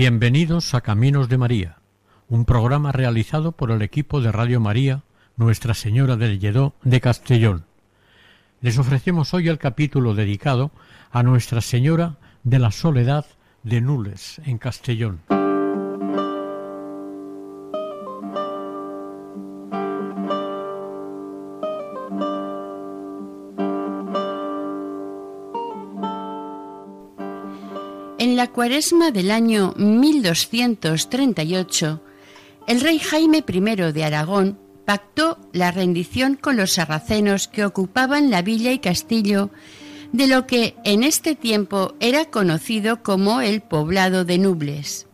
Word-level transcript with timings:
Bienvenidos 0.00 0.72
a 0.72 0.80
Caminos 0.80 1.28
de 1.28 1.36
María, 1.36 1.76
un 2.26 2.46
programa 2.46 2.90
realizado 2.90 3.52
por 3.52 3.70
el 3.70 3.82
equipo 3.82 4.22
de 4.22 4.32
Radio 4.32 4.58
María 4.58 5.02
Nuestra 5.36 5.74
Señora 5.74 6.16
del 6.16 6.40
Lledó 6.40 6.72
de 6.82 7.02
Castellón. 7.02 7.66
Les 8.62 8.78
ofrecemos 8.78 9.34
hoy 9.34 9.48
el 9.48 9.58
capítulo 9.58 10.14
dedicado 10.14 10.70
a 11.10 11.22
Nuestra 11.22 11.60
Señora 11.60 12.16
de 12.44 12.58
la 12.58 12.70
Soledad 12.70 13.26
de 13.62 13.82
Nules, 13.82 14.40
en 14.46 14.56
Castellón. 14.56 15.20
Cuaresma 28.52 29.10
del 29.10 29.30
año 29.30 29.72
1238, 29.76 32.02
el 32.66 32.80
rey 32.80 32.98
Jaime 32.98 33.44
I 33.46 33.60
de 33.92 34.04
Aragón 34.04 34.58
pactó 34.84 35.38
la 35.52 35.70
rendición 35.70 36.34
con 36.34 36.56
los 36.56 36.72
sarracenos 36.72 37.46
que 37.48 37.64
ocupaban 37.64 38.30
la 38.30 38.42
villa 38.42 38.72
y 38.72 38.80
castillo 38.80 39.50
de 40.12 40.26
lo 40.26 40.46
que 40.46 40.74
en 40.84 41.04
este 41.04 41.36
tiempo 41.36 41.94
era 42.00 42.26
conocido 42.26 43.02
como 43.02 43.40
el 43.40 43.60
poblado 43.60 44.24
de 44.24 44.38
Nubles. 44.38 45.06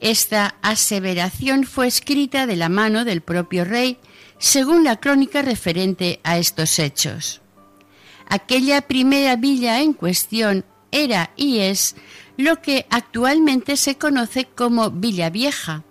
Esta 0.00 0.56
aseveración 0.62 1.64
fue 1.64 1.86
escrita 1.86 2.46
de 2.46 2.56
la 2.56 2.70
mano 2.70 3.04
del 3.04 3.20
propio 3.20 3.66
rey, 3.66 3.98
según 4.38 4.84
la 4.84 4.96
crónica 4.96 5.42
referente 5.42 6.20
a 6.24 6.38
estos 6.38 6.78
hechos. 6.78 7.42
Aquella 8.26 8.80
primera 8.82 9.36
villa 9.36 9.82
en 9.82 9.92
cuestión 9.92 10.64
era 10.90 11.32
y 11.36 11.58
es 11.58 11.96
lo 12.40 12.60
que 12.60 12.86
actualmente 12.90 13.76
se 13.76 13.96
conoce 13.96 14.46
como 14.46 14.90
Villa 14.90 15.30
Vieja, 15.30 15.84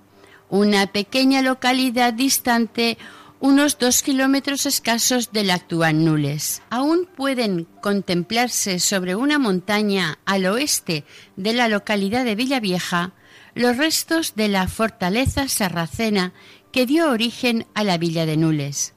una 0.50 0.88
pequeña 0.88 1.42
localidad 1.42 2.14
distante 2.14 2.98
unos 3.40 3.78
dos 3.78 4.02
kilómetros 4.02 4.66
escasos 4.66 5.32
del 5.32 5.50
actual 5.50 6.04
Nules. 6.04 6.62
Aún 6.70 7.08
pueden 7.16 7.68
contemplarse 7.82 8.80
sobre 8.80 9.16
una 9.16 9.40
montaña 9.40 10.20
al 10.26 10.46
oeste 10.46 11.06
de 11.38 11.54
la 11.54 11.70
localidad 11.70 12.26
de 12.26 12.36
Villavieja 12.36 13.14
los 13.56 13.78
restos 13.78 14.36
de 14.36 14.48
la 14.48 14.68
fortaleza 14.68 15.48
sarracena 15.48 16.34
que 16.72 16.86
dio 16.86 17.10
origen 17.10 17.66
a 17.76 17.84
la 17.84 17.98
villa 17.98 18.26
de 18.26 18.38
Nules. 18.38 18.94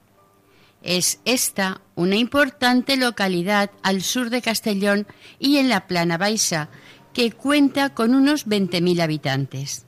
Es 0.83 1.21
esta 1.25 1.81
una 1.95 2.17
importante 2.17 2.97
localidad 2.97 3.71
al 3.83 4.03
sur 4.03 4.31
de 4.31 4.43
Castellón 4.43 5.07
y 5.39 5.59
en 5.59 5.69
la 5.69 5.87
Plana 5.87 6.19
Baixa, 6.19 6.69
que 7.13 7.33
cuenta 7.33 7.95
con 7.95 8.15
unos 8.15 8.47
20.000 8.47 9.01
habitantes. 9.01 9.87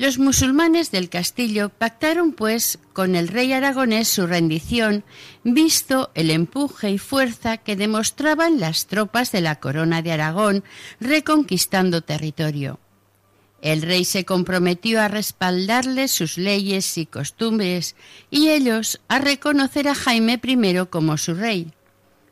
Los 0.00 0.18
musulmanes 0.18 0.90
del 0.90 1.10
castillo 1.10 1.68
pactaron, 1.68 2.32
pues, 2.32 2.78
con 2.94 3.14
el 3.14 3.28
rey 3.28 3.52
aragonés 3.52 4.08
su 4.08 4.26
rendición, 4.26 5.04
visto 5.44 6.10
el 6.14 6.30
empuje 6.30 6.90
y 6.90 6.96
fuerza 6.96 7.58
que 7.58 7.76
demostraban 7.76 8.60
las 8.60 8.86
tropas 8.86 9.30
de 9.30 9.42
la 9.42 9.60
corona 9.60 10.00
de 10.00 10.12
Aragón 10.12 10.64
reconquistando 11.00 12.00
territorio. 12.00 12.80
El 13.60 13.82
rey 13.82 14.06
se 14.06 14.24
comprometió 14.24 15.02
a 15.02 15.08
respaldarles 15.08 16.12
sus 16.12 16.38
leyes 16.38 16.96
y 16.96 17.04
costumbres 17.04 17.94
y 18.30 18.48
ellos 18.48 19.02
a 19.08 19.18
reconocer 19.18 19.86
a 19.86 19.94
Jaime 19.94 20.40
I 20.42 20.86
como 20.88 21.18
su 21.18 21.34
rey. 21.34 21.74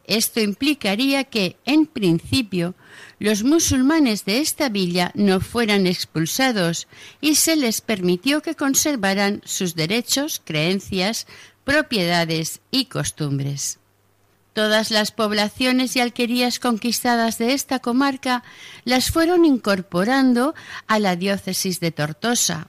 Esto 0.06 0.40
implicaría 0.40 1.24
que, 1.24 1.58
en 1.66 1.84
principio, 1.84 2.74
los 3.18 3.42
musulmanes 3.42 4.24
de 4.24 4.40
esta 4.40 4.68
villa 4.68 5.10
no 5.14 5.40
fueran 5.40 5.86
expulsados 5.86 6.86
y 7.20 7.34
se 7.34 7.56
les 7.56 7.80
permitió 7.80 8.42
que 8.42 8.54
conservaran 8.54 9.42
sus 9.44 9.74
derechos, 9.74 10.40
creencias, 10.44 11.26
propiedades 11.64 12.60
y 12.70 12.86
costumbres. 12.86 13.78
Todas 14.52 14.90
las 14.90 15.12
poblaciones 15.12 15.94
y 15.94 16.00
alquerías 16.00 16.58
conquistadas 16.58 17.38
de 17.38 17.52
esta 17.52 17.78
comarca 17.78 18.42
las 18.84 19.10
fueron 19.10 19.44
incorporando 19.44 20.54
a 20.86 20.98
la 20.98 21.14
diócesis 21.14 21.78
de 21.78 21.92
Tortosa. 21.92 22.68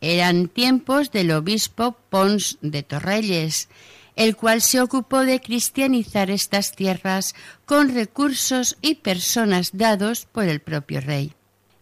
Eran 0.00 0.48
tiempos 0.48 1.12
del 1.12 1.30
obispo 1.30 1.96
Pons 2.10 2.58
de 2.60 2.82
Torrelles, 2.82 3.68
el 4.16 4.36
cual 4.36 4.62
se 4.62 4.80
ocupó 4.80 5.20
de 5.20 5.40
cristianizar 5.40 6.30
estas 6.30 6.72
tierras 6.72 7.34
con 7.64 7.94
recursos 7.94 8.76
y 8.80 8.96
personas 8.96 9.70
dados 9.72 10.26
por 10.26 10.44
el 10.44 10.60
propio 10.60 11.00
rey. 11.00 11.32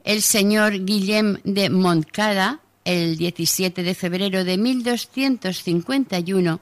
El 0.04 0.22
señor 0.22 0.84
Guillem 0.84 1.38
de 1.44 1.71
Montcada, 1.71 2.60
el 2.84 3.16
17 3.16 3.82
de 3.82 3.94
febrero 3.94 4.44
de 4.44 4.59
1251, 4.59 6.60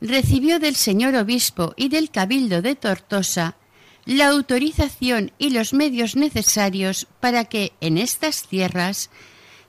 recibió 0.00 0.58
del 0.58 0.76
señor 0.76 1.14
obispo 1.16 1.74
y 1.76 1.88
del 1.88 2.10
cabildo 2.10 2.62
de 2.62 2.76
Tortosa 2.76 3.56
la 4.06 4.28
autorización 4.28 5.32
y 5.38 5.50
los 5.50 5.74
medios 5.74 6.16
necesarios 6.16 7.06
para 7.20 7.44
que 7.44 7.72
en 7.82 7.98
estas 7.98 8.48
tierras 8.48 9.10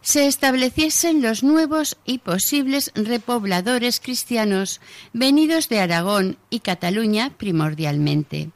se 0.01 0.27
estableciesen 0.27 1.21
los 1.21 1.43
nuevos 1.43 1.97
y 2.05 2.19
posibles 2.19 2.91
repobladores 2.95 3.99
cristianos 3.99 4.79
venidos 5.13 5.69
de 5.69 5.79
Aragón 5.79 6.37
y 6.49 6.59
Cataluña 6.59 7.33
primordialmente. 7.37 8.49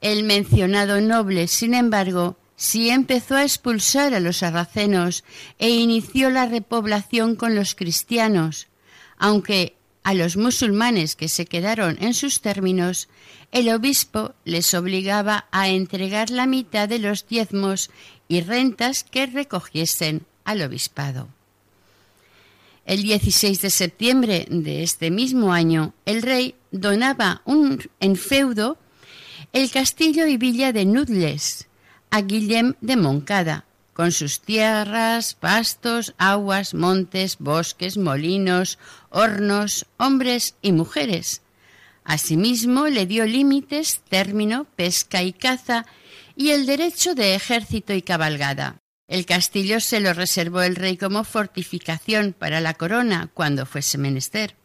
El 0.00 0.24
mencionado 0.24 1.00
noble, 1.00 1.46
sin 1.46 1.74
embargo, 1.74 2.36
sí 2.56 2.90
empezó 2.90 3.36
a 3.36 3.44
expulsar 3.44 4.14
a 4.14 4.20
los 4.20 4.38
sarracenos 4.38 5.24
e 5.58 5.70
inició 5.70 6.30
la 6.30 6.46
repoblación 6.46 7.36
con 7.36 7.54
los 7.54 7.74
cristianos, 7.74 8.68
aunque 9.16 9.76
a 10.04 10.14
los 10.14 10.36
musulmanes 10.36 11.14
que 11.14 11.28
se 11.28 11.46
quedaron 11.46 11.96
en 12.00 12.14
sus 12.14 12.40
términos, 12.40 13.08
el 13.52 13.68
obispo 13.68 14.34
les 14.44 14.74
obligaba 14.74 15.46
a 15.52 15.68
entregar 15.68 16.30
la 16.30 16.46
mitad 16.46 16.88
de 16.88 16.98
los 16.98 17.28
diezmos 17.28 17.90
y 18.32 18.40
rentas 18.40 19.04
que 19.04 19.26
recogiesen 19.26 20.24
al 20.44 20.62
obispado. 20.62 21.28
El 22.86 23.02
16 23.02 23.60
de 23.60 23.68
septiembre 23.68 24.46
de 24.48 24.82
este 24.82 25.10
mismo 25.10 25.52
año, 25.52 25.92
el 26.06 26.22
rey 26.22 26.54
donaba 26.70 27.42
un, 27.44 27.86
en 28.00 28.16
feudo 28.16 28.78
el 29.52 29.70
castillo 29.70 30.26
y 30.26 30.38
villa 30.38 30.72
de 30.72 30.86
Nudles 30.86 31.68
a 32.08 32.22
Guillem 32.22 32.72
de 32.80 32.96
Moncada, 32.96 33.66
con 33.92 34.12
sus 34.12 34.40
tierras, 34.40 35.34
pastos, 35.34 36.14
aguas, 36.16 36.72
montes, 36.72 37.36
bosques, 37.38 37.98
molinos, 37.98 38.78
hornos, 39.10 39.84
hombres 39.98 40.54
y 40.62 40.72
mujeres. 40.72 41.42
Asimismo 42.02 42.86
le 42.86 43.04
dio 43.04 43.26
límites, 43.26 44.00
término, 44.08 44.64
pesca 44.74 45.22
y 45.22 45.34
caza 45.34 45.84
y 46.42 46.50
el 46.50 46.66
derecho 46.66 47.14
de 47.14 47.36
ejército 47.36 47.92
y 47.92 48.02
cabalgada. 48.02 48.82
El 49.06 49.26
castillo 49.26 49.78
se 49.78 50.00
lo 50.00 50.12
reservó 50.12 50.62
el 50.62 50.74
rey 50.74 50.96
como 50.96 51.22
fortificación 51.22 52.34
para 52.36 52.60
la 52.60 52.74
corona 52.74 53.30
cuando 53.32 53.64
fuese 53.64 53.96
menester. 53.96 54.56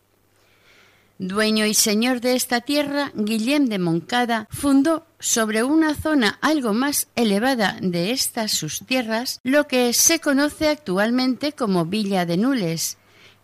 Dueño 1.20 1.68
y 1.68 1.76
señor 1.76 2.20
de 2.20 2.36
esta 2.36 2.62
tierra, 2.62 3.12
Guillem 3.14 3.68
de 3.68 3.78
Moncada 3.78 4.48
fundó 4.50 5.06
sobre 5.20 5.62
una 5.62 5.94
zona 5.94 6.40
algo 6.42 6.74
más 6.74 7.10
elevada 7.16 7.78
de 7.80 8.10
estas 8.10 8.54
sus 8.54 8.80
tierras 8.80 9.40
lo 9.44 9.68
que 9.68 9.94
se 9.94 10.20
conoce 10.20 10.70
actualmente 10.70 11.52
como 11.52 11.86
Villa 11.86 12.26
de 12.26 12.38
Nules, 12.38 12.98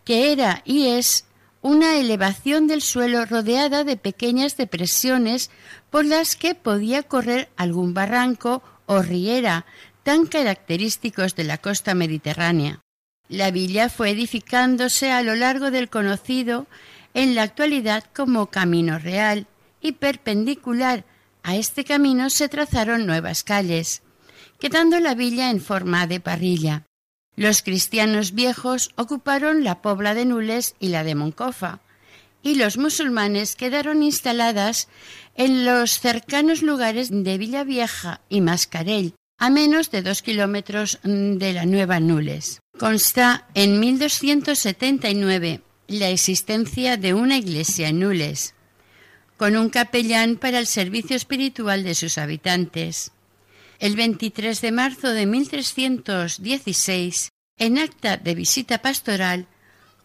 que 0.04 0.32
era 0.32 0.62
y 0.64 0.88
es 0.88 1.24
una 1.64 1.96
elevación 1.96 2.66
del 2.66 2.82
suelo 2.82 3.24
rodeada 3.24 3.84
de 3.84 3.96
pequeñas 3.96 4.58
depresiones 4.58 5.50
por 5.88 6.04
las 6.04 6.36
que 6.36 6.54
podía 6.54 7.02
correr 7.02 7.48
algún 7.56 7.94
barranco 7.94 8.62
o 8.84 9.00
riera 9.00 9.64
tan 10.02 10.26
característicos 10.26 11.34
de 11.34 11.44
la 11.44 11.56
costa 11.56 11.94
mediterránea. 11.94 12.80
La 13.30 13.50
villa 13.50 13.88
fue 13.88 14.10
edificándose 14.10 15.10
a 15.10 15.22
lo 15.22 15.34
largo 15.36 15.70
del 15.70 15.88
conocido 15.88 16.66
en 17.14 17.34
la 17.34 17.44
actualidad 17.44 18.04
como 18.14 18.50
Camino 18.50 18.98
Real 18.98 19.46
y 19.80 19.92
perpendicular 19.92 21.06
a 21.42 21.56
este 21.56 21.86
camino 21.86 22.28
se 22.28 22.50
trazaron 22.50 23.06
nuevas 23.06 23.42
calles, 23.42 24.02
quedando 24.60 25.00
la 25.00 25.14
villa 25.14 25.48
en 25.48 25.62
forma 25.62 26.06
de 26.06 26.20
parrilla. 26.20 26.84
Los 27.36 27.62
cristianos 27.62 28.32
viejos 28.32 28.90
ocuparon 28.96 29.64
la 29.64 29.82
pobla 29.82 30.14
de 30.14 30.24
Nules 30.24 30.76
y 30.78 30.88
la 30.88 31.02
de 31.04 31.14
Moncofa, 31.14 31.80
y 32.42 32.54
los 32.56 32.76
musulmanes 32.76 33.56
quedaron 33.56 34.02
instaladas 34.02 34.88
en 35.34 35.64
los 35.64 35.98
cercanos 35.98 36.62
lugares 36.62 37.08
de 37.10 37.38
Villavieja 37.38 38.20
y 38.28 38.40
Mascarell, 38.40 39.14
a 39.38 39.50
menos 39.50 39.90
de 39.90 40.02
dos 40.02 40.22
kilómetros 40.22 41.00
de 41.02 41.52
la 41.52 41.64
nueva 41.64 41.98
Nules. 42.00 42.60
Consta 42.78 43.48
en 43.54 43.80
1279 43.80 45.62
la 45.88 46.10
existencia 46.10 46.96
de 46.96 47.14
una 47.14 47.38
iglesia 47.38 47.88
en 47.88 48.00
Nules, 48.00 48.54
con 49.36 49.56
un 49.56 49.70
capellán 49.70 50.36
para 50.36 50.58
el 50.58 50.66
servicio 50.66 51.16
espiritual 51.16 51.82
de 51.82 51.94
sus 51.94 52.18
habitantes. 52.18 53.12
El 53.78 53.96
23 53.96 54.60
de 54.60 54.72
marzo 54.72 55.10
de 55.10 55.26
1316, 55.26 57.30
en 57.58 57.78
acta 57.78 58.16
de 58.16 58.34
visita 58.34 58.82
pastoral, 58.82 59.46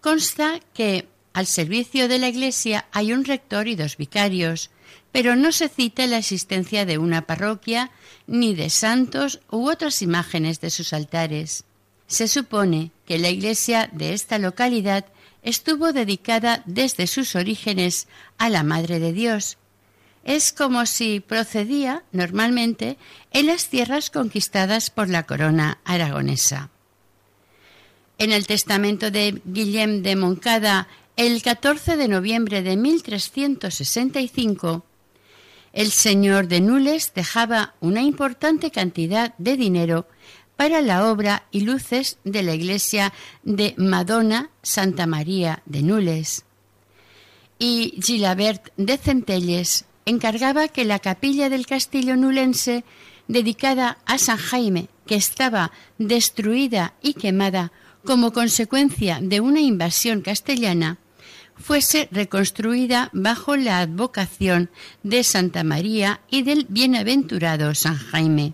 consta 0.01 0.59
que 0.73 1.07
al 1.33 1.47
servicio 1.47 2.07
de 2.07 2.19
la 2.19 2.29
iglesia 2.29 2.85
hay 2.91 3.13
un 3.13 3.25
rector 3.25 3.67
y 3.67 3.75
dos 3.75 3.97
vicarios, 3.97 4.69
pero 5.11 5.35
no 5.35 5.51
se 5.51 5.69
cita 5.69 6.07
la 6.07 6.17
existencia 6.17 6.85
de 6.85 6.97
una 6.97 7.25
parroquia 7.25 7.91
ni 8.27 8.55
de 8.55 8.69
santos 8.69 9.39
u 9.49 9.69
otras 9.69 10.01
imágenes 10.01 10.61
de 10.61 10.69
sus 10.69 10.93
altares. 10.93 11.65
Se 12.07 12.27
supone 12.27 12.91
que 13.05 13.19
la 13.19 13.29
iglesia 13.29 13.89
de 13.91 14.13
esta 14.13 14.39
localidad 14.39 15.05
estuvo 15.43 15.93
dedicada 15.93 16.63
desde 16.65 17.07
sus 17.07 17.35
orígenes 17.35 18.07
a 18.37 18.49
la 18.49 18.63
Madre 18.63 18.99
de 18.99 19.13
Dios. 19.13 19.57
Es 20.23 20.51
como 20.51 20.85
si 20.85 21.19
procedía 21.19 22.03
normalmente 22.11 22.97
en 23.31 23.47
las 23.47 23.69
tierras 23.69 24.09
conquistadas 24.09 24.89
por 24.89 25.09
la 25.09 25.23
corona 25.23 25.79
aragonesa. 25.85 26.69
En 28.17 28.31
el 28.31 28.47
testamento 28.47 29.11
de 29.11 29.41
Guillem 29.45 30.03
de 30.03 30.15
Moncada, 30.15 30.87
el 31.15 31.41
14 31.41 31.95
de 31.95 32.07
noviembre 32.07 32.61
de 32.61 32.75
1365, 32.75 34.83
el 35.73 35.91
señor 35.91 36.47
de 36.47 36.61
Nules 36.61 37.13
dejaba 37.13 37.75
una 37.79 38.01
importante 38.01 38.71
cantidad 38.71 39.35
de 39.37 39.55
dinero 39.55 40.07
para 40.55 40.81
la 40.81 41.09
obra 41.09 41.45
y 41.51 41.61
luces 41.61 42.17
de 42.25 42.43
la 42.43 42.53
iglesia 42.53 43.13
de 43.43 43.75
Madonna 43.77 44.49
Santa 44.61 45.07
María 45.07 45.61
de 45.65 45.83
Nules. 45.83 46.43
Y 47.59 47.99
Gilabert 48.01 48.73
de 48.75 48.97
Centelles 48.97 49.85
encargaba 50.09 50.67
que 50.67 50.85
la 50.85 50.99
capilla 50.99 51.49
del 51.49 51.65
castillo 51.65 52.15
nulense, 52.15 52.83
dedicada 53.27 53.99
a 54.05 54.17
San 54.17 54.37
Jaime, 54.37 54.89
que 55.05 55.15
estaba 55.15 55.71
destruida 55.97 56.93
y 57.01 57.13
quemada 57.13 57.71
como 58.05 58.33
consecuencia 58.33 59.19
de 59.21 59.39
una 59.39 59.61
invasión 59.61 60.21
castellana, 60.21 60.97
fuese 61.55 62.07
reconstruida 62.11 63.09
bajo 63.13 63.55
la 63.55 63.79
advocación 63.79 64.69
de 65.03 65.23
Santa 65.23 65.63
María 65.63 66.21
y 66.29 66.43
del 66.43 66.65
bienaventurado 66.69 67.75
San 67.75 67.97
Jaime 67.97 68.53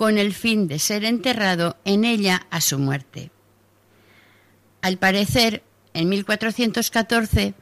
con 0.00 0.16
el 0.16 0.32
fin 0.32 0.66
de 0.66 0.78
ser 0.78 1.04
enterrado 1.04 1.76
en 1.84 2.06
ella 2.06 2.46
a 2.48 2.62
su 2.62 2.78
muerte. 2.78 3.30
Al 4.80 4.96
parecer, 4.96 5.62
en 5.92 6.08
1414, 6.08 7.52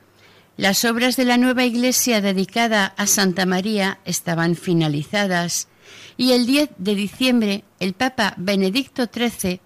las 0.59 0.85
obras 0.85 1.17
de 1.17 1.25
la 1.25 1.39
nueva 1.39 1.65
iglesia 1.65 2.21
dedicada 2.21 2.93
a 2.97 3.07
Santa 3.07 3.47
María 3.47 4.01
estaban 4.05 4.57
finalizadas 4.57 5.69
y 6.17 6.33
el 6.33 6.45
10 6.45 6.71
de 6.77 6.95
diciembre 6.95 7.65
el 7.81 7.95
Papa 7.95 8.35
Benedicto 8.37 9.05
XIII 9.11 9.61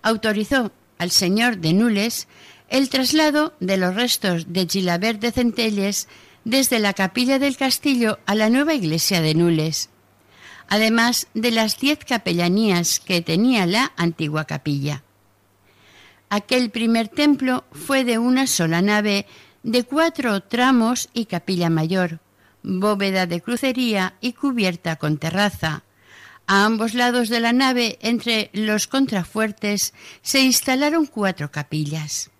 autorizó 0.00 0.72
al 0.96 1.10
señor 1.10 1.58
de 1.58 1.74
Nules 1.74 2.28
el 2.70 2.88
traslado 2.88 3.54
de 3.60 3.76
los 3.76 3.94
restos 3.94 4.52
de 4.52 4.66
Gilabert 4.66 5.20
de 5.20 5.32
Centelles 5.32 6.08
desde 6.44 6.78
la 6.78 6.94
capilla 6.94 7.38
del 7.38 7.56
castillo 7.56 8.20
a 8.24 8.34
la 8.34 8.48
nueva 8.48 8.72
iglesia 8.72 9.20
de 9.20 9.34
Nules 9.34 9.90
además 10.68 11.26
de 11.34 11.50
las 11.50 11.78
diez 11.80 11.98
capellanías 11.98 13.00
que 13.00 13.22
tenía 13.22 13.66
la 13.66 13.92
antigua 13.96 14.44
capilla. 14.44 15.02
Aquel 16.30 16.70
primer 16.70 17.08
templo 17.08 17.64
fue 17.72 18.04
de 18.04 18.18
una 18.18 18.46
sola 18.46 18.82
nave, 18.82 19.26
de 19.62 19.84
cuatro 19.84 20.40
tramos 20.42 21.08
y 21.12 21.26
capilla 21.26 21.70
mayor, 21.70 22.20
bóveda 22.62 23.26
de 23.26 23.40
crucería 23.40 24.14
y 24.20 24.32
cubierta 24.32 24.96
con 24.96 25.18
terraza. 25.18 25.82
A 26.46 26.64
ambos 26.64 26.94
lados 26.94 27.28
de 27.28 27.40
la 27.40 27.52
nave, 27.52 27.98
entre 28.00 28.50
los 28.52 28.86
contrafuertes, 28.86 29.92
se 30.22 30.40
instalaron 30.40 31.06
cuatro 31.06 31.50
capillas. 31.50 32.30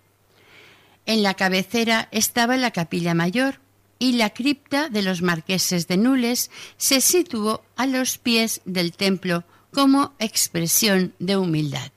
En 1.04 1.22
la 1.22 1.34
cabecera 1.34 2.08
estaba 2.10 2.56
la 2.56 2.70
capilla 2.70 3.14
mayor, 3.14 3.60
y 3.98 4.12
la 4.12 4.30
cripta 4.30 4.88
de 4.88 5.02
los 5.02 5.22
marqueses 5.22 5.88
de 5.88 5.96
Nules 5.96 6.50
se 6.76 7.00
situó 7.00 7.64
a 7.76 7.86
los 7.86 8.18
pies 8.18 8.60
del 8.64 8.92
templo 8.92 9.44
como 9.72 10.14
expresión 10.18 11.14
de 11.18 11.36
humildad. 11.36 11.90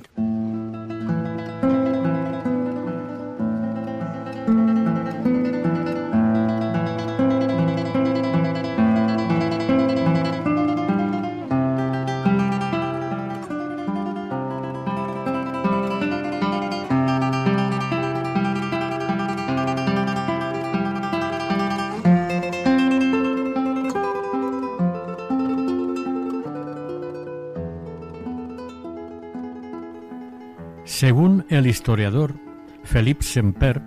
Según 31.01 31.48
el 31.50 31.65
historiador 31.65 32.36
Philippe 32.83 33.24
Semper, 33.24 33.81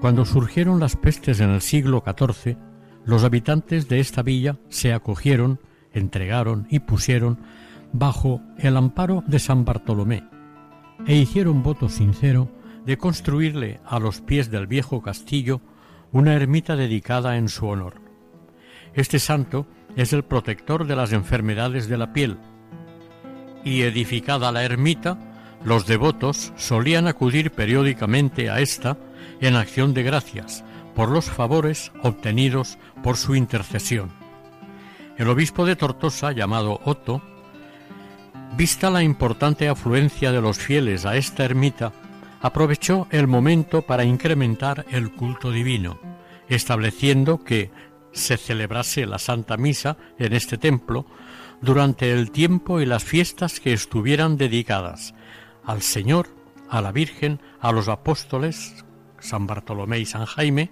cuando 0.00 0.24
surgieron 0.24 0.80
las 0.80 0.96
pestes 0.96 1.38
en 1.38 1.50
el 1.50 1.60
siglo 1.60 2.02
XIV, 2.04 2.56
los 3.04 3.22
habitantes 3.22 3.86
de 3.86 4.00
esta 4.00 4.22
villa 4.22 4.56
se 4.68 4.92
acogieron, 4.92 5.60
entregaron 5.92 6.66
y 6.70 6.80
pusieron 6.80 7.38
bajo 7.92 8.40
el 8.58 8.76
amparo 8.76 9.22
de 9.28 9.38
San 9.38 9.64
Bartolomé 9.64 10.24
e 11.06 11.14
hicieron 11.14 11.62
voto 11.62 11.88
sincero 11.88 12.50
de 12.84 12.98
construirle 12.98 13.78
a 13.86 14.00
los 14.00 14.20
pies 14.20 14.50
del 14.50 14.66
viejo 14.66 15.02
castillo 15.02 15.60
una 16.10 16.34
ermita 16.34 16.74
dedicada 16.74 17.36
en 17.36 17.48
su 17.48 17.68
honor. 17.68 18.00
Este 18.92 19.20
santo 19.20 19.68
es 19.94 20.12
el 20.12 20.24
protector 20.24 20.84
de 20.88 20.96
las 20.96 21.12
enfermedades 21.12 21.86
de 21.86 21.96
la 21.96 22.12
piel 22.12 22.38
y 23.62 23.82
edificada 23.82 24.50
la 24.50 24.64
ermita 24.64 25.30
los 25.64 25.86
devotos 25.86 26.52
solían 26.56 27.08
acudir 27.08 27.50
periódicamente 27.50 28.50
a 28.50 28.60
esta 28.60 28.98
en 29.40 29.56
acción 29.56 29.94
de 29.94 30.02
gracias 30.02 30.62
por 30.94 31.08
los 31.08 31.24
favores 31.24 31.90
obtenidos 32.02 32.78
por 33.02 33.16
su 33.16 33.34
intercesión. 33.34 34.12
El 35.16 35.28
obispo 35.28 35.64
de 35.64 35.74
Tortosa, 35.74 36.32
llamado 36.32 36.80
Otto, 36.84 37.22
vista 38.56 38.90
la 38.90 39.02
importante 39.02 39.68
afluencia 39.68 40.32
de 40.32 40.40
los 40.40 40.58
fieles 40.58 41.06
a 41.06 41.16
esta 41.16 41.44
ermita, 41.44 41.92
aprovechó 42.42 43.08
el 43.10 43.26
momento 43.26 43.82
para 43.82 44.04
incrementar 44.04 44.84
el 44.90 45.12
culto 45.12 45.50
divino, 45.50 45.98
estableciendo 46.48 47.42
que 47.42 47.70
se 48.12 48.36
celebrase 48.36 49.06
la 49.06 49.18
Santa 49.18 49.56
Misa 49.56 49.96
en 50.18 50.34
este 50.34 50.58
templo 50.58 51.06
durante 51.62 52.12
el 52.12 52.30
tiempo 52.30 52.80
y 52.80 52.86
las 52.86 53.02
fiestas 53.02 53.60
que 53.60 53.72
estuvieran 53.72 54.36
dedicadas 54.36 55.14
al 55.66 55.82
Señor, 55.82 56.28
a 56.68 56.80
la 56.80 56.92
Virgen, 56.92 57.40
a 57.60 57.72
los 57.72 57.88
apóstoles, 57.88 58.84
San 59.18 59.46
Bartolomé 59.46 59.98
y 60.00 60.06
San 60.06 60.26
Jaime, 60.26 60.70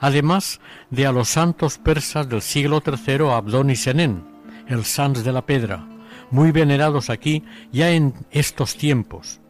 además 0.00 0.60
de 0.90 1.06
a 1.06 1.12
los 1.12 1.28
santos 1.28 1.78
persas 1.78 2.28
del 2.28 2.42
siglo 2.42 2.82
III 2.84 3.30
Abdón 3.30 3.70
y 3.70 3.76
Senén, 3.76 4.24
el 4.66 4.84
Sans 4.84 5.24
de 5.24 5.32
la 5.32 5.46
Pedra, 5.46 5.86
muy 6.30 6.50
venerados 6.50 7.10
aquí 7.10 7.44
ya 7.70 7.90
en 7.90 8.14
estos 8.30 8.76
tiempos, 8.76 9.40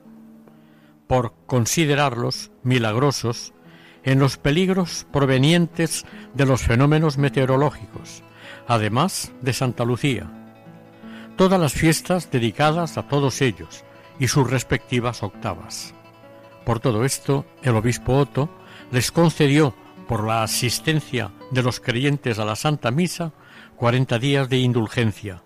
por 1.07 1.35
considerarlos 1.47 2.51
milagrosos 2.62 3.53
en 4.05 4.19
los 4.19 4.37
peligros 4.37 5.07
provenientes 5.12 6.05
de 6.35 6.47
los 6.47 6.62
fenómenos 6.62 7.19
meteorológicos, 7.19 8.23
además 8.67 9.33
de 9.43 9.53
Santa 9.53 9.85
Lucía. 9.85 10.31
Todas 11.37 11.61
las 11.61 11.73
fiestas 11.73 12.31
dedicadas 12.31 12.99
a 12.99 13.09
todos 13.09 13.41
ellos, 13.43 13.85
y 14.19 14.28
sus 14.28 14.50
respectivas 14.50 15.23
octavas. 15.23 15.95
Por 16.64 16.81
todo 16.81 17.04
esto, 17.04 17.45
el 17.62 17.76
obispo 17.76 18.16
Otto 18.16 18.49
les 18.90 19.11
concedió 19.11 19.75
por 20.07 20.26
la 20.26 20.42
asistencia 20.42 21.33
de 21.50 21.62
los 21.62 21.81
creyentes 21.81 22.38
a 22.38 22.45
la 22.45 22.57
Santa 22.57 22.90
Misa, 22.90 23.33
40 23.76 24.19
días 24.19 24.49
de 24.49 24.59
indulgencia. 24.59 25.42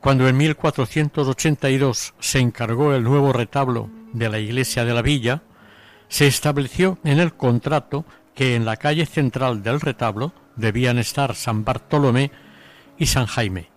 Cuando 0.00 0.28
en 0.28 0.36
1482 0.36 2.14
se 2.18 2.38
encargó 2.38 2.94
el 2.94 3.02
nuevo 3.02 3.32
retablo 3.32 3.90
de 4.12 4.28
la 4.28 4.38
iglesia 4.38 4.84
de 4.84 4.94
la 4.94 5.02
villa, 5.02 5.42
se 6.08 6.26
estableció 6.26 6.98
en 7.04 7.18
el 7.18 7.34
contrato 7.34 8.04
que 8.34 8.54
en 8.54 8.64
la 8.64 8.76
calle 8.76 9.06
central 9.06 9.62
del 9.62 9.80
retablo 9.80 10.32
debían 10.56 10.98
estar 10.98 11.34
San 11.34 11.64
Bartolomé 11.64 12.30
y 12.96 13.06
San 13.06 13.26
Jaime, 13.26 13.70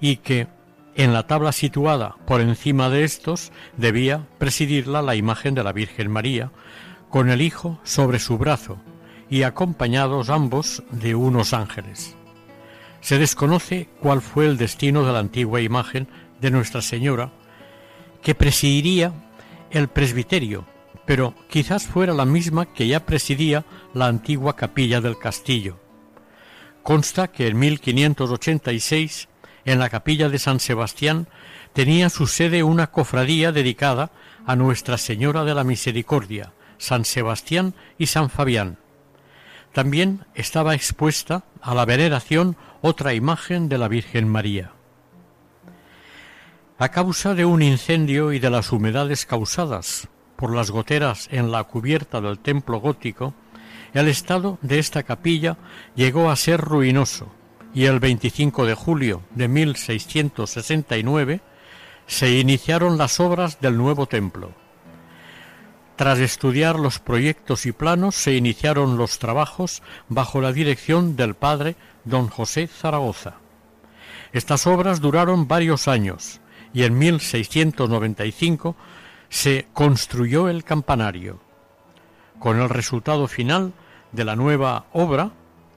y 0.00 0.16
que 0.16 0.48
en 0.96 1.12
la 1.12 1.26
tabla 1.26 1.52
situada 1.52 2.16
por 2.26 2.40
encima 2.40 2.88
de 2.88 3.04
estos 3.04 3.52
debía 3.76 4.26
presidirla 4.38 5.02
la 5.02 5.14
imagen 5.14 5.54
de 5.54 5.62
la 5.62 5.72
Virgen 5.72 6.10
María, 6.10 6.50
con 7.10 7.30
el 7.30 7.42
Hijo 7.42 7.78
sobre 7.84 8.18
su 8.18 8.38
brazo 8.38 8.78
y 9.28 9.42
acompañados 9.42 10.30
ambos 10.30 10.82
de 10.90 11.14
unos 11.14 11.52
ángeles. 11.52 12.16
Se 13.00 13.18
desconoce 13.18 13.88
cuál 14.00 14.22
fue 14.22 14.46
el 14.46 14.56
destino 14.56 15.04
de 15.04 15.12
la 15.12 15.18
antigua 15.18 15.60
imagen 15.60 16.08
de 16.40 16.50
Nuestra 16.50 16.80
Señora, 16.80 17.30
que 18.22 18.34
presidiría 18.34 19.12
el 19.70 19.88
presbiterio, 19.88 20.66
pero 21.04 21.34
quizás 21.48 21.86
fuera 21.86 22.14
la 22.14 22.24
misma 22.24 22.66
que 22.66 22.88
ya 22.88 23.04
presidía 23.04 23.64
la 23.92 24.06
antigua 24.06 24.56
capilla 24.56 25.00
del 25.00 25.18
castillo. 25.18 25.78
Consta 26.82 27.28
que 27.28 27.48
en 27.48 27.58
1586, 27.58 29.28
en 29.66 29.80
la 29.80 29.90
capilla 29.90 30.30
de 30.30 30.38
San 30.38 30.60
Sebastián, 30.60 31.28
tenía 31.74 32.08
su 32.08 32.26
sede 32.26 32.62
una 32.62 32.86
cofradía 32.86 33.52
dedicada 33.52 34.10
a 34.46 34.56
Nuestra 34.56 34.96
Señora 34.96 35.44
de 35.44 35.54
la 35.54 35.64
Misericordia, 35.64 36.52
San 36.78 37.04
Sebastián 37.04 37.74
y 37.98 38.06
San 38.06 38.30
Fabián. 38.30 38.78
También 39.72 40.24
estaba 40.34 40.74
expuesta 40.74 41.42
a 41.60 41.74
la 41.74 41.84
veneración 41.84 42.56
otra 42.80 43.12
imagen 43.12 43.68
de 43.68 43.76
la 43.76 43.88
Virgen 43.88 44.28
María. 44.28 44.70
A 46.78 46.88
causa 46.90 47.34
de 47.34 47.44
un 47.44 47.60
incendio 47.60 48.32
y 48.32 48.38
de 48.38 48.50
las 48.50 48.70
humedades 48.70 49.26
causadas 49.26 50.08
por 50.36 50.54
las 50.54 50.70
goteras 50.70 51.28
en 51.32 51.50
la 51.50 51.64
cubierta 51.64 52.20
del 52.20 52.38
templo 52.38 52.78
gótico, 52.78 53.34
el 53.94 54.06
estado 54.08 54.58
de 54.62 54.78
esta 54.78 55.02
capilla 55.02 55.56
llegó 55.96 56.30
a 56.30 56.36
ser 56.36 56.60
ruinoso 56.60 57.32
y 57.76 57.84
el 57.84 58.00
25 58.00 58.64
de 58.64 58.74
julio 58.74 59.20
de 59.34 59.48
1669 59.48 61.42
se 62.06 62.38
iniciaron 62.38 62.96
las 62.96 63.20
obras 63.20 63.60
del 63.60 63.76
nuevo 63.76 64.06
templo. 64.06 64.52
Tras 65.94 66.18
estudiar 66.20 66.78
los 66.78 67.00
proyectos 67.00 67.66
y 67.66 67.72
planos, 67.72 68.14
se 68.14 68.32
iniciaron 68.32 68.96
los 68.96 69.18
trabajos 69.18 69.82
bajo 70.08 70.40
la 70.40 70.54
dirección 70.54 71.16
del 71.16 71.34
padre 71.34 71.76
don 72.04 72.28
José 72.28 72.66
Zaragoza. 72.66 73.34
Estas 74.32 74.66
obras 74.66 75.02
duraron 75.02 75.46
varios 75.46 75.86
años 75.86 76.40
y 76.72 76.84
en 76.84 76.96
1695 76.96 78.74
se 79.28 79.66
construyó 79.74 80.48
el 80.48 80.64
campanario. 80.64 81.40
Con 82.38 82.58
el 82.58 82.70
resultado 82.70 83.28
final 83.28 83.74
de 84.12 84.24
la 84.24 84.34
nueva 84.34 84.86
obra, 84.94 85.32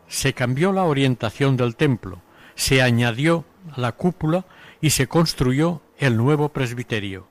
se 0.10 0.34
cambió 0.34 0.74
la 0.74 0.84
orientación 0.84 1.56
del 1.56 1.78
templo, 1.78 2.22
se 2.56 2.82
añadió 2.82 3.46
la 3.78 3.94
cúpula 3.94 4.46
y 4.82 4.90
se 4.90 5.08
construyó 5.08 5.82
el 5.98 6.18
nuevo 6.18 6.50
presbiterio. 6.50 7.28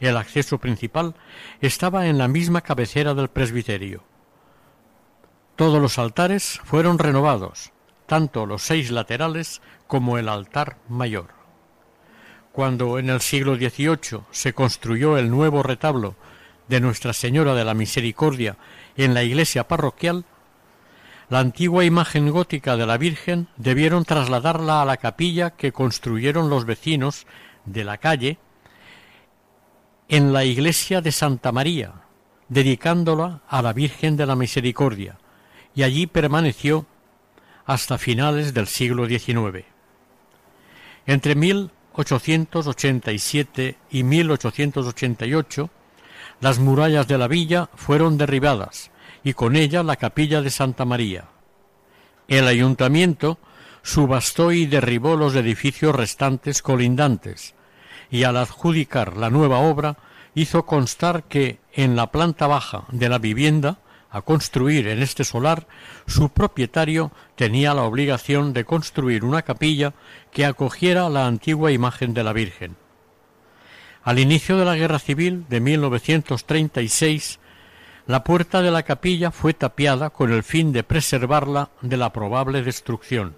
El 0.00 0.16
acceso 0.16 0.58
principal 0.58 1.14
estaba 1.60 2.08
en 2.08 2.18
la 2.18 2.26
misma 2.26 2.62
cabecera 2.62 3.14
del 3.14 3.28
presbiterio. 3.28 4.02
Todos 5.54 5.80
los 5.80 5.98
altares 5.98 6.60
fueron 6.64 6.98
renovados, 6.98 7.70
tanto 8.06 8.46
los 8.46 8.62
seis 8.62 8.90
laterales 8.90 9.60
como 9.86 10.18
el 10.18 10.28
altar 10.28 10.78
mayor. 10.88 11.28
Cuando 12.50 12.98
en 12.98 13.10
el 13.10 13.20
siglo 13.20 13.56
XVIII 13.56 14.22
se 14.30 14.54
construyó 14.54 15.18
el 15.18 15.30
nuevo 15.30 15.62
retablo 15.62 16.16
de 16.68 16.80
Nuestra 16.80 17.12
Señora 17.12 17.54
de 17.54 17.64
la 17.64 17.74
Misericordia 17.74 18.56
en 18.96 19.14
la 19.14 19.22
iglesia 19.22 19.68
parroquial, 19.68 20.24
la 21.32 21.40
antigua 21.40 21.84
imagen 21.86 22.30
gótica 22.30 22.76
de 22.76 22.84
la 22.84 22.98
Virgen 22.98 23.48
debieron 23.56 24.04
trasladarla 24.04 24.82
a 24.82 24.84
la 24.84 24.98
capilla 24.98 25.52
que 25.52 25.72
construyeron 25.72 26.50
los 26.50 26.66
vecinos 26.66 27.26
de 27.64 27.84
la 27.84 27.96
calle 27.96 28.36
en 30.10 30.34
la 30.34 30.44
iglesia 30.44 31.00
de 31.00 31.10
Santa 31.10 31.50
María, 31.50 31.94
dedicándola 32.50 33.40
a 33.48 33.62
la 33.62 33.72
Virgen 33.72 34.18
de 34.18 34.26
la 34.26 34.36
Misericordia, 34.36 35.16
y 35.74 35.84
allí 35.84 36.06
permaneció 36.06 36.84
hasta 37.64 37.96
finales 37.96 38.52
del 38.52 38.66
siglo 38.66 39.06
XIX. 39.06 39.64
Entre 41.06 41.34
1887 41.34 43.78
y 43.90 44.02
1888, 44.02 45.70
las 46.42 46.58
murallas 46.58 47.08
de 47.08 47.16
la 47.16 47.26
villa 47.26 47.70
fueron 47.74 48.18
derribadas 48.18 48.91
y 49.24 49.34
con 49.34 49.56
ella 49.56 49.82
la 49.82 49.96
capilla 49.96 50.42
de 50.42 50.50
Santa 50.50 50.84
María. 50.84 51.26
El 52.28 52.46
ayuntamiento 52.46 53.38
subastó 53.82 54.52
y 54.52 54.66
derribó 54.66 55.16
los 55.16 55.34
edificios 55.34 55.94
restantes 55.94 56.62
colindantes, 56.62 57.54
y 58.10 58.24
al 58.24 58.36
adjudicar 58.36 59.16
la 59.16 59.30
nueva 59.30 59.58
obra 59.58 59.96
hizo 60.34 60.64
constar 60.64 61.24
que 61.24 61.60
en 61.72 61.96
la 61.96 62.10
planta 62.10 62.46
baja 62.46 62.84
de 62.90 63.08
la 63.08 63.18
vivienda 63.18 63.78
a 64.10 64.20
construir 64.20 64.88
en 64.88 65.02
este 65.02 65.24
solar, 65.24 65.66
su 66.06 66.28
propietario 66.28 67.12
tenía 67.34 67.72
la 67.72 67.84
obligación 67.84 68.52
de 68.52 68.64
construir 68.64 69.24
una 69.24 69.42
capilla 69.42 69.94
que 70.30 70.44
acogiera 70.44 71.08
la 71.08 71.26
antigua 71.26 71.72
imagen 71.72 72.12
de 72.12 72.22
la 72.22 72.34
Virgen. 72.34 72.76
Al 74.04 74.18
inicio 74.18 74.58
de 74.58 74.66
la 74.66 74.76
Guerra 74.76 74.98
Civil 74.98 75.46
de 75.48 75.60
1936, 75.60 77.40
la 78.06 78.24
puerta 78.24 78.62
de 78.62 78.70
la 78.70 78.82
capilla 78.82 79.30
fue 79.30 79.54
tapiada 79.54 80.10
con 80.10 80.32
el 80.32 80.42
fin 80.42 80.72
de 80.72 80.82
preservarla 80.82 81.70
de 81.82 81.96
la 81.96 82.12
probable 82.12 82.62
destrucción. 82.62 83.36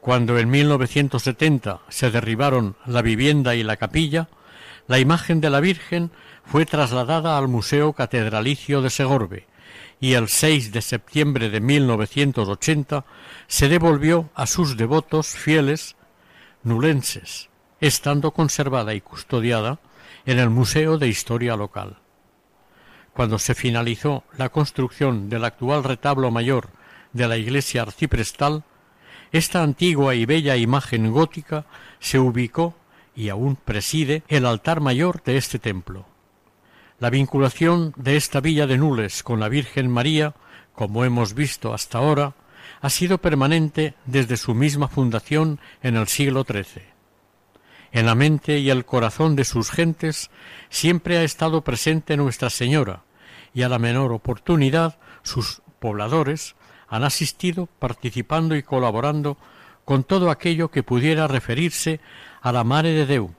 Cuando 0.00 0.38
en 0.38 0.48
1970 0.48 1.80
se 1.88 2.10
derribaron 2.10 2.76
la 2.86 3.02
vivienda 3.02 3.54
y 3.54 3.62
la 3.62 3.76
capilla, 3.76 4.28
la 4.86 4.98
imagen 4.98 5.40
de 5.40 5.50
la 5.50 5.60
Virgen 5.60 6.10
fue 6.44 6.64
trasladada 6.64 7.36
al 7.36 7.48
Museo 7.48 7.92
Catedralicio 7.92 8.80
de 8.80 8.88
Segorbe 8.88 9.46
y 10.00 10.14
el 10.14 10.28
6 10.28 10.72
de 10.72 10.80
septiembre 10.80 11.50
de 11.50 11.60
1980 11.60 13.04
se 13.48 13.68
devolvió 13.68 14.30
a 14.34 14.46
sus 14.46 14.76
devotos 14.76 15.28
fieles 15.28 15.96
nulenses, 16.62 17.50
estando 17.80 18.30
conservada 18.30 18.94
y 18.94 19.00
custodiada 19.00 19.80
en 20.24 20.38
el 20.38 20.48
Museo 20.48 20.96
de 20.96 21.08
Historia 21.08 21.56
Local. 21.56 21.98
Cuando 23.18 23.40
se 23.40 23.56
finalizó 23.56 24.22
la 24.36 24.48
construcción 24.48 25.28
del 25.28 25.44
actual 25.44 25.82
retablo 25.82 26.30
mayor 26.30 26.68
de 27.12 27.26
la 27.26 27.36
iglesia 27.36 27.82
arciprestal, 27.82 28.62
esta 29.32 29.64
antigua 29.64 30.14
y 30.14 30.24
bella 30.24 30.54
imagen 30.54 31.10
gótica 31.10 31.66
se 31.98 32.20
ubicó 32.20 32.76
y 33.16 33.28
aún 33.28 33.56
preside 33.56 34.22
el 34.28 34.46
altar 34.46 34.80
mayor 34.80 35.20
de 35.24 35.36
este 35.36 35.58
templo. 35.58 36.06
La 37.00 37.10
vinculación 37.10 37.92
de 37.96 38.16
esta 38.16 38.40
villa 38.40 38.68
de 38.68 38.78
Nules 38.78 39.24
con 39.24 39.40
la 39.40 39.48
Virgen 39.48 39.90
María, 39.90 40.36
como 40.72 41.04
hemos 41.04 41.34
visto 41.34 41.74
hasta 41.74 41.98
ahora, 41.98 42.36
ha 42.80 42.88
sido 42.88 43.18
permanente 43.18 43.94
desde 44.06 44.36
su 44.36 44.54
misma 44.54 44.86
fundación 44.86 45.58
en 45.82 45.96
el 45.96 46.06
siglo 46.06 46.44
XIII. 46.44 46.84
En 47.90 48.06
la 48.06 48.14
mente 48.14 48.60
y 48.60 48.70
el 48.70 48.84
corazón 48.84 49.34
de 49.34 49.44
sus 49.44 49.72
gentes 49.72 50.30
siempre 50.68 51.18
ha 51.18 51.24
estado 51.24 51.64
presente 51.64 52.16
Nuestra 52.16 52.48
Señora, 52.48 53.02
y 53.54 53.62
a 53.62 53.68
la 53.68 53.78
menor 53.78 54.12
oportunidad 54.12 54.98
sus 55.22 55.62
pobladores 55.78 56.56
han 56.88 57.04
asistido 57.04 57.66
participando 57.66 58.56
y 58.56 58.62
colaborando 58.62 59.36
con 59.84 60.04
todo 60.04 60.30
aquello 60.30 60.70
que 60.70 60.82
pudiera 60.82 61.26
referirse 61.26 62.00
a 62.40 62.52
la 62.52 62.64
Madre 62.64 62.92
de 62.92 63.06
Deu, 63.06 63.34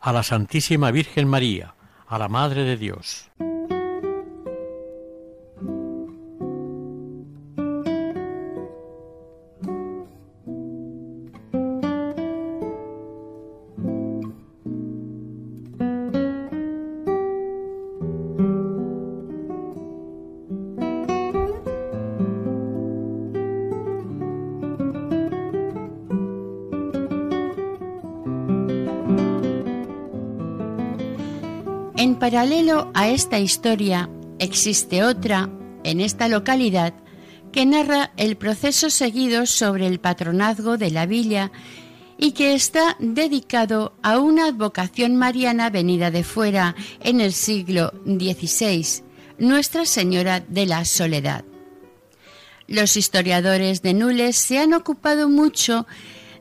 a 0.00 0.12
la 0.12 0.22
Santísima 0.22 0.90
Virgen 0.90 1.28
María, 1.28 1.74
a 2.08 2.18
la 2.18 2.28
Madre 2.28 2.64
de 2.64 2.76
Dios. 2.76 3.30
Paralelo 32.26 32.90
a 32.92 33.06
esta 33.08 33.38
historia 33.38 34.10
existe 34.40 35.04
otra 35.04 35.48
en 35.84 36.00
esta 36.00 36.26
localidad 36.26 36.92
que 37.52 37.64
narra 37.64 38.10
el 38.16 38.36
proceso 38.36 38.90
seguido 38.90 39.46
sobre 39.46 39.86
el 39.86 40.00
patronazgo 40.00 40.76
de 40.76 40.90
la 40.90 41.06
villa 41.06 41.52
y 42.18 42.32
que 42.32 42.54
está 42.54 42.96
dedicado 42.98 43.94
a 44.02 44.18
una 44.18 44.46
advocación 44.46 45.14
mariana 45.14 45.70
venida 45.70 46.10
de 46.10 46.24
fuera 46.24 46.74
en 46.98 47.20
el 47.20 47.32
siglo 47.32 47.92
XVI, 48.04 49.04
Nuestra 49.38 49.86
Señora 49.86 50.40
de 50.40 50.66
la 50.66 50.84
Soledad. 50.84 51.44
Los 52.66 52.96
historiadores 52.96 53.82
de 53.82 53.94
Nules 53.94 54.36
se 54.36 54.58
han 54.58 54.74
ocupado 54.74 55.28
mucho 55.28 55.86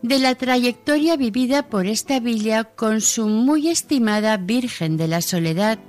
de 0.01 0.19
la 0.19 0.35
trayectoria 0.35 1.17
vivida 1.17 1.69
por 1.69 1.87
esta 1.87 2.19
villa 2.19 2.63
con 2.63 3.01
su 3.01 3.27
muy 3.27 3.69
estimada 3.69 4.37
Virgen 4.37 4.97
de 4.97 5.07
la 5.07 5.21
Soledad 5.21 5.79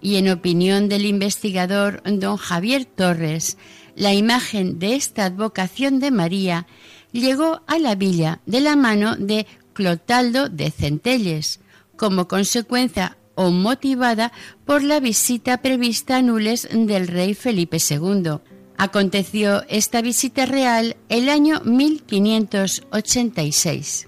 y 0.00 0.16
en 0.16 0.30
opinión 0.30 0.88
del 0.88 1.06
investigador 1.06 2.02
don 2.04 2.36
Javier 2.36 2.84
Torres, 2.84 3.56
la 3.96 4.14
imagen 4.14 4.78
de 4.78 4.94
esta 4.94 5.24
advocación 5.24 5.98
de 5.98 6.10
María 6.10 6.66
llegó 7.12 7.62
a 7.66 7.78
la 7.78 7.94
villa 7.94 8.40
de 8.46 8.60
la 8.60 8.76
mano 8.76 9.16
de 9.16 9.46
Clotaldo 9.72 10.48
de 10.48 10.70
Centelles, 10.70 11.60
como 11.96 12.28
consecuencia 12.28 13.16
o 13.34 13.50
motivada 13.50 14.32
por 14.64 14.82
la 14.82 15.00
visita 15.00 15.62
prevista 15.62 16.16
a 16.16 16.22
Nules 16.22 16.68
del 16.72 17.08
rey 17.08 17.34
Felipe 17.34 17.78
II. 17.78 18.40
Aconteció 18.80 19.64
esta 19.68 20.02
visita 20.02 20.46
real 20.46 20.96
el 21.08 21.28
año 21.28 21.60
1586. 21.64 24.06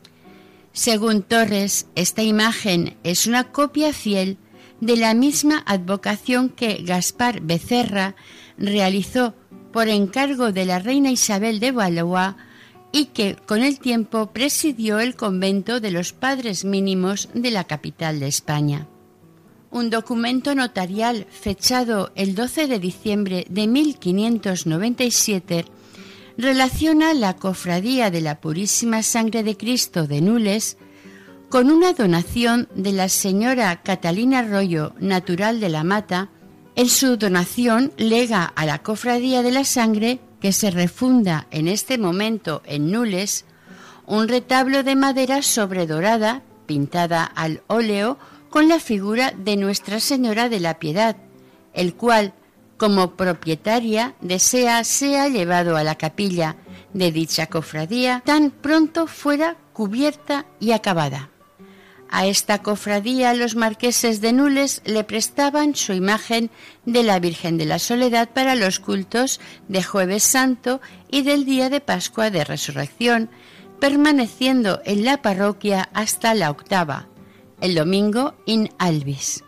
Según 0.72 1.22
Torres, 1.22 1.88
esta 1.96 2.22
imagen 2.22 2.96
es 3.02 3.26
una 3.26 3.50
copia 3.50 3.92
fiel 3.92 4.38
de 4.80 4.96
la 4.96 5.12
misma 5.12 5.64
advocación 5.66 6.50
que 6.50 6.84
Gaspar 6.84 7.40
Becerra 7.40 8.14
realizó 8.56 9.34
por 9.72 9.88
encargo 9.88 10.52
de 10.52 10.66
la 10.66 10.78
reina 10.78 11.10
Isabel 11.10 11.58
de 11.58 11.72
Valois 11.72 12.36
y 12.92 13.06
que 13.06 13.34
con 13.34 13.64
el 13.64 13.80
tiempo 13.80 14.30
presidió 14.32 15.00
el 15.00 15.16
convento 15.16 15.80
de 15.80 15.90
los 15.90 16.12
padres 16.12 16.64
mínimos 16.64 17.28
de 17.34 17.50
la 17.50 17.64
capital 17.64 18.20
de 18.20 18.28
España. 18.28 18.86
Un 19.70 19.88
documento 19.88 20.54
notarial 20.54 21.26
fechado 21.30 22.10
el 22.16 22.34
12 22.34 22.66
de 22.66 22.78
diciembre 22.80 23.46
de 23.48 23.68
1597 23.68 25.64
relaciona 26.36 27.14
la 27.14 27.36
cofradía 27.36 28.10
de 28.10 28.20
la 28.20 28.40
Purísima 28.40 29.02
Sangre 29.02 29.44
de 29.44 29.56
Cristo 29.56 30.08
de 30.08 30.20
Nules 30.22 30.76
con 31.50 31.70
una 31.70 31.92
donación 31.92 32.68
de 32.74 32.92
la 32.92 33.08
señora 33.08 33.82
Catalina 33.82 34.40
Arroyo, 34.40 34.92
natural 34.98 35.60
de 35.60 35.68
la 35.68 35.84
Mata, 35.84 36.30
en 36.76 36.88
su 36.88 37.16
donación 37.16 37.92
lega 37.96 38.44
a 38.44 38.66
la 38.66 38.82
Cofradía 38.82 39.42
de 39.42 39.50
la 39.50 39.64
Sangre, 39.64 40.20
que 40.40 40.52
se 40.52 40.70
refunda 40.70 41.46
en 41.50 41.68
este 41.68 41.98
momento 41.98 42.62
en 42.64 42.90
Nules, 42.90 43.44
un 44.06 44.28
retablo 44.28 44.82
de 44.82 44.96
madera 44.96 45.42
sobredorada, 45.42 46.42
pintada 46.66 47.24
al 47.24 47.62
óleo, 47.66 48.16
con 48.50 48.69
la 48.69 48.80
figura 48.80 49.33
de 49.37 49.57
Nuestra 49.57 50.00
Señora 50.00 50.49
de 50.49 50.61
la 50.61 50.78
Piedad, 50.78 51.16
el 51.73 51.95
cual, 51.95 52.35
como 52.76 53.16
propietaria, 53.16 54.14
desea 54.21 54.83
sea 54.85 55.28
llevado 55.28 55.76
a 55.76 55.85
la 55.85 55.95
capilla 55.95 56.57
de 56.92 57.12
dicha 57.12 57.47
cofradía 57.47 58.23
tan 58.26 58.50
pronto 58.50 59.07
fuera 59.07 59.57
cubierta 59.73 60.47
y 60.59 60.73
acabada. 60.73 61.30
A 62.12 62.26
esta 62.26 62.61
cofradía 62.61 63.35
los 63.35 63.54
marqueses 63.54 64.21
de 64.21 64.33
Nules 64.33 64.83
le 64.85 65.04
prestaban 65.04 65.76
su 65.76 65.92
imagen 65.92 66.50
de 66.85 67.04
la 67.04 67.21
Virgen 67.21 67.57
de 67.57 67.66
la 67.66 67.78
Soledad 67.78 68.30
para 68.30 68.57
los 68.57 68.80
cultos 68.80 69.40
de 69.69 69.85
Jueves 69.85 70.25
Santo 70.25 70.80
y 71.09 71.23
del 71.23 71.44
día 71.44 71.70
de 71.70 71.81
Pascua 71.81 72.31
de 72.31 72.42
Resurrección, 72.42 73.31
permaneciendo 73.79 74.81
en 74.85 75.05
la 75.05 75.22
parroquia 75.22 75.88
hasta 75.94 76.35
la 76.35 76.51
octava, 76.51 77.07
el 77.61 77.75
domingo 77.75 78.35
in 78.46 78.70
albis. 78.79 79.44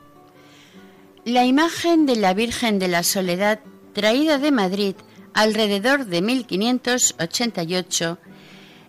La 1.25 1.45
imagen 1.45 2.07
de 2.07 2.17
la 2.17 2.35
Virgen 2.35 2.79
de 2.79 2.89
la 2.89 3.03
Soledad, 3.03 3.61
traída 3.93 4.39
de 4.39 4.51
Madrid 4.51 4.95
alrededor 5.35 6.07
de 6.07 6.21
1588, 6.21 8.19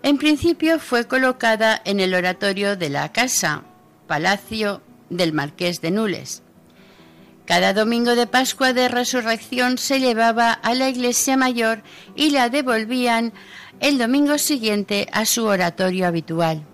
en 0.01 0.17
principio 0.17 0.79
fue 0.79 1.07
colocada 1.07 1.81
en 1.85 1.99
el 1.99 2.13
oratorio 2.13 2.75
de 2.75 2.89
la 2.89 3.11
casa, 3.11 3.63
palacio 4.07 4.81
del 5.09 5.31
marqués 5.31 5.79
de 5.79 5.91
Nules. 5.91 6.43
Cada 7.45 7.73
domingo 7.73 8.15
de 8.15 8.25
Pascua 8.25 8.73
de 8.73 8.87
Resurrección 8.87 9.77
se 9.77 9.99
llevaba 9.99 10.53
a 10.53 10.73
la 10.73 10.89
iglesia 10.89 11.37
mayor 11.37 11.83
y 12.15 12.29
la 12.31 12.49
devolvían 12.49 13.33
el 13.79 13.97
domingo 13.97 14.37
siguiente 14.37 15.07
a 15.11 15.25
su 15.25 15.45
oratorio 15.45 16.07
habitual. 16.07 16.65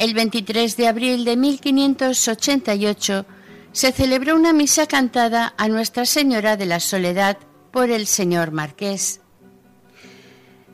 El 0.00 0.14
23 0.14 0.78
de 0.78 0.88
abril 0.88 1.26
de 1.26 1.36
1588 1.36 3.26
se 3.72 3.92
celebró 3.92 4.34
una 4.34 4.54
misa 4.54 4.86
cantada 4.86 5.52
a 5.58 5.68
Nuestra 5.68 6.06
Señora 6.06 6.56
de 6.56 6.64
la 6.64 6.80
Soledad 6.80 7.36
por 7.70 7.90
el 7.90 8.06
señor 8.06 8.50
marqués. 8.50 9.20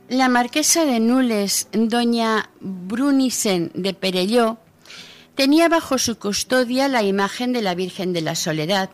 La 0.09 0.29
marquesa 0.29 0.85
de 0.85 1.01
Nules, 1.01 1.67
doña 1.73 2.51
Brunisen 2.61 3.73
de 3.75 3.95
Perelló, 3.95 4.59
tenía 5.35 5.69
bajo 5.69 5.99
su 5.99 6.21
custodia 6.21 6.87
la 6.87 7.03
imagen 7.03 7.53
de 7.53 7.63
la 7.63 7.75
Virgen 7.75 8.13
de 8.13 8.21
la 8.21 8.37
Soledad. 8.37 8.91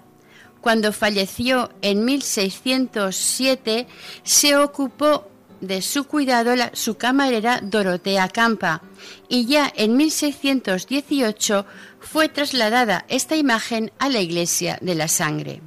Cuando 0.62 0.95
falleció 0.95 1.73
en 1.83 2.07
1607, 2.07 3.87
se 4.23 4.57
ocupó 4.57 5.29
de 5.62 5.81
su 5.81 6.05
cuidado 6.05 6.53
su 6.75 6.96
camarera 6.96 7.61
Dorotea 7.62 8.29
Campa 8.29 8.83
y 9.29 9.46
ya 9.46 9.72
en 9.75 9.96
1618 9.96 11.64
fue 12.01 12.29
trasladada 12.29 13.07
esta 13.09 13.37
imagen 13.37 13.92
a 13.98 14.11
la 14.11 14.20
iglesia 14.20 14.79
de 14.83 14.94
la 14.94 15.09
sangre. 15.09 15.62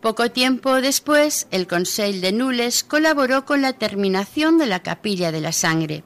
Poco 0.00 0.30
tiempo 0.30 0.80
después, 0.80 1.46
el 1.50 1.66
Conseil 1.66 2.20
de 2.20 2.32
Nules 2.32 2.84
colaboró 2.84 3.44
con 3.44 3.62
la 3.62 3.74
terminación 3.74 4.56
de 4.56 4.66
la 4.66 4.80
Capilla 4.80 5.30
de 5.30 5.40
la 5.40 5.52
Sangre. 5.52 6.04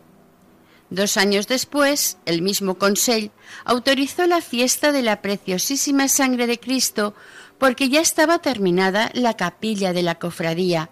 Dos 0.91 1.17
años 1.17 1.47
después, 1.47 2.19
el 2.25 2.43
mismo 2.43 2.77
Conseil 2.77 3.31
autorizó 3.65 4.27
la 4.27 4.41
fiesta 4.41 4.93
de 4.93 5.03
la 5.03 5.23
preciosísima 5.23 6.09
sangre 6.09 6.47
de 6.47 6.59
Cristo 6.59 7.15
porque 7.59 7.89
ya 7.89 8.01
estaba 8.01 8.41
terminada 8.41 9.11
la 9.15 9.35
capilla 9.35 9.93
de 9.93 10.03
la 10.03 10.19
cofradía 10.19 10.91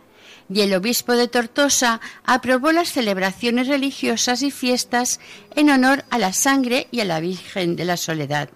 y 0.52 0.62
el 0.62 0.74
obispo 0.74 1.12
de 1.14 1.28
Tortosa 1.28 2.00
aprobó 2.24 2.72
las 2.72 2.90
celebraciones 2.92 3.68
religiosas 3.68 4.42
y 4.42 4.50
fiestas 4.50 5.20
en 5.54 5.70
honor 5.70 6.04
a 6.10 6.18
la 6.18 6.32
sangre 6.32 6.88
y 6.90 7.00
a 7.00 7.04
la 7.04 7.20
Virgen 7.20 7.76
de 7.76 7.84
la 7.84 7.96
Soledad. 7.96 8.50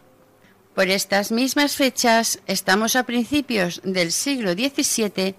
Por 0.74 0.88
estas 0.88 1.30
mismas 1.30 1.76
fechas, 1.76 2.40
estamos 2.48 2.96
a 2.96 3.04
principios 3.04 3.80
del 3.84 4.10
siglo 4.10 4.54
XVII, 4.54 5.36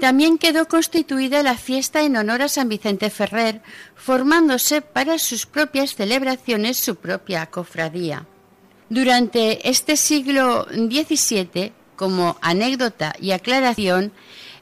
también 0.00 0.38
quedó 0.38 0.66
constituida 0.66 1.42
la 1.42 1.56
fiesta 1.56 2.02
en 2.02 2.16
honor 2.16 2.42
a 2.42 2.48
San 2.48 2.68
Vicente 2.68 3.10
Ferrer, 3.10 3.62
formándose 3.94 4.80
para 4.82 5.18
sus 5.18 5.46
propias 5.46 5.94
celebraciones 5.94 6.78
su 6.78 6.96
propia 6.96 7.46
cofradía. 7.46 8.26
Durante 8.88 9.68
este 9.68 9.96
siglo 9.96 10.66
XVII, 10.70 11.72
como 11.96 12.38
anécdota 12.40 13.14
y 13.20 13.32
aclaración, 13.32 14.12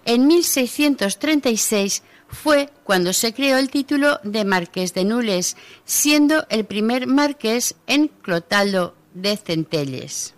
en 0.04 0.26
1636 0.26 2.02
fue 2.28 2.70
cuando 2.84 3.12
se 3.12 3.32
creó 3.32 3.58
el 3.58 3.70
título 3.70 4.20
de 4.22 4.44
Marqués 4.44 4.92
de 4.92 5.04
Nules, 5.04 5.56
siendo 5.84 6.46
el 6.50 6.64
primer 6.64 7.06
marqués 7.06 7.76
en 7.86 8.08
Clotaldo 8.08 8.94
de 9.14 9.36
Centelles. 9.36 10.34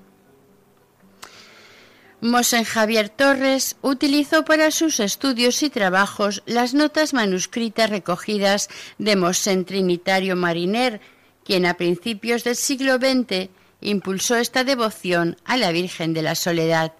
Mosen 2.20 2.64
Javier 2.64 3.08
Torres 3.08 3.76
utilizó 3.82 4.44
para 4.44 4.70
sus 4.70 5.00
estudios 5.00 5.62
y 5.62 5.70
trabajos 5.70 6.42
las 6.46 6.72
notas 6.74 7.12
manuscritas 7.12 7.90
recogidas 7.90 8.68
de 8.98 9.16
Mosen 9.16 9.64
Trinitario 9.64 10.34
Mariner, 10.34 11.00
quien 11.44 11.66
a 11.66 11.74
principios 11.74 12.42
del 12.42 12.56
siglo 12.56 12.96
XX 12.96 13.50
impulsó 13.80 14.36
esta 14.36 14.64
devoción 14.64 15.36
a 15.44 15.56
la 15.56 15.70
Virgen 15.72 16.14
de 16.14 16.22
la 16.22 16.34
Soledad 16.34 16.94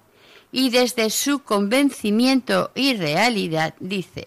y 0.56 0.70
desde 0.70 1.10
su 1.10 1.40
convencimiento 1.40 2.70
y 2.74 2.94
realidad 2.94 3.74
dice, 3.78 4.26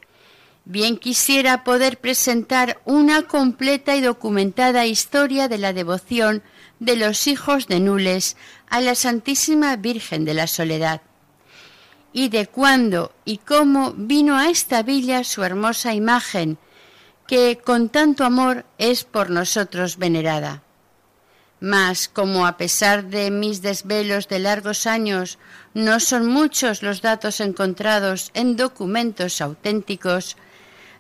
bien 0.64 0.98
quisiera 0.98 1.64
poder 1.64 1.98
presentar 1.98 2.80
una 2.86 3.24
completa 3.24 3.96
y 3.96 4.02
documentada 4.02 4.86
historia 4.86 5.48
de 5.48 5.58
la 5.58 5.74
devoción 5.74 6.44
de 6.80 6.98
los 6.98 7.26
hijos 7.26 7.66
de 7.66 7.80
Nules 7.80 8.38
a 8.70 8.80
la 8.80 8.94
Santísima 8.94 9.76
Virgen 9.76 10.24
de 10.24 10.36
la 10.36 10.46
Soledad, 10.46 11.02
y 12.14 12.30
de 12.30 12.46
cuándo 12.46 13.12
y 13.26 13.40
cómo 13.40 13.94
vino 13.98 14.38
a 14.38 14.52
esta 14.52 14.84
villa 14.84 15.24
su 15.24 15.44
hermosa 15.44 15.96
imagen, 15.96 16.60
que 17.26 17.58
con 17.58 17.90
tanto 17.90 18.24
amor 18.24 18.68
es 18.78 19.04
por 19.04 19.32
nosotros 19.32 19.98
venerada. 19.98 20.62
Mas 21.60 22.08
como 22.08 22.46
a 22.46 22.56
pesar 22.56 23.06
de 23.06 23.32
mis 23.32 23.62
desvelos 23.62 24.28
de 24.28 24.40
largos 24.40 24.88
años 24.88 25.38
no 25.74 26.00
son 26.00 26.28
muchos 26.28 26.82
los 26.84 27.02
datos 27.02 27.42
encontrados 27.42 28.32
en 28.34 28.56
documentos 28.56 29.42
auténticos, 29.42 30.38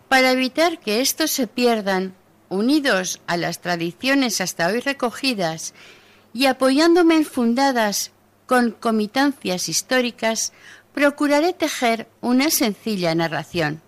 para 0.09 0.31
evitar 0.31 0.79
que 0.79 1.01
estos 1.01 1.31
se 1.31 1.47
pierdan, 1.47 2.13
unidos 2.49 3.21
a 3.27 3.37
las 3.37 3.61
tradiciones 3.61 4.41
hasta 4.41 4.67
hoy 4.67 4.79
recogidas 4.79 5.73
y 6.33 6.47
apoyándome 6.47 7.15
en 7.15 7.25
fundadas 7.25 8.11
concomitancias 8.47 9.69
históricas, 9.69 10.51
procuraré 10.93 11.53
tejer 11.53 12.07
una 12.19 12.49
sencilla 12.49 13.13
narración. 13.13 13.81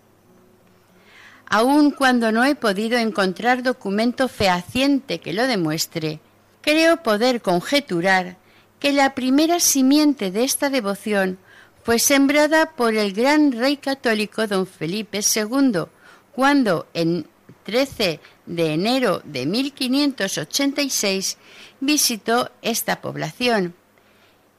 Aun 1.46 1.90
cuando 1.90 2.32
no 2.32 2.44
he 2.44 2.54
podido 2.54 2.96
encontrar 2.96 3.62
documento 3.62 4.28
fehaciente 4.28 5.18
que 5.18 5.34
lo 5.34 5.46
demuestre, 5.46 6.20
creo 6.62 7.02
poder 7.02 7.42
conjeturar 7.42 8.36
que 8.80 8.92
la 8.92 9.14
primera 9.14 9.60
simiente 9.60 10.30
de 10.30 10.44
esta 10.44 10.70
devoción 10.70 11.38
fue 11.84 11.98
sembrada 11.98 12.70
por 12.70 12.94
el 12.94 13.12
gran 13.12 13.52
rey 13.52 13.76
católico 13.76 14.46
don 14.46 14.66
Felipe 14.66 15.20
II, 15.20 15.84
cuando 16.32 16.86
en 16.94 17.26
13 17.64 18.20
de 18.46 18.74
enero 18.74 19.20
de 19.24 19.46
1586 19.46 21.38
visitó 21.80 22.50
esta 22.62 23.00
población 23.00 23.74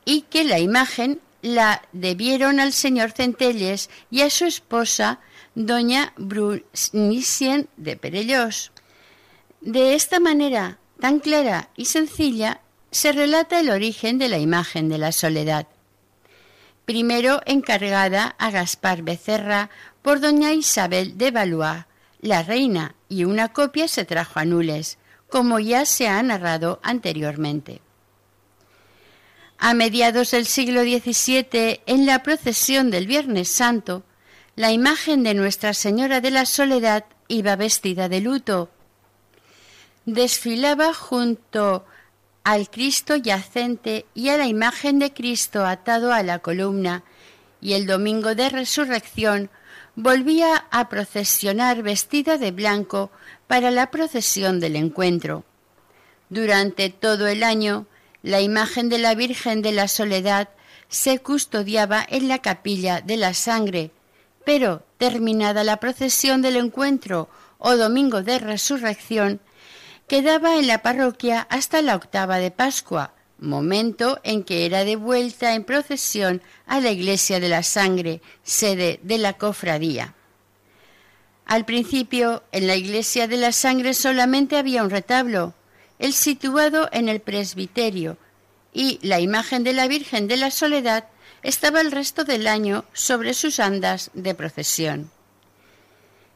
y 0.06 0.22
que 0.24 0.44
la 0.44 0.60
imagen 0.60 1.20
la 1.42 1.82
debieron 1.92 2.60
al 2.60 2.72
señor 2.72 3.12
Centelles 3.12 3.90
y 4.10 4.22
a 4.22 4.30
su 4.30 4.46
esposa, 4.46 5.20
doña 5.56 6.14
Brunisien 6.18 7.68
de 7.78 7.98
Perellós. 7.98 8.72
De 9.60 9.96
esta 9.96 10.20
manera 10.20 10.78
tan 11.00 11.20
clara 11.20 11.70
y 11.76 11.86
sencilla 11.86 12.62
se 12.92 13.12
relata 13.12 13.60
el 13.60 13.70
origen 13.70 14.18
de 14.20 14.30
la 14.30 14.38
imagen 14.38 14.90
de 14.90 14.98
la 14.98 15.12
soledad. 15.12 15.68
Primero 16.86 17.42
encargada 17.46 18.36
a 18.38 18.52
Gaspar 18.52 19.02
Becerra 19.02 19.70
por 20.02 20.20
doña 20.20 20.52
Isabel 20.52 21.18
de 21.18 21.32
Valois, 21.32 21.86
la 22.22 22.44
reina, 22.44 22.96
y 23.10 23.26
una 23.26 23.50
copia 23.50 23.88
se 23.88 24.06
trajo 24.06 24.40
a 24.40 24.46
Nules, 24.46 24.98
como 25.30 25.60
ya 25.60 25.86
se 25.86 26.08
ha 26.08 26.22
narrado 26.24 26.80
anteriormente. 26.84 27.82
A 29.58 29.74
mediados 29.74 30.32
del 30.32 30.46
siglo 30.46 30.84
XVII, 30.84 31.82
en 31.86 32.06
la 32.06 32.22
procesión 32.22 32.92
del 32.92 33.08
Viernes 33.08 33.50
Santo, 33.50 34.04
la 34.56 34.72
imagen 34.72 35.24
de 35.24 35.34
Nuestra 35.34 35.74
Señora 35.74 36.22
de 36.22 36.32
la 36.32 36.46
Soledad 36.46 37.06
iba 37.28 37.56
vestida 37.56 38.10
de 38.10 38.22
luto. 38.22 38.70
Desfilaba 40.06 40.94
junto 40.94 41.86
al 42.44 42.70
Cristo 42.70 43.16
yacente 43.16 44.06
y 44.14 44.30
a 44.30 44.38
la 44.38 44.48
imagen 44.48 45.00
de 45.00 45.14
Cristo 45.14 45.66
atado 45.66 46.12
a 46.12 46.24
la 46.24 46.40
columna, 46.40 47.04
y 47.62 47.74
el 47.74 47.86
domingo 47.86 48.36
de 48.36 48.50
resurrección 48.50 49.50
volvía 49.96 50.66
a 50.72 50.90
procesionar 50.90 51.84
vestida 51.84 52.38
de 52.38 52.52
blanco 52.52 53.12
para 53.48 53.72
la 53.72 53.92
procesión 53.92 54.60
del 54.60 54.76
encuentro. 54.76 55.46
Durante 56.30 56.90
todo 56.90 57.28
el 57.28 57.44
año, 57.44 57.86
la 58.24 58.42
imagen 58.42 58.90
de 58.90 58.98
la 58.98 59.16
Virgen 59.16 59.62
de 59.62 59.72
la 59.72 59.88
Soledad 59.88 60.50
se 60.90 61.20
custodiaba 61.20 62.06
en 62.08 62.28
la 62.28 62.40
capilla 62.40 63.02
de 63.02 63.18
la 63.18 63.34
sangre, 63.34 63.92
pero 64.44 64.84
terminada 64.98 65.64
la 65.64 65.78
procesión 65.78 66.42
del 66.42 66.58
encuentro 66.58 67.30
o 67.58 67.78
domingo 67.78 68.22
de 68.22 68.40
resurrección, 68.40 69.40
quedaba 70.14 70.60
en 70.60 70.68
la 70.68 70.84
parroquia 70.84 71.48
hasta 71.50 71.82
la 71.82 71.96
octava 71.96 72.38
de 72.38 72.52
Pascua, 72.52 73.16
momento 73.40 74.20
en 74.24 74.44
que 74.44 74.68
era 74.68 74.86
devuelta 74.86 75.56
en 75.56 75.64
procesión 75.64 76.44
a 76.68 76.80
la 76.80 76.92
iglesia 76.92 77.40
de 77.40 77.50
la 77.50 77.64
sangre, 77.64 78.22
sede 78.44 79.00
de 79.02 79.18
la 79.18 79.34
cofradía. 79.34 80.14
Al 81.48 81.66
principio, 81.66 82.44
en 82.52 82.68
la 82.68 82.76
iglesia 82.76 83.28
de 83.28 83.38
la 83.38 83.52
sangre 83.52 83.96
solamente 83.96 84.56
había 84.56 84.84
un 84.84 84.92
retablo, 84.92 85.56
el 85.98 86.14
situado 86.14 86.90
en 86.92 87.10
el 87.10 87.20
presbiterio, 87.20 88.20
y 88.72 89.00
la 89.02 89.20
imagen 89.20 89.64
de 89.64 89.74
la 89.74 89.88
Virgen 89.88 90.28
de 90.28 90.38
la 90.38 90.52
Soledad 90.52 91.06
estaba 91.42 91.82
el 91.82 91.92
resto 91.92 92.24
del 92.24 92.46
año 92.46 92.86
sobre 92.94 93.34
sus 93.34 93.60
andas 93.60 94.12
de 94.14 94.36
procesión. 94.36 95.10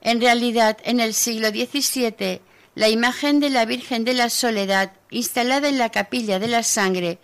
En 0.02 0.20
realidad, 0.20 0.80
en 0.84 1.00
el 1.00 1.14
siglo 1.14 1.50
XVII, 1.50 2.42
la 2.78 2.90
imagen 2.90 3.40
de 3.40 3.50
la 3.50 3.66
Virgen 3.66 4.06
de 4.06 4.14
la 4.14 4.30
Soledad, 4.30 4.92
instalada 5.10 5.68
en 5.68 5.80
la 5.80 5.90
capilla 5.90 6.38
de 6.38 6.48
la 6.48 6.62
Sangre, 6.62 7.18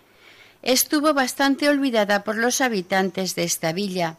estuvo 0.62 1.14
bastante 1.14 1.68
olvidada 1.68 2.24
por 2.24 2.36
los 2.36 2.60
habitantes 2.60 3.36
de 3.36 3.44
esta 3.44 3.72
villa. 3.72 4.18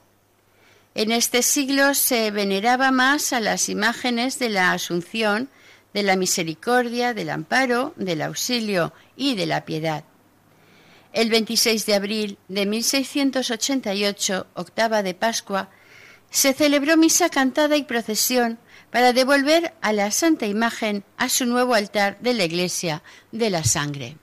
En 0.93 1.11
este 1.11 1.41
siglo 1.41 1.93
se 1.93 2.31
veneraba 2.31 2.91
más 2.91 3.33
a 3.33 3.41
las 3.41 3.67
imágenes 3.67 4.39
de 4.39 4.47
la 4.47 4.71
Asunción, 4.71 5.49
de 5.93 6.03
la 6.03 6.15
Misericordia, 6.15 7.13
del 7.13 7.29
Amparo, 7.29 7.91
del 7.97 8.21
Auxilio 8.21 8.93
y 9.17 9.35
de 9.35 9.45
la 9.45 9.65
Piedad. 9.65 10.05
El 11.11 11.29
26 11.29 11.85
de 11.85 11.95
abril 11.95 12.37
de 12.47 12.65
1688, 12.65 14.47
octava 14.53 15.03
de 15.03 15.13
Pascua, 15.13 15.69
se 16.29 16.53
celebró 16.53 16.95
misa 16.95 17.27
cantada 17.27 17.75
y 17.75 17.83
procesión 17.83 18.57
para 18.95 19.11
devolver 19.11 19.73
a 19.81 19.91
la 19.91 20.09
Santa 20.09 20.45
Imagen 20.45 21.03
a 21.17 21.27
su 21.27 21.45
nuevo 21.45 21.73
altar 21.73 22.17
de 22.21 22.33
la 22.33 22.45
Iglesia 22.45 23.03
de 23.33 23.49
la 23.49 23.65
Sangre. 23.65 24.15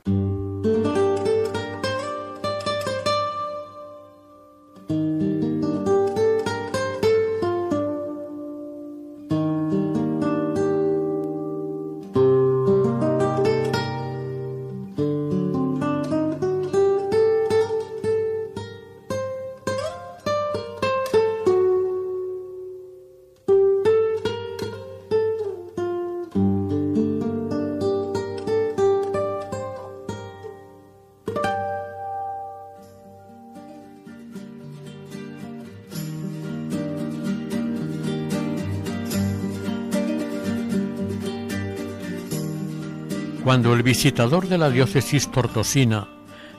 Cuando 43.52 43.74
el 43.74 43.82
visitador 43.82 44.48
de 44.48 44.56
la 44.56 44.70
diócesis 44.70 45.30
tortosina 45.30 46.08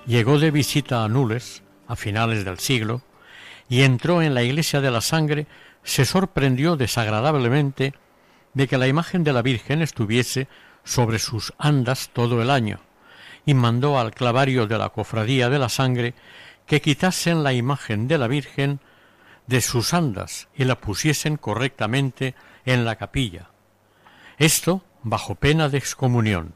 llegó 0.05 0.37
de 0.37 0.51
visita 0.51 1.03
a 1.03 1.09
Nules, 1.09 1.63
a 1.87 1.95
finales 1.95 2.45
del 2.45 2.59
siglo, 2.59 3.01
y 3.67 3.81
entró 3.81 4.21
en 4.21 4.35
la 4.35 4.43
iglesia 4.43 4.79
de 4.79 4.91
la 4.91 5.01
sangre, 5.01 5.47
se 5.81 6.05
sorprendió 6.05 6.75
desagradablemente 6.75 7.95
de 8.53 8.67
que 8.67 8.77
la 8.77 8.87
imagen 8.87 9.23
de 9.23 9.33
la 9.33 9.41
Virgen 9.41 9.81
estuviese 9.81 10.47
sobre 10.83 11.17
sus 11.17 11.51
andas 11.57 12.11
todo 12.13 12.43
el 12.43 12.51
año, 12.51 12.79
y 13.43 13.55
mandó 13.55 13.97
al 13.97 14.13
clavario 14.13 14.67
de 14.67 14.77
la 14.77 14.89
cofradía 14.89 15.49
de 15.49 15.57
la 15.57 15.69
sangre 15.69 16.13
que 16.67 16.79
quitasen 16.79 17.41
la 17.41 17.53
imagen 17.53 18.07
de 18.07 18.19
la 18.19 18.27
Virgen 18.27 18.81
de 19.47 19.61
sus 19.61 19.95
andas 19.95 20.47
y 20.55 20.65
la 20.65 20.79
pusiesen 20.79 21.37
correctamente 21.37 22.35
en 22.65 22.85
la 22.85 22.97
capilla. 22.97 23.49
Esto 24.37 24.85
bajo 25.01 25.33
pena 25.33 25.69
de 25.69 25.79
excomunión. 25.79 26.53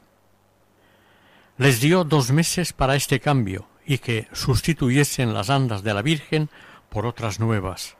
Les 1.58 1.80
dio 1.80 2.04
dos 2.04 2.30
meses 2.30 2.72
para 2.72 2.94
este 2.94 3.18
cambio 3.18 3.66
y 3.84 3.98
que 3.98 4.28
sustituyesen 4.32 5.34
las 5.34 5.50
andas 5.50 5.82
de 5.82 5.92
la 5.92 6.02
Virgen 6.02 6.50
por 6.88 7.04
otras 7.04 7.40
nuevas. 7.40 7.96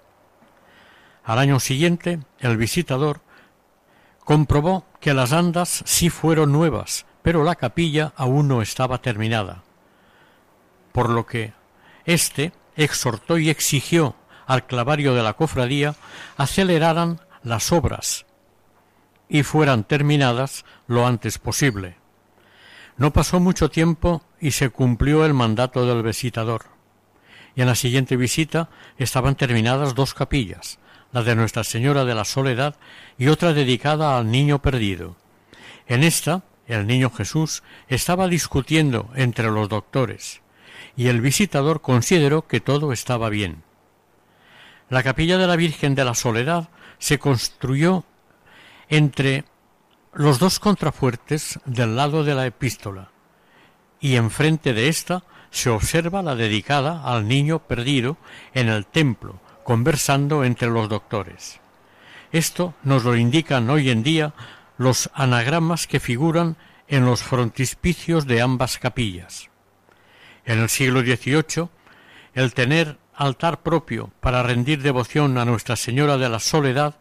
Al 1.25 1.41
año 1.41 1.59
siguiente, 1.59 2.21
el 2.39 2.57
visitador 2.57 3.21
comprobó 4.21 4.87
que 5.01 5.13
las 5.13 5.33
andas 5.33 5.83
sí 5.87 6.09
fueron 6.09 6.53
nuevas, 6.53 7.05
pero 7.23 7.43
la 7.43 7.57
capilla 7.57 8.13
aún 8.17 8.47
no 8.47 8.63
estaba 8.63 9.03
terminada. 9.03 9.65
Por 10.93 11.11
lo 11.11 11.27
que 11.27 11.53
éste 12.05 12.53
exhortó 12.77 13.39
y 13.39 13.51
exigió 13.51 14.15
al 14.47 14.67
clavario 14.67 15.15
de 15.15 15.25
la 15.25 15.33
cofradía 15.33 15.97
aceleraran 16.37 17.21
las 17.43 17.73
obras 17.73 18.25
y 19.29 19.43
fueran 19.43 19.83
terminadas 19.83 20.65
lo 20.87 21.09
antes 21.09 21.39
posible. 21.39 21.98
No 22.99 23.13
pasó 23.13 23.39
mucho 23.39 23.71
tiempo 23.71 24.23
y 24.41 24.51
se 24.51 24.71
cumplió 24.71 25.25
el 25.25 25.33
mandato 25.33 25.87
del 25.87 26.03
visitador. 26.03 26.67
Y 27.55 27.61
en 27.61 27.69
la 27.69 27.77
siguiente 27.77 28.17
visita 28.17 28.71
estaban 28.99 29.37
terminadas 29.37 29.95
dos 29.95 30.15
capillas, 30.15 30.81
la 31.13 31.23
de 31.23 31.37
Nuestra 31.37 31.63
Señora 31.63 32.05
de 32.05 32.17
la 32.17 32.25
Soledad 32.25 32.75
y 33.17 33.29
otra 33.29 33.53
dedicada 33.53 34.19
al 34.19 34.31
Niño 34.31 34.61
Perdido. 34.61 35.17
En 35.87 36.03
esta, 36.03 36.43
el 36.67 36.89
niño 36.89 37.11
Jesús 37.11 37.63
estaba 37.87 38.27
discutiendo 38.27 39.11
entre 39.15 39.51
los 39.51 39.69
doctores, 39.69 40.43
y 40.97 41.07
el 41.07 41.21
visitador 41.21 41.81
consideró 41.81 42.47
que 42.47 42.61
todo 42.61 42.93
estaba 42.93 43.31
bien. 43.31 43.63
La 44.91 45.05
capilla 45.05 45.39
de 45.39 45.47
la 45.47 45.57
Virgen 45.57 45.95
de 45.95 46.05
la 46.05 46.15
Soledad 46.15 46.69
se 46.99 47.19
construyó 47.19 48.05
entre 48.89 49.45
los 50.19 50.41
dos 50.41 50.59
contrafuertes 50.59 51.61
del 51.65 51.95
lado 51.95 52.25
de 52.25 52.35
la 52.35 52.45
epístola, 52.45 53.13
y 54.01 54.17
enfrente 54.17 54.75
de 54.75 54.89
ésta 54.89 55.23
se 55.53 55.71
observa 55.71 56.25
la 56.25 56.35
dedicada 56.35 57.05
al 57.05 57.29
niño 57.29 57.61
perdido 57.61 58.17
en 58.53 58.69
el 58.69 58.85
templo, 58.85 59.41
conversando 59.63 60.43
entre 60.43 60.71
los 60.71 60.89
doctores. 60.89 61.61
Esto 62.33 62.75
nos 62.83 63.05
lo 63.05 63.15
indican 63.15 63.71
hoy 63.71 63.91
en 63.91 64.03
día 64.03 64.35
los 64.77 65.09
anagramas 65.15 65.87
que 65.87 66.01
figuran 66.01 66.57
en 66.89 67.07
los 67.07 67.23
frontispicios 67.23 68.27
de 68.27 68.43
ambas 68.43 68.79
capillas. 68.79 69.51
En 70.45 70.59
el 70.59 70.69
siglo 70.69 71.03
XVIII, 71.03 71.69
el 72.35 72.55
tener 72.55 72.99
altar 73.15 73.63
propio 73.63 74.11
para 74.19 74.43
rendir 74.43 74.83
devoción 74.83 75.39
a 75.39 75.45
Nuestra 75.45 75.77
Señora 75.77 76.19
de 76.19 76.29
la 76.29 76.41
Soledad 76.41 76.97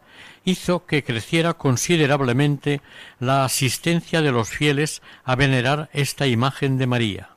hizo 0.48 0.86
que 0.86 1.04
creciera 1.04 1.54
considerablemente 1.54 2.80
la 3.20 3.44
asistencia 3.44 4.22
de 4.22 4.32
los 4.32 4.48
fieles 4.48 5.02
a 5.24 5.36
venerar 5.36 5.90
esta 5.92 6.26
imagen 6.26 6.78
de 6.78 6.86
María. 6.86 7.30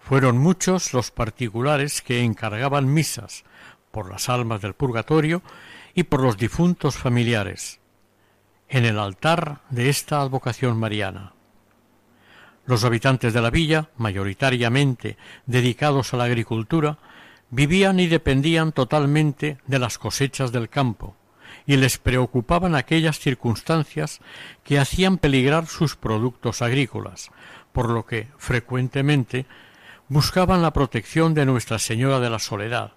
Fueron 0.00 0.38
muchos 0.38 0.92
los 0.92 1.10
particulares 1.12 2.02
que 2.02 2.22
encargaban 2.22 2.92
misas 2.92 3.44
por 3.92 4.10
las 4.10 4.28
almas 4.28 4.60
del 4.60 4.74
purgatorio 4.74 5.42
y 5.94 6.02
por 6.02 6.20
los 6.20 6.36
difuntos 6.36 6.96
familiares, 6.96 7.78
en 8.68 8.84
el 8.84 8.98
altar 8.98 9.60
de 9.70 9.88
esta 9.88 10.20
advocación 10.20 10.78
mariana. 10.78 11.32
Los 12.66 12.82
habitantes 12.82 13.34
de 13.34 13.40
la 13.40 13.50
villa, 13.50 13.90
mayoritariamente 13.96 15.16
dedicados 15.46 16.12
a 16.12 16.16
la 16.16 16.24
agricultura, 16.24 16.98
vivían 17.50 18.00
y 18.00 18.08
dependían 18.08 18.72
totalmente 18.72 19.58
de 19.66 19.78
las 19.78 19.98
cosechas 19.98 20.50
del 20.50 20.68
campo, 20.68 21.16
y 21.66 21.76
les 21.76 21.98
preocupaban 21.98 22.74
aquellas 22.74 23.18
circunstancias 23.18 24.20
que 24.62 24.78
hacían 24.78 25.18
peligrar 25.18 25.66
sus 25.66 25.96
productos 25.96 26.62
agrícolas, 26.62 27.30
por 27.72 27.90
lo 27.90 28.06
que 28.06 28.28
frecuentemente 28.38 29.46
buscaban 30.08 30.62
la 30.62 30.72
protección 30.72 31.34
de 31.34 31.44
Nuestra 31.44 31.78
Señora 31.78 32.20
de 32.20 32.30
la 32.30 32.38
Soledad, 32.38 32.92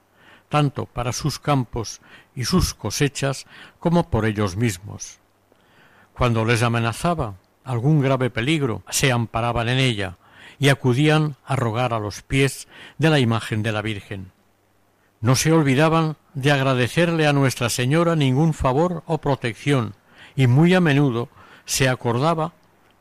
tanto 0.49 0.85
para 0.85 1.13
sus 1.13 1.39
campos 1.39 2.01
y 2.35 2.45
sus 2.45 2.73
cosechas 2.73 3.47
como 3.79 4.09
por 4.09 4.25
ellos 4.25 4.55
mismos. 4.55 5.19
Cuando 6.13 6.45
les 6.45 6.61
amenazaba 6.61 7.35
algún 7.63 8.01
grave 8.01 8.29
peligro, 8.29 8.83
se 8.89 9.11
amparaban 9.11 9.69
en 9.69 9.79
ella 9.79 10.17
y 10.59 10.69
acudían 10.69 11.37
a 11.45 11.55
rogar 11.55 11.93
a 11.93 11.99
los 11.99 12.21
pies 12.21 12.67
de 12.97 13.09
la 13.09 13.19
imagen 13.19 13.63
de 13.63 13.71
la 13.71 13.81
Virgen. 13.81 14.31
No 15.21 15.35
se 15.35 15.51
olvidaban 15.51 16.15
de 16.33 16.51
agradecerle 16.51 17.27
a 17.27 17.33
Nuestra 17.33 17.69
Señora 17.69 18.15
ningún 18.15 18.53
favor 18.53 19.03
o 19.05 19.17
protección, 19.17 19.95
y 20.35 20.47
muy 20.47 20.73
a 20.73 20.79
menudo 20.79 21.29
se 21.65 21.89
acordaba 21.89 22.53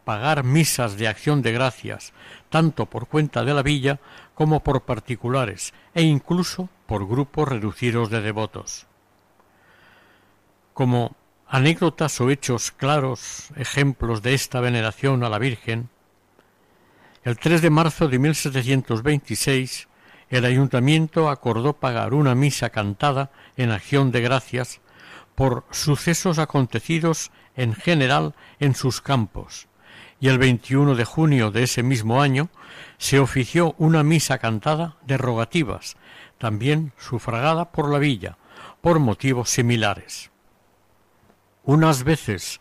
pagar 0.04 0.42
misas 0.42 0.96
de 0.96 1.07
acción 1.07 1.42
de 1.42 1.52
gracias, 1.52 2.12
tanto 2.48 2.87
por 2.87 3.09
cuenta 3.09 3.44
de 3.44 3.54
la 3.54 3.62
villa 3.62 4.00
como 4.35 4.64
por 4.64 4.83
particulares, 4.83 5.74
e 5.94 6.02
incluso 6.02 6.68
por 6.87 7.07
grupos 7.07 7.46
reducidos 7.46 8.11
de 8.11 8.20
devotos. 8.20 8.87
Como 10.74 11.14
anécdotas 11.46 12.20
o 12.20 12.31
hechos 12.31 12.70
claros 12.70 13.48
ejemplos 13.57 14.22
de 14.22 14.35
esta 14.35 14.61
veneración 14.61 15.22
a 15.22 15.28
la 15.28 15.38
Virgen, 15.38 15.88
el 17.22 17.38
3 17.38 17.62
de 17.62 17.70
marzo 17.70 18.09
de 18.09 18.18
1726 18.18 19.88
el 20.31 20.45
ayuntamiento 20.45 21.31
acordó 21.31 21.75
pagar 21.75 22.14
una 22.14 22.35
misa 22.35 22.71
cantada 22.71 23.31
en 23.57 23.71
acción 23.71 24.11
de 24.11 24.21
gracias 24.21 24.81
por 25.35 25.64
sucesos 25.71 26.38
acontecidos 26.38 27.31
en 27.57 27.75
general 27.75 28.35
en 28.59 28.75
sus 28.75 29.01
campos, 29.01 29.69
y 30.21 30.29
el 30.29 30.38
21 30.38 30.97
de 30.97 31.05
junio 31.05 31.51
de 31.51 31.62
ese 31.62 31.83
mismo 31.83 32.21
año 32.21 32.49
se 32.99 33.21
ofició 33.21 33.75
una 33.79 34.03
misa 34.03 34.38
cantada 34.38 34.97
de 35.07 35.17
rogativas, 35.17 35.97
también 36.38 36.93
sufragada 36.99 37.71
por 37.71 37.91
la 37.91 37.99
villa, 37.99 38.37
por 38.81 38.99
motivos 38.99 39.51
similares. 39.51 40.31
Unas 41.64 42.03
veces, 42.05 42.61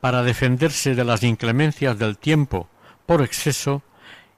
para 0.00 0.22
defenderse 0.22 0.94
de 0.94 1.04
las 1.04 1.22
inclemencias 1.22 1.98
del 1.98 2.18
tiempo 2.18 2.68
por 3.06 3.22
exceso, 3.22 3.82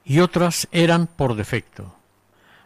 y 0.03 0.19
otras 0.19 0.67
eran 0.71 1.07
por 1.07 1.35
defecto. 1.35 2.00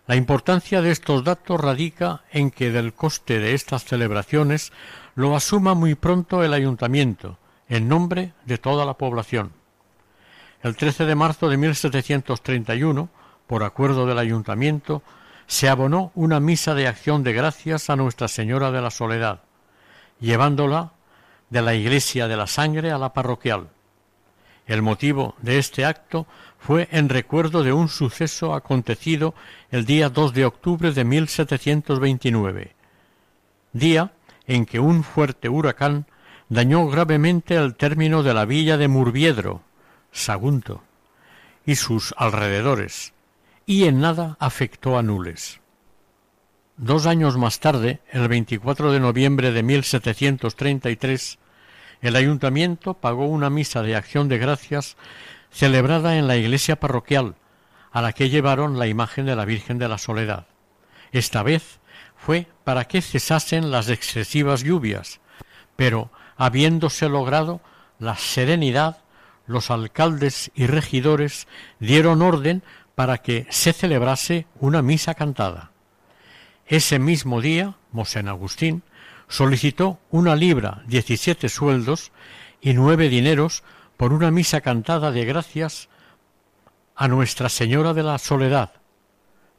La 0.07 0.15
importancia 0.15 0.81
de 0.81 0.91
estos 0.91 1.23
datos 1.23 1.59
radica 1.59 2.21
en 2.31 2.51
que 2.51 2.71
del 2.71 2.93
coste 2.93 3.39
de 3.39 3.55
estas 3.55 3.85
celebraciones 3.85 4.71
lo 5.15 5.35
asuma 5.35 5.73
muy 5.73 5.95
pronto 5.95 6.43
el 6.43 6.53
ayuntamiento, 6.53 7.39
en 7.69 7.87
nombre 7.87 8.33
de 8.45 8.59
toda 8.59 8.85
la 8.85 8.93
población. 8.93 9.53
El 10.61 10.75
13 10.75 11.05
de 11.05 11.15
marzo 11.15 11.49
de 11.49 11.57
1731, 11.57 13.09
por 13.47 13.63
acuerdo 13.63 14.05
del 14.05 14.19
ayuntamiento, 14.19 15.01
se 15.47 15.69
abonó 15.69 16.11
una 16.13 16.39
misa 16.39 16.75
de 16.75 16.87
acción 16.87 17.23
de 17.23 17.33
gracias 17.33 17.89
a 17.89 17.95
Nuestra 17.95 18.27
Señora 18.27 18.71
de 18.71 18.81
la 18.81 18.91
Soledad, 18.91 19.41
llevándola 20.19 20.93
de 21.49 21.61
la 21.61 21.73
iglesia 21.73 22.27
de 22.27 22.37
la 22.37 22.47
sangre 22.47 22.91
a 22.91 22.97
la 22.97 23.13
parroquial. 23.13 23.69
El 24.67 24.81
motivo 24.81 25.35
de 25.41 25.59
este 25.59 25.85
acto 25.85 26.25
fue 26.65 26.87
en 26.91 27.09
recuerdo 27.09 27.61
de 27.61 27.73
un 27.73 27.89
suceso 27.89 28.55
acontecido 28.55 29.35
el 29.69 29.85
día 29.85 30.09
2 30.09 30.33
de 30.33 30.45
octubre 30.45 30.91
de 30.91 31.05
1729, 31.05 32.75
día 33.71 34.13
en 34.47 34.65
que 34.65 34.79
un 34.79 35.03
fuerte 35.03 35.47
huracán 35.47 36.07
dañó 36.49 36.87
gravemente 36.87 37.53
el 37.53 37.75
término 37.75 38.23
de 38.23 38.33
la 38.33 38.45
villa 38.45 38.77
de 38.77 38.87
Murviedro, 38.87 39.61
Sagunto, 40.11 40.81
y 41.67 41.75
sus 41.75 42.15
alrededores, 42.17 43.13
y 43.67 43.83
en 43.83 43.99
nada 43.99 44.35
afectó 44.39 44.97
a 44.97 45.03
Nules. 45.03 45.61
Dos 46.77 47.05
años 47.05 47.37
más 47.37 47.59
tarde, 47.59 47.99
el 48.09 48.27
24 48.27 48.91
de 48.91 48.99
noviembre 48.99 49.51
de 49.51 49.61
1733, 49.61 51.37
el 52.01 52.15
ayuntamiento 52.15 52.95
pagó 52.95 53.27
una 53.27 53.51
misa 53.51 53.83
de 53.83 53.95
acción 53.95 54.29
de 54.29 54.39
gracias 54.39 54.97
celebrada 55.55 56.17
en 56.17 56.27
la 56.27 56.35
iglesia 56.35 56.81
parroquial, 56.81 57.35
a 57.93 58.01
la 58.01 58.11
que 58.11 58.29
llevaron 58.29 58.77
la 58.77 58.87
imagen 58.87 59.25
de 59.25 59.37
la 59.37 59.45
Virgen 59.45 59.77
de 59.77 59.87
la 59.87 59.97
Soledad. 59.97 60.47
Esta 61.13 61.43
vez 61.43 61.79
fue 62.17 62.47
para 62.65 62.85
que 62.89 63.01
cesasen 63.01 63.71
las 63.71 63.87
excesivas 63.87 64.63
lluvias, 64.63 65.21
pero 65.77 66.11
habiéndose 66.35 67.07
logrado 67.07 67.61
la 67.99 68.17
serenidad, 68.17 68.97
los 69.47 69.71
alcaldes 69.71 70.51
y 70.55 70.67
regidores 70.67 71.47
dieron 71.79 72.21
orden 72.21 72.61
para 72.93 73.19
que 73.19 73.47
se 73.49 73.71
celebrase 73.71 74.47
una 74.59 74.81
misa 74.81 75.13
cantada. 75.13 75.71
Ese 76.67 76.99
mismo 76.99 77.39
día, 77.39 77.75
Mosén 77.93 78.27
Agustín 78.27 78.83
solicitó 79.29 79.99
una 80.11 80.35
libra, 80.35 80.83
diecisiete 80.87 81.47
sueldos 81.47 82.11
y 82.59 82.73
nueve 82.73 83.07
dineros 83.07 83.63
por 83.97 84.11
una 84.11 84.31
misa 84.31 84.61
cantada 84.61 85.11
de 85.11 85.25
gracias 85.25 85.89
a 86.95 87.07
Nuestra 87.07 87.49
Señora 87.49 87.93
de 87.93 88.03
la 88.03 88.17
Soledad, 88.17 88.73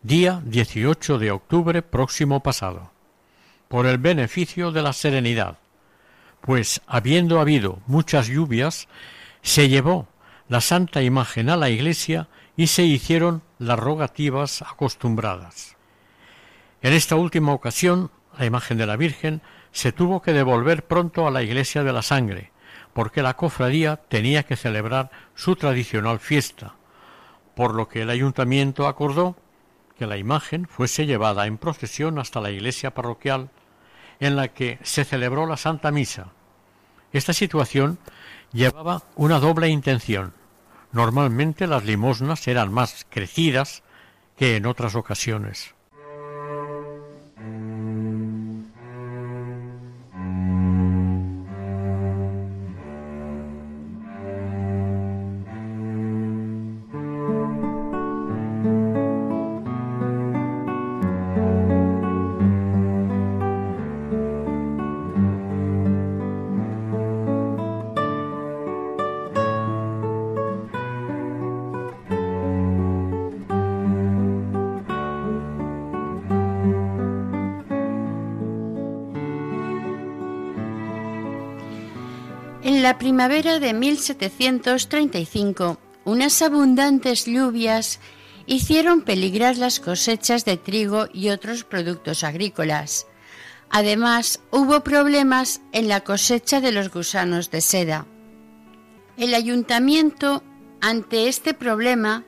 día 0.03 0.43
18 0.45 1.19
de 1.19 1.31
octubre 1.31 1.83
próximo 1.83 2.43
pasado, 2.43 2.93
por 3.69 3.87
el 3.87 3.99
beneficio 3.99 4.73
de 4.73 4.83
la 4.83 4.93
serenidad, 4.93 5.59
pues 6.43 6.83
habiendo 6.87 7.41
habido 7.41 7.81
muchas 7.87 8.29
lluvias, 8.29 8.89
se 9.43 9.69
llevó 9.69 10.07
la 10.49 10.61
santa 10.61 11.03
imagen 11.03 11.49
a 11.49 11.57
la 11.57 11.71
iglesia 11.71 12.29
y 12.57 12.69
se 12.69 12.85
hicieron 12.85 13.43
las 13.59 13.79
rogativas 13.79 14.63
acostumbradas. 14.63 15.77
En 16.83 16.93
esta 16.93 17.17
última 17.17 17.53
ocasión, 17.53 18.11
la 18.39 18.45
imagen 18.45 18.77
de 18.77 18.87
la 18.87 18.97
Virgen 18.97 19.41
se 19.73 19.93
tuvo 19.93 20.21
que 20.21 20.33
devolver 20.33 20.87
pronto 20.87 21.27
a 21.27 21.31
la 21.31 21.43
iglesia 21.43 21.83
de 21.83 21.93
la 21.93 22.03
sangre, 22.03 22.53
porque 22.97 23.21
la 23.21 23.37
cofradía 23.37 23.99
tenía 24.09 24.45
que 24.45 24.57
celebrar 24.57 25.11
su 25.35 25.55
tradicional 25.55 26.19
fiesta, 26.19 26.77
por 27.55 27.75
lo 27.75 27.91
que 27.91 28.01
el 28.01 28.09
ayuntamiento 28.09 28.87
acordó 28.87 29.37
que 29.99 30.07
la 30.07 30.17
imagen 30.17 30.67
fuese 30.67 31.05
llevada 31.05 31.47
en 31.47 31.59
procesión 31.59 32.19
hasta 32.19 32.41
la 32.41 32.51
iglesia 32.51 32.95
parroquial 32.95 33.51
en 34.19 34.35
la 34.35 34.49
que 34.49 34.79
se 34.83 35.05
celebró 35.05 35.45
la 35.45 35.59
Santa 35.59 35.91
Misa. 35.91 36.29
Esta 37.13 37.35
situación 37.35 37.99
llevaba 38.55 39.03
una 39.15 39.41
doble 39.41 39.69
intención. 39.69 40.33
Normalmente 40.91 41.67
las 41.67 41.85
limosnas 41.85 42.49
eran 42.49 42.73
más 42.73 43.07
crecidas 43.11 43.83
que 44.39 44.57
en 44.57 44.65
otras 44.65 44.95
ocasiones. 44.95 45.76
Primavera 82.99 83.59
de 83.59 83.73
1735, 83.73 85.79
unas 86.05 86.43
abundantes 86.43 87.25
lluvias 87.27 88.01
hicieron 88.47 89.03
peligrar 89.03 89.57
las 89.57 89.81
cosechas 89.81 90.45
de 90.45 90.57
trigo 90.57 91.09
y 91.13 91.31
otros 91.31 91.65
productos 91.65 92.23
agrícolas. 92.25 93.07
Además, 93.71 94.41
hubo 94.51 94.85
problemas 94.85 95.61
en 95.73 95.89
la 95.89 96.03
cosecha 96.03 96.61
de 96.61 96.73
los 96.73 96.91
gusanos 96.91 97.51
de 97.51 97.61
seda. 97.61 98.07
El 99.17 99.35
ayuntamiento, 99.35 100.45
ante 100.81 101.29
este 101.29 101.55
problema, 101.55 102.25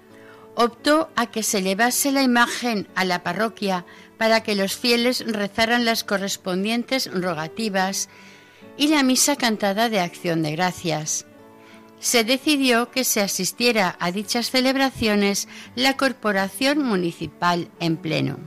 optó 0.57 1.11
a 1.15 1.27
que 1.27 1.45
se 1.45 1.63
llevase 1.63 2.11
la 2.11 2.23
imagen 2.23 2.89
a 2.97 3.05
la 3.05 3.23
parroquia 3.23 3.87
para 4.17 4.43
que 4.43 4.57
los 4.57 4.75
fieles 4.75 5.25
rezaran 5.25 5.85
las 5.85 6.03
correspondientes 6.03 7.09
rogativas 7.13 8.09
y 8.79 8.89
la 8.89 9.03
misa 9.03 9.37
cantada 9.37 9.91
de 9.91 10.01
acción 10.01 10.43
de 10.43 10.53
gracias. 10.53 11.27
Se 12.01 12.23
decidió 12.23 12.91
que 12.91 13.03
se 13.03 13.21
asistiera 13.21 13.97
a 13.99 14.13
dichas 14.13 14.51
celebraciones 14.51 15.49
la 15.75 15.97
corporación 15.97 16.83
municipal 16.83 17.69
en 17.81 17.97
pleno. 17.97 18.39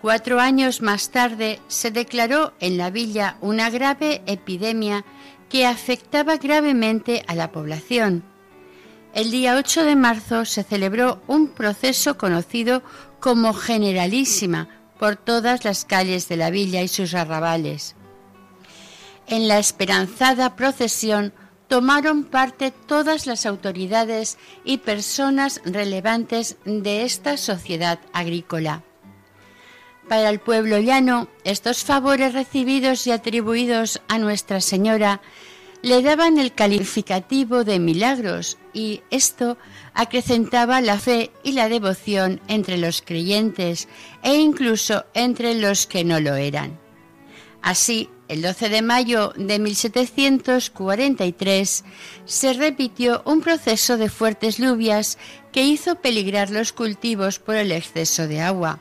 Cuatro 0.00 0.40
años 0.40 0.82
más 0.82 1.10
tarde 1.10 1.60
se 1.66 1.90
declaró 1.90 2.54
en 2.60 2.76
la 2.76 2.90
villa 2.90 3.36
una 3.40 3.70
grave 3.70 4.22
epidemia 4.26 5.04
que 5.48 5.66
afectaba 5.66 6.36
gravemente 6.36 7.24
a 7.26 7.34
la 7.34 7.52
población. 7.52 8.24
El 9.14 9.30
día 9.30 9.56
8 9.56 9.84
de 9.84 9.96
marzo 9.96 10.44
se 10.44 10.62
celebró 10.62 11.22
un 11.26 11.48
proceso 11.48 12.16
conocido 12.16 12.82
como 13.20 13.52
Generalísima 13.52 14.68
por 14.98 15.16
todas 15.16 15.64
las 15.64 15.84
calles 15.84 16.28
de 16.28 16.36
la 16.36 16.50
villa 16.50 16.82
y 16.82 16.88
sus 16.88 17.14
arrabales. 17.14 17.94
En 19.32 19.48
la 19.48 19.58
esperanzada 19.58 20.56
procesión 20.56 21.32
tomaron 21.66 22.24
parte 22.24 22.70
todas 22.70 23.26
las 23.26 23.46
autoridades 23.46 24.36
y 24.62 24.76
personas 24.76 25.62
relevantes 25.64 26.58
de 26.66 27.04
esta 27.04 27.38
sociedad 27.38 27.98
agrícola. 28.12 28.82
Para 30.06 30.28
el 30.28 30.38
pueblo 30.38 30.80
llano, 30.80 31.28
estos 31.44 31.82
favores 31.82 32.34
recibidos 32.34 33.06
y 33.06 33.12
atribuidos 33.12 34.02
a 34.06 34.18
Nuestra 34.18 34.60
Señora 34.60 35.22
le 35.80 36.02
daban 36.02 36.36
el 36.36 36.52
calificativo 36.52 37.64
de 37.64 37.78
milagros 37.78 38.58
y 38.74 39.00
esto 39.08 39.56
acrecentaba 39.94 40.82
la 40.82 40.98
fe 40.98 41.30
y 41.42 41.52
la 41.52 41.70
devoción 41.70 42.42
entre 42.48 42.76
los 42.76 43.00
creyentes 43.00 43.88
e 44.22 44.34
incluso 44.34 45.06
entre 45.14 45.54
los 45.54 45.86
que 45.86 46.04
no 46.04 46.20
lo 46.20 46.34
eran. 46.34 46.81
Así, 47.62 48.10
el 48.28 48.42
12 48.42 48.68
de 48.68 48.82
mayo 48.82 49.32
de 49.36 49.58
1743 49.58 51.84
se 52.24 52.52
repitió 52.52 53.22
un 53.24 53.40
proceso 53.40 53.96
de 53.96 54.08
fuertes 54.08 54.58
lluvias 54.58 55.18
que 55.52 55.62
hizo 55.62 55.96
peligrar 55.96 56.50
los 56.50 56.72
cultivos 56.72 57.38
por 57.38 57.56
el 57.56 57.72
exceso 57.72 58.26
de 58.26 58.40
agua. 58.40 58.80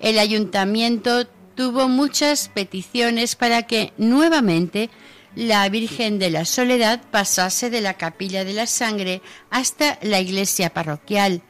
El 0.00 0.18
ayuntamiento 0.18 1.26
tuvo 1.54 1.88
muchas 1.88 2.48
peticiones 2.48 3.36
para 3.36 3.62
que 3.62 3.92
nuevamente 3.96 4.90
la 5.36 5.68
Virgen 5.68 6.18
de 6.18 6.30
la 6.30 6.44
Soledad 6.44 7.02
pasase 7.10 7.70
de 7.70 7.82
la 7.82 7.94
capilla 7.94 8.44
de 8.44 8.54
la 8.54 8.66
sangre 8.66 9.20
hasta 9.50 9.98
la 10.02 10.18
iglesia 10.18 10.72
parroquial, 10.72 11.42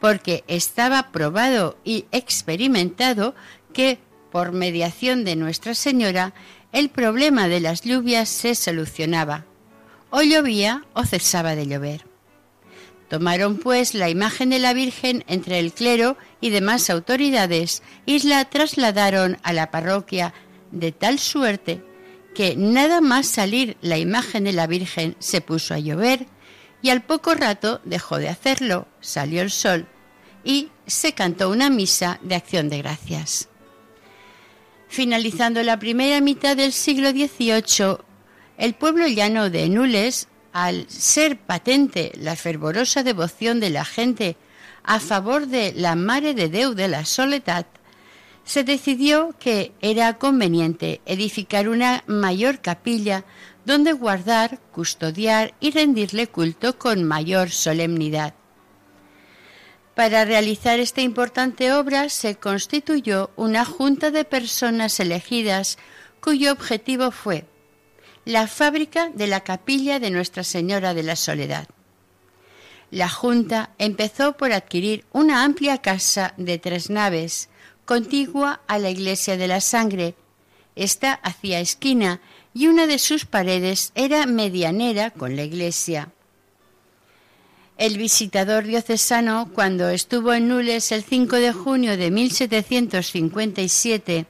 porque 0.00 0.44
estaba 0.46 1.10
probado 1.10 1.76
y 1.84 2.06
experimentado 2.12 3.34
que, 3.72 3.98
por 4.34 4.50
mediación 4.50 5.22
de 5.22 5.36
Nuestra 5.36 5.76
Señora, 5.76 6.34
el 6.72 6.88
problema 6.88 7.46
de 7.46 7.60
las 7.60 7.82
lluvias 7.82 8.28
se 8.28 8.56
solucionaba. 8.56 9.44
O 10.10 10.22
llovía 10.22 10.84
o 10.92 11.04
cesaba 11.04 11.54
de 11.54 11.68
llover. 11.68 12.04
Tomaron 13.08 13.58
pues 13.58 13.94
la 13.94 14.10
imagen 14.10 14.50
de 14.50 14.58
la 14.58 14.72
Virgen 14.72 15.22
entre 15.28 15.60
el 15.60 15.72
clero 15.72 16.16
y 16.40 16.50
demás 16.50 16.90
autoridades 16.90 17.84
y 18.06 18.26
la 18.26 18.44
trasladaron 18.46 19.38
a 19.44 19.52
la 19.52 19.70
parroquia 19.70 20.34
de 20.72 20.90
tal 20.90 21.20
suerte 21.20 21.84
que 22.34 22.56
nada 22.56 23.00
más 23.00 23.28
salir 23.28 23.76
la 23.82 23.98
imagen 23.98 24.42
de 24.42 24.52
la 24.52 24.66
Virgen 24.66 25.14
se 25.20 25.42
puso 25.42 25.74
a 25.74 25.78
llover 25.78 26.26
y 26.82 26.90
al 26.90 27.04
poco 27.04 27.34
rato 27.36 27.80
dejó 27.84 28.18
de 28.18 28.30
hacerlo, 28.30 28.88
salió 29.00 29.42
el 29.42 29.52
sol 29.52 29.86
y 30.42 30.70
se 30.88 31.12
cantó 31.12 31.50
una 31.50 31.70
misa 31.70 32.18
de 32.24 32.34
acción 32.34 32.68
de 32.68 32.78
gracias. 32.78 33.48
Finalizando 34.88 35.62
la 35.62 35.78
primera 35.78 36.20
mitad 36.20 36.56
del 36.56 36.72
siglo 36.72 37.10
XVIII, 37.10 37.98
el 38.56 38.74
pueblo 38.74 39.06
llano 39.06 39.50
de 39.50 39.68
Nules, 39.68 40.28
al 40.52 40.88
ser 40.88 41.38
patente 41.38 42.12
la 42.14 42.36
fervorosa 42.36 43.02
devoción 43.02 43.58
de 43.58 43.70
la 43.70 43.84
gente 43.84 44.36
a 44.84 45.00
favor 45.00 45.46
de 45.46 45.72
la 45.74 45.96
Mare 45.96 46.34
de 46.34 46.48
Deu 46.48 46.74
de 46.74 46.88
la 46.88 47.04
Soledad, 47.04 47.66
se 48.44 48.62
decidió 48.62 49.34
que 49.40 49.72
era 49.80 50.18
conveniente 50.18 51.00
edificar 51.06 51.68
una 51.68 52.04
mayor 52.06 52.60
capilla 52.60 53.24
donde 53.64 53.92
guardar, 53.92 54.60
custodiar 54.70 55.54
y 55.58 55.70
rendirle 55.70 56.26
culto 56.26 56.78
con 56.78 57.04
mayor 57.04 57.50
solemnidad. 57.50 58.34
Para 59.94 60.24
realizar 60.24 60.80
esta 60.80 61.02
importante 61.02 61.72
obra 61.72 62.08
se 62.08 62.36
constituyó 62.36 63.30
una 63.36 63.64
junta 63.64 64.10
de 64.10 64.24
personas 64.24 64.98
elegidas 64.98 65.78
cuyo 66.20 66.52
objetivo 66.52 67.10
fue 67.10 67.46
la 68.24 68.46
fábrica 68.46 69.10
de 69.10 69.26
la 69.26 69.40
capilla 69.40 70.00
de 70.00 70.10
Nuestra 70.10 70.44
Señora 70.44 70.94
de 70.94 71.02
la 71.02 71.14
Soledad. 71.14 71.68
La 72.90 73.08
Junta 73.08 73.70
empezó 73.78 74.36
por 74.36 74.52
adquirir 74.52 75.04
una 75.12 75.44
amplia 75.44 75.78
casa 75.78 76.32
de 76.36 76.58
tres 76.58 76.90
naves, 76.90 77.50
contigua 77.84 78.62
a 78.66 78.78
la 78.78 78.88
iglesia 78.88 79.36
de 79.36 79.48
la 79.48 79.60
sangre. 79.60 80.14
Esta 80.74 81.12
hacía 81.12 81.60
esquina 81.60 82.20
y 82.54 82.68
una 82.68 82.86
de 82.86 82.98
sus 82.98 83.26
paredes 83.26 83.92
era 83.94 84.24
medianera 84.26 85.10
con 85.10 85.36
la 85.36 85.42
iglesia. 85.42 86.13
El 87.76 87.98
visitador 87.98 88.62
diocesano, 88.64 89.50
cuando 89.52 89.88
estuvo 89.88 90.32
en 90.32 90.46
Nules 90.46 90.92
el 90.92 91.02
5 91.02 91.34
de 91.36 91.52
junio 91.52 91.96
de 91.96 92.12
1757, 92.12 94.26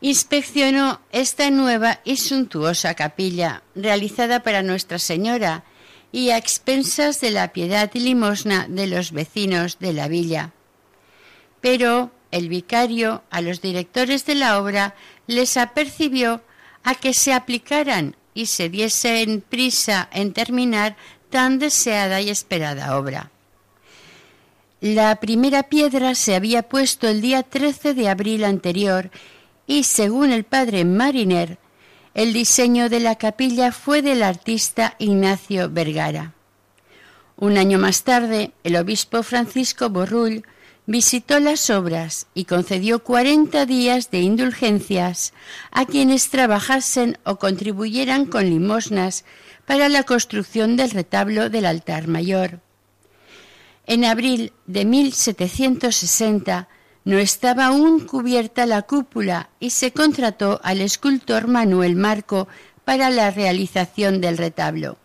inspeccionó 0.00 1.00
esta 1.10 1.50
nueva 1.50 1.98
y 2.04 2.16
suntuosa 2.16 2.94
capilla, 2.94 3.64
realizada 3.74 4.44
para 4.44 4.62
Nuestra 4.62 5.00
Señora 5.00 5.64
y 6.12 6.30
a 6.30 6.36
expensas 6.36 7.20
de 7.20 7.32
la 7.32 7.52
piedad 7.52 7.90
y 7.92 7.98
limosna 7.98 8.68
de 8.68 8.86
los 8.86 9.10
vecinos 9.10 9.80
de 9.80 9.92
la 9.92 10.06
villa. 10.06 10.52
Pero 11.60 12.12
el 12.30 12.48
vicario 12.48 13.24
a 13.30 13.40
los 13.40 13.62
directores 13.62 14.26
de 14.26 14.36
la 14.36 14.60
obra 14.60 14.94
les 15.26 15.56
apercibió 15.56 16.40
a 16.84 16.94
que 16.94 17.14
se 17.14 17.32
aplicaran 17.32 18.14
y 18.34 18.46
se 18.46 18.68
diesen 18.68 19.40
prisa 19.40 20.08
en 20.12 20.32
terminar 20.32 20.96
tan 21.34 21.58
deseada 21.58 22.20
y 22.20 22.30
esperada 22.30 22.96
obra. 22.96 23.32
La 24.80 25.16
primera 25.16 25.64
piedra 25.64 26.14
se 26.14 26.36
había 26.36 26.62
puesto 26.62 27.08
el 27.08 27.20
día 27.20 27.42
13 27.42 27.92
de 27.92 28.08
abril 28.08 28.44
anterior 28.44 29.10
y, 29.66 29.82
según 29.82 30.30
el 30.30 30.44
padre 30.44 30.84
Mariner, 30.84 31.58
el 32.14 32.32
diseño 32.32 32.88
de 32.88 33.00
la 33.00 33.16
capilla 33.16 33.72
fue 33.72 34.00
del 34.00 34.22
artista 34.22 34.94
Ignacio 35.00 35.68
Vergara. 35.70 36.34
Un 37.36 37.58
año 37.58 37.80
más 37.80 38.04
tarde, 38.04 38.52
el 38.62 38.76
obispo 38.76 39.24
Francisco 39.24 39.90
Borrull 39.90 40.44
visitó 40.86 41.40
las 41.40 41.68
obras 41.68 42.28
y 42.32 42.44
concedió 42.44 43.02
cuarenta 43.02 43.66
días 43.66 44.12
de 44.12 44.20
indulgencias 44.20 45.32
a 45.72 45.84
quienes 45.84 46.28
trabajasen 46.28 47.18
o 47.24 47.40
contribuyeran 47.40 48.26
con 48.26 48.44
limosnas 48.44 49.24
para 49.66 49.88
la 49.88 50.02
construcción 50.04 50.76
del 50.76 50.90
retablo 50.90 51.50
del 51.50 51.66
altar 51.66 52.08
mayor. 52.08 52.60
En 53.86 54.04
abril 54.04 54.52
de 54.66 54.84
1760 54.84 56.68
no 57.04 57.18
estaba 57.18 57.66
aún 57.66 58.06
cubierta 58.06 58.64
la 58.66 58.82
cúpula 58.82 59.50
y 59.60 59.70
se 59.70 59.92
contrató 59.92 60.60
al 60.62 60.80
escultor 60.80 61.48
Manuel 61.48 61.96
Marco 61.96 62.48
para 62.84 63.10
la 63.10 63.30
realización 63.30 64.20
del 64.20 64.38
retablo. 64.38 64.98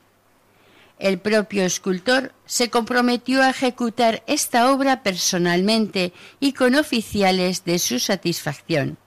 El 0.99 1.17
propio 1.19 1.63
escultor 1.63 2.33
se 2.45 2.69
comprometió 2.69 3.41
a 3.41 3.49
ejecutar 3.49 4.21
esta 4.27 4.71
obra 4.71 5.01
personalmente 5.01 6.13
y 6.41 6.53
con 6.53 6.75
oficiales 6.75 7.63
de 7.63 7.79
su 7.79 7.99
satisfacción. 7.99 8.97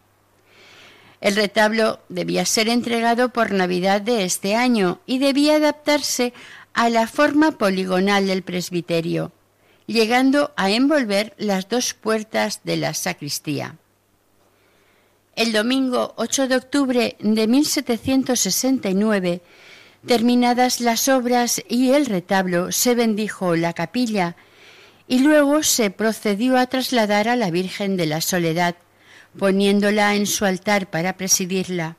El 1.23 1.37
retablo 1.37 2.01
debía 2.09 2.45
ser 2.45 2.69
entregado 2.69 3.29
por 3.29 3.53
Navidad 3.53 4.01
de 4.01 4.25
este 4.25 4.57
año 4.57 4.99
y 5.07 5.21
debía 5.21 5.55
adaptarse 5.55 6.35
a 6.75 6.91
la 6.91 7.07
forma 7.07 7.53
poligonal 7.53 8.27
del 8.27 8.43
presbiterio, 8.43 9.31
llegando 9.87 10.53
a 10.57 10.73
envolver 10.73 11.33
las 11.39 11.69
dos 11.69 11.95
puertas 11.95 12.63
de 12.65 12.77
la 12.77 12.93
sacristía. 12.93 13.77
El 15.37 15.53
domingo 15.53 16.13
8 16.17 16.49
de 16.49 16.57
octubre 16.57 17.17
de 17.21 17.47
1769, 17.47 19.43
terminadas 20.05 20.81
las 20.81 21.07
obras 21.09 21.63
y 21.69 21.93
el 21.93 22.07
retablo, 22.07 22.73
se 22.73 22.97
bendijo 22.97 23.55
la 23.55 23.75
capilla 23.75 24.35
y 25.07 25.21
luego 25.21 25.63
se 25.63 25.91
procedió 25.91 26.59
a 26.59 26.67
trasladar 26.67 27.29
a 27.29 27.37
la 27.37 27.53
Virgen 27.53 27.97
de 27.97 28.07
la 28.07 28.21
Soledad, 28.21 28.75
poniéndola 29.39 30.15
en 30.15 30.27
su 30.27 30.45
altar 30.45 30.91
para 30.91 31.17
presidirla. 31.17 31.97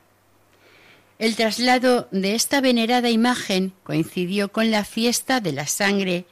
El 1.18 1.36
traslado 1.36 2.08
de 2.10 2.34
esta 2.34 2.60
venerada 2.60 3.08
imagen 3.08 3.72
coincidió 3.84 4.50
con 4.50 4.70
la 4.70 4.84
fiesta 4.84 5.40
de 5.40 5.52
la 5.52 5.66
sangre, 5.66 6.26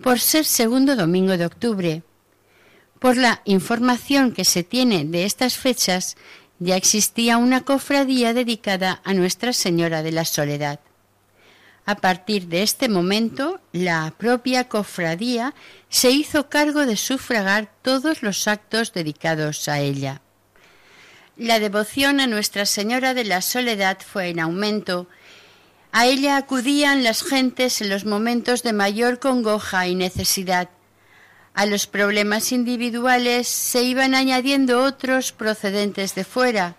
por 0.00 0.20
ser 0.20 0.44
segundo 0.44 0.96
domingo 0.96 1.36
de 1.36 1.46
octubre. 1.46 2.02
Por 2.98 3.16
la 3.16 3.42
información 3.44 4.32
que 4.32 4.44
se 4.44 4.62
tiene 4.62 5.04
de 5.04 5.24
estas 5.24 5.56
fechas, 5.56 6.16
ya 6.60 6.76
existía 6.76 7.36
una 7.36 7.64
cofradía 7.64 8.32
dedicada 8.32 9.00
a 9.04 9.12
Nuestra 9.12 9.52
Señora 9.52 10.02
de 10.02 10.12
la 10.12 10.24
Soledad. 10.24 10.80
A 11.84 11.96
partir 11.96 12.46
de 12.46 12.62
este 12.62 12.88
momento, 12.88 13.60
la 13.72 14.14
propia 14.16 14.68
cofradía 14.68 15.52
se 15.88 16.10
hizo 16.10 16.48
cargo 16.48 16.86
de 16.86 16.96
sufragar 16.96 17.72
todos 17.82 18.22
los 18.22 18.46
actos 18.46 18.92
dedicados 18.92 19.68
a 19.68 19.80
ella. 19.80 20.21
La 21.38 21.58
devoción 21.58 22.20
a 22.20 22.26
Nuestra 22.26 22.66
Señora 22.66 23.14
de 23.14 23.24
la 23.24 23.40
Soledad 23.40 23.98
fue 24.06 24.28
en 24.28 24.38
aumento. 24.38 25.08
A 25.90 26.04
ella 26.04 26.36
acudían 26.36 27.02
las 27.02 27.22
gentes 27.22 27.80
en 27.80 27.88
los 27.88 28.04
momentos 28.04 28.62
de 28.62 28.74
mayor 28.74 29.18
congoja 29.18 29.86
y 29.86 29.94
necesidad. 29.94 30.68
A 31.54 31.64
los 31.64 31.86
problemas 31.86 32.52
individuales 32.52 33.48
se 33.48 33.82
iban 33.82 34.14
añadiendo 34.14 34.84
otros 34.84 35.32
procedentes 35.32 36.14
de 36.14 36.24
fuera, 36.24 36.76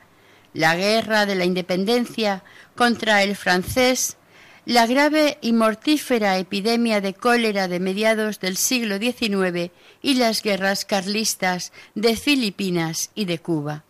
la 0.54 0.76
guerra 0.76 1.26
de 1.26 1.34
la 1.34 1.46
independencia 1.46 2.44
contra 2.76 3.24
el 3.24 3.36
francés, 3.36 4.18
la 4.66 4.86
grave 4.86 5.40
y 5.42 5.54
mortífera 5.54 6.38
epidemia 6.38 7.02
de 7.02 7.16
cólera 7.16 7.68
de 7.68 7.80
mediados 7.80 8.40
del 8.40 8.58
siglo 8.58 9.00
XIX 9.00 9.72
y 10.04 10.14
las 10.14 10.44
guerras 10.44 10.86
carlistas 10.86 11.74
de 11.96 12.16
Filipinas 12.16 13.10
y 13.16 13.26
de 13.26 13.40
Cuba. 13.40 13.84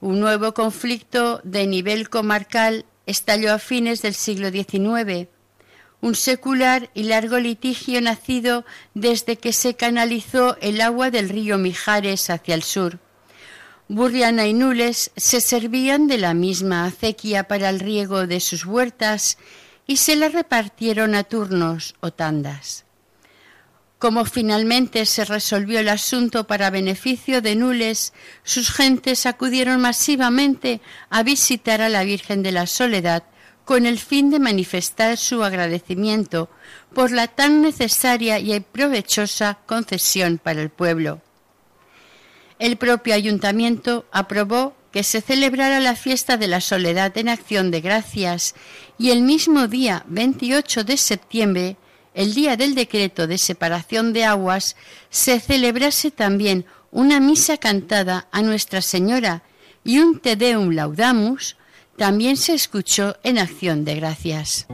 Un 0.00 0.20
nuevo 0.20 0.54
conflicto 0.54 1.40
de 1.44 1.66
nivel 1.66 2.08
comarcal 2.08 2.84
estalló 3.06 3.52
a 3.52 3.58
fines 3.58 4.02
del 4.02 4.14
siglo 4.14 4.50
XIX, 4.50 5.28
un 6.00 6.14
secular 6.14 6.90
y 6.94 7.04
largo 7.04 7.38
litigio 7.38 8.00
nacido 8.00 8.64
desde 8.94 9.36
que 9.36 9.52
se 9.52 9.74
canalizó 9.74 10.56
el 10.60 10.80
agua 10.80 11.10
del 11.10 11.28
río 11.28 11.58
Mijares 11.58 12.30
hacia 12.30 12.54
el 12.54 12.62
sur 12.62 12.98
Burriana 13.92 14.46
y 14.46 14.54
Nules 14.54 15.10
se 15.16 15.40
servían 15.40 16.06
de 16.06 16.16
la 16.16 16.32
misma 16.32 16.84
acequia 16.84 17.48
para 17.48 17.68
el 17.70 17.80
riego 17.80 18.28
de 18.28 18.38
sus 18.38 18.64
huertas 18.64 19.36
y 19.84 19.96
se 19.96 20.14
la 20.14 20.28
repartieron 20.28 21.16
a 21.16 21.24
turnos 21.24 21.96
o 21.98 22.12
tandas. 22.12 22.84
Como 24.00 24.24
finalmente 24.24 25.04
se 25.04 25.26
resolvió 25.26 25.78
el 25.78 25.90
asunto 25.90 26.46
para 26.46 26.70
beneficio 26.70 27.42
de 27.42 27.54
Nules, 27.54 28.14
sus 28.44 28.70
gentes 28.70 29.26
acudieron 29.26 29.78
masivamente 29.82 30.80
a 31.10 31.22
visitar 31.22 31.82
a 31.82 31.90
la 31.90 32.02
Virgen 32.02 32.42
de 32.42 32.50
la 32.50 32.66
Soledad 32.66 33.24
con 33.66 33.84
el 33.84 33.98
fin 33.98 34.30
de 34.30 34.38
manifestar 34.38 35.18
su 35.18 35.44
agradecimiento 35.44 36.48
por 36.94 37.10
la 37.10 37.26
tan 37.28 37.60
necesaria 37.60 38.38
y 38.38 38.58
provechosa 38.60 39.58
concesión 39.66 40.38
para 40.38 40.62
el 40.62 40.70
pueblo. 40.70 41.20
El 42.58 42.78
propio 42.78 43.14
ayuntamiento 43.14 44.06
aprobó 44.12 44.74
que 44.92 45.02
se 45.02 45.20
celebrara 45.20 45.78
la 45.78 45.94
fiesta 45.94 46.38
de 46.38 46.48
la 46.48 46.62
soledad 46.62 47.16
en 47.18 47.28
acción 47.28 47.70
de 47.70 47.82
gracias 47.82 48.54
y 48.96 49.10
el 49.10 49.20
mismo 49.20 49.68
día 49.68 50.04
28 50.08 50.84
de 50.84 50.96
septiembre, 50.96 51.76
el 52.20 52.34
día 52.34 52.58
del 52.58 52.74
decreto 52.74 53.26
de 53.26 53.38
separación 53.38 54.12
de 54.12 54.24
aguas, 54.24 54.76
se 55.08 55.40
celebrase 55.40 56.10
también 56.10 56.66
una 56.90 57.18
misa 57.18 57.56
cantada 57.56 58.28
a 58.30 58.42
Nuestra 58.42 58.82
Señora 58.82 59.42
y 59.84 60.00
un 60.00 60.20
Te 60.20 60.36
Deum 60.36 60.70
Laudamus 60.72 61.56
también 61.96 62.36
se 62.36 62.52
escuchó 62.52 63.16
en 63.22 63.38
acción 63.38 63.86
de 63.86 63.94
gracias. 63.94 64.66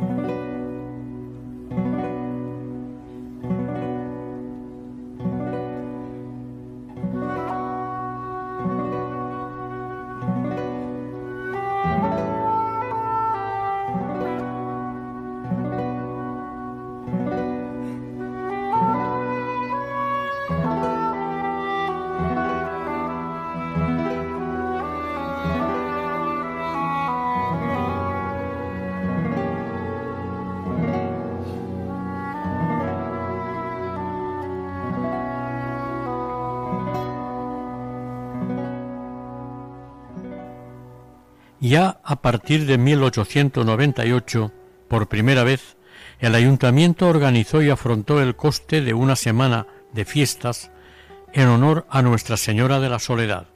A 42.08 42.22
partir 42.22 42.66
de 42.66 42.78
1898, 42.78 44.52
por 44.88 45.08
primera 45.08 45.42
vez, 45.42 45.76
el 46.20 46.36
ayuntamiento 46.36 47.08
organizó 47.08 47.62
y 47.62 47.70
afrontó 47.70 48.22
el 48.22 48.36
coste 48.36 48.80
de 48.80 48.94
una 48.94 49.16
semana 49.16 49.66
de 49.92 50.04
fiestas 50.04 50.70
en 51.32 51.48
honor 51.48 51.84
a 51.90 52.02
Nuestra 52.02 52.36
Señora 52.36 52.78
de 52.78 52.88
la 52.88 53.00
Soledad, 53.00 53.48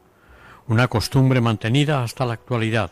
una 0.66 0.88
costumbre 0.88 1.40
mantenida 1.40 2.02
hasta 2.02 2.26
la 2.26 2.32
actualidad, 2.32 2.90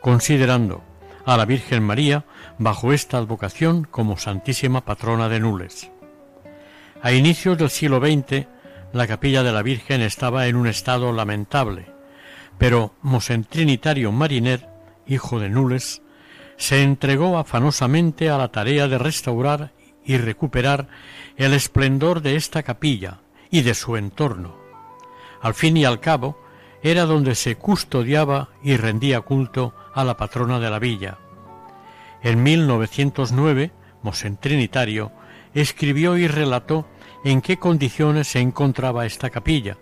considerando 0.00 0.82
a 1.26 1.36
la 1.36 1.44
Virgen 1.44 1.82
María 1.82 2.24
bajo 2.58 2.94
esta 2.94 3.18
advocación 3.18 3.84
como 3.84 4.16
Santísima 4.16 4.86
Patrona 4.86 5.28
de 5.28 5.38
Nules. 5.38 5.90
A 7.02 7.12
inicios 7.12 7.58
del 7.58 7.68
siglo 7.68 8.00
XX, 8.00 8.46
la 8.94 9.06
capilla 9.06 9.42
de 9.42 9.52
la 9.52 9.60
Virgen 9.60 10.00
estaba 10.00 10.46
en 10.46 10.56
un 10.56 10.66
estado 10.66 11.12
lamentable, 11.12 11.92
pero 12.56 12.94
Mosén 13.02 13.44
Trinitario 13.44 14.10
Mariner, 14.10 14.73
hijo 15.06 15.40
de 15.40 15.48
Nules, 15.48 16.02
se 16.56 16.82
entregó 16.82 17.38
afanosamente 17.38 18.30
a 18.30 18.38
la 18.38 18.48
tarea 18.48 18.88
de 18.88 18.98
restaurar 18.98 19.72
y 20.04 20.18
recuperar 20.18 20.88
el 21.36 21.52
esplendor 21.52 22.20
de 22.20 22.36
esta 22.36 22.62
capilla 22.62 23.20
y 23.50 23.62
de 23.62 23.74
su 23.74 23.96
entorno. 23.96 24.56
Al 25.40 25.54
fin 25.54 25.76
y 25.76 25.84
al 25.84 26.00
cabo, 26.00 26.38
era 26.82 27.06
donde 27.06 27.34
se 27.34 27.56
custodiaba 27.56 28.50
y 28.62 28.76
rendía 28.76 29.22
culto 29.22 29.74
a 29.94 30.04
la 30.04 30.16
patrona 30.16 30.60
de 30.60 30.70
la 30.70 30.78
villa. 30.78 31.18
En 32.22 32.42
1909, 32.42 33.72
Mosén 34.02 34.36
Trinitario 34.36 35.12
escribió 35.54 36.16
y 36.16 36.28
relató 36.28 36.86
en 37.24 37.40
qué 37.40 37.58
condiciones 37.58 38.28
se 38.28 38.40
encontraba 38.40 39.06
esta 39.06 39.30
capilla, 39.30 39.78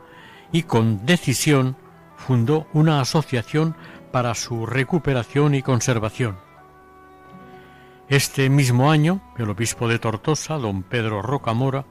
y 0.52 0.62
con 0.62 1.04
decisión 1.04 1.76
fundó 2.16 2.68
una 2.72 3.00
asociación 3.00 3.74
para 4.12 4.34
su 4.34 4.66
recuperación 4.66 5.54
y 5.54 5.62
conservación. 5.62 6.38
Este 8.08 8.50
mismo 8.50 8.90
año, 8.90 9.22
el 9.38 9.48
obispo 9.50 9.88
de 9.88 9.98
Tortosa, 9.98 10.58
don 10.58 10.82
Pedro 10.82 11.22
Rocamora, 11.22 11.86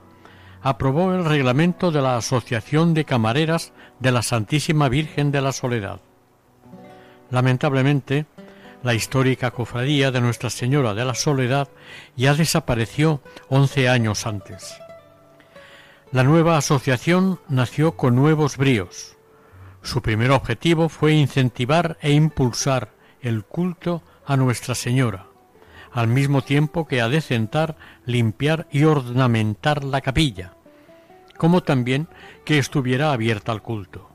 aprobó 0.62 1.12
el 1.12 1.24
reglamento 1.24 1.90
de 1.90 2.00
la 2.00 2.16
Asociación 2.16 2.94
de 2.94 3.04
Camareras 3.04 3.72
de 3.98 4.12
la 4.12 4.22
Santísima 4.22 4.88
Virgen 4.88 5.32
de 5.32 5.40
la 5.40 5.52
Soledad. 5.52 6.00
Lamentablemente, 7.30 8.26
la 8.82 8.94
histórica 8.94 9.50
cofradía 9.50 10.10
de 10.10 10.20
Nuestra 10.20 10.50
Señora 10.50 10.94
de 10.94 11.04
la 11.04 11.14
Soledad 11.14 11.68
ya 12.16 12.34
desapareció 12.34 13.20
once 13.48 13.88
años 13.88 14.26
antes. 14.26 14.76
La 16.12 16.24
nueva 16.24 16.58
asociación 16.58 17.40
nació 17.48 17.96
con 17.96 18.14
nuevos 18.14 18.56
bríos. 18.56 19.16
Su 19.82 20.00
primer 20.00 20.30
objetivo 20.30 20.88
fue 20.88 21.12
incentivar 21.12 21.98
e 22.00 22.12
impulsar 22.12 22.92
el 23.20 23.44
culto 23.44 24.02
a 24.24 24.36
Nuestra 24.36 24.74
Señora, 24.74 25.26
al 25.90 26.08
mismo 26.08 26.42
tiempo 26.42 26.86
que 26.86 27.00
adecentar, 27.00 27.76
limpiar 28.06 28.68
y 28.70 28.84
ornamentar 28.84 29.84
la 29.84 30.00
capilla, 30.00 30.54
como 31.36 31.62
también 31.62 32.08
que 32.44 32.58
estuviera 32.58 33.12
abierta 33.12 33.52
al 33.52 33.62
culto. 33.62 34.08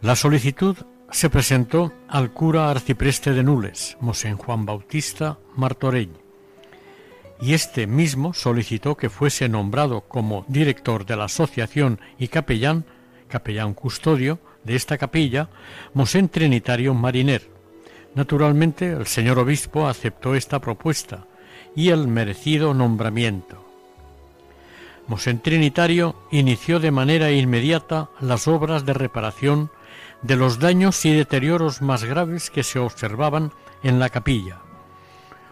La 0.00 0.14
solicitud 0.14 0.76
se 1.10 1.30
presentó 1.30 1.92
al 2.08 2.32
cura 2.32 2.70
arcipreste 2.70 3.32
de 3.32 3.42
Nules, 3.42 3.96
Mosén 4.00 4.36
Juan 4.36 4.64
Bautista 4.64 5.38
Martorell, 5.56 6.12
y 7.40 7.52
este 7.54 7.86
mismo 7.86 8.32
solicitó 8.32 8.96
que 8.96 9.10
fuese 9.10 9.48
nombrado 9.48 10.02
como 10.02 10.44
director 10.48 11.04
de 11.04 11.16
la 11.16 11.24
asociación 11.24 12.00
y 12.18 12.28
capellán 12.28 12.86
capellán 13.28 13.74
custodio 13.74 14.38
de 14.64 14.76
esta 14.76 14.98
capilla, 14.98 15.48
Mosén 15.94 16.28
Trinitario 16.28 16.94
Mariner. 16.94 17.50
Naturalmente, 18.14 18.90
el 18.92 19.06
señor 19.06 19.38
obispo 19.38 19.86
aceptó 19.86 20.34
esta 20.34 20.60
propuesta 20.60 21.26
y 21.74 21.90
el 21.90 22.08
merecido 22.08 22.74
nombramiento. 22.74 23.64
Mosén 25.06 25.40
Trinitario 25.40 26.16
inició 26.32 26.80
de 26.80 26.90
manera 26.90 27.30
inmediata 27.30 28.10
las 28.20 28.48
obras 28.48 28.84
de 28.84 28.92
reparación 28.92 29.70
de 30.22 30.36
los 30.36 30.58
daños 30.58 31.04
y 31.04 31.12
deterioros 31.12 31.82
más 31.82 32.02
graves 32.04 32.50
que 32.50 32.64
se 32.64 32.78
observaban 32.78 33.52
en 33.82 34.00
la 34.00 34.08
capilla, 34.08 34.58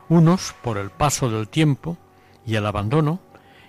unos 0.08 0.54
por 0.62 0.78
el 0.78 0.90
paso 0.90 1.30
del 1.30 1.48
tiempo 1.48 1.96
y 2.44 2.56
el 2.56 2.66
abandono, 2.66 3.20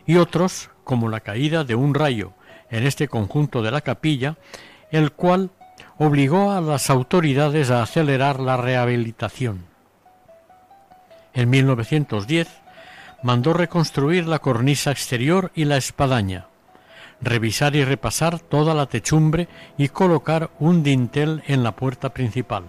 y 0.08 0.16
otros 0.16 0.70
como 0.84 1.10
la 1.10 1.20
caída 1.20 1.64
de 1.64 1.76
un 1.76 1.94
rayo 1.94 2.34
en 2.70 2.86
este 2.86 3.08
conjunto 3.08 3.62
de 3.62 3.72
la 3.72 3.82
capilla, 3.82 4.38
el 4.92 5.12
cual 5.12 5.52
obligó 5.98 6.52
a 6.52 6.62
las 6.62 6.90
autoridades 6.90 7.72
a 7.72 7.82
acelerar 7.82 8.40
la 8.40 8.58
rehabilitación. 8.58 9.66
En 11.34 11.50
1910 11.50 12.48
mandó 13.24 13.54
reconstruir 13.54 14.28
la 14.28 14.40
cornisa 14.40 14.92
exterior 14.92 15.52
y 15.56 15.66
la 15.66 15.78
espadaña, 15.78 16.48
revisar 17.22 17.76
y 17.76 17.84
repasar 17.84 18.40
toda 18.40 18.74
la 18.74 18.86
techumbre 18.86 19.48
y 19.78 19.90
colocar 19.90 20.52
un 20.60 20.84
dintel 20.84 21.44
en 21.48 21.64
la 21.64 21.76
puerta 21.76 22.14
principal. 22.14 22.64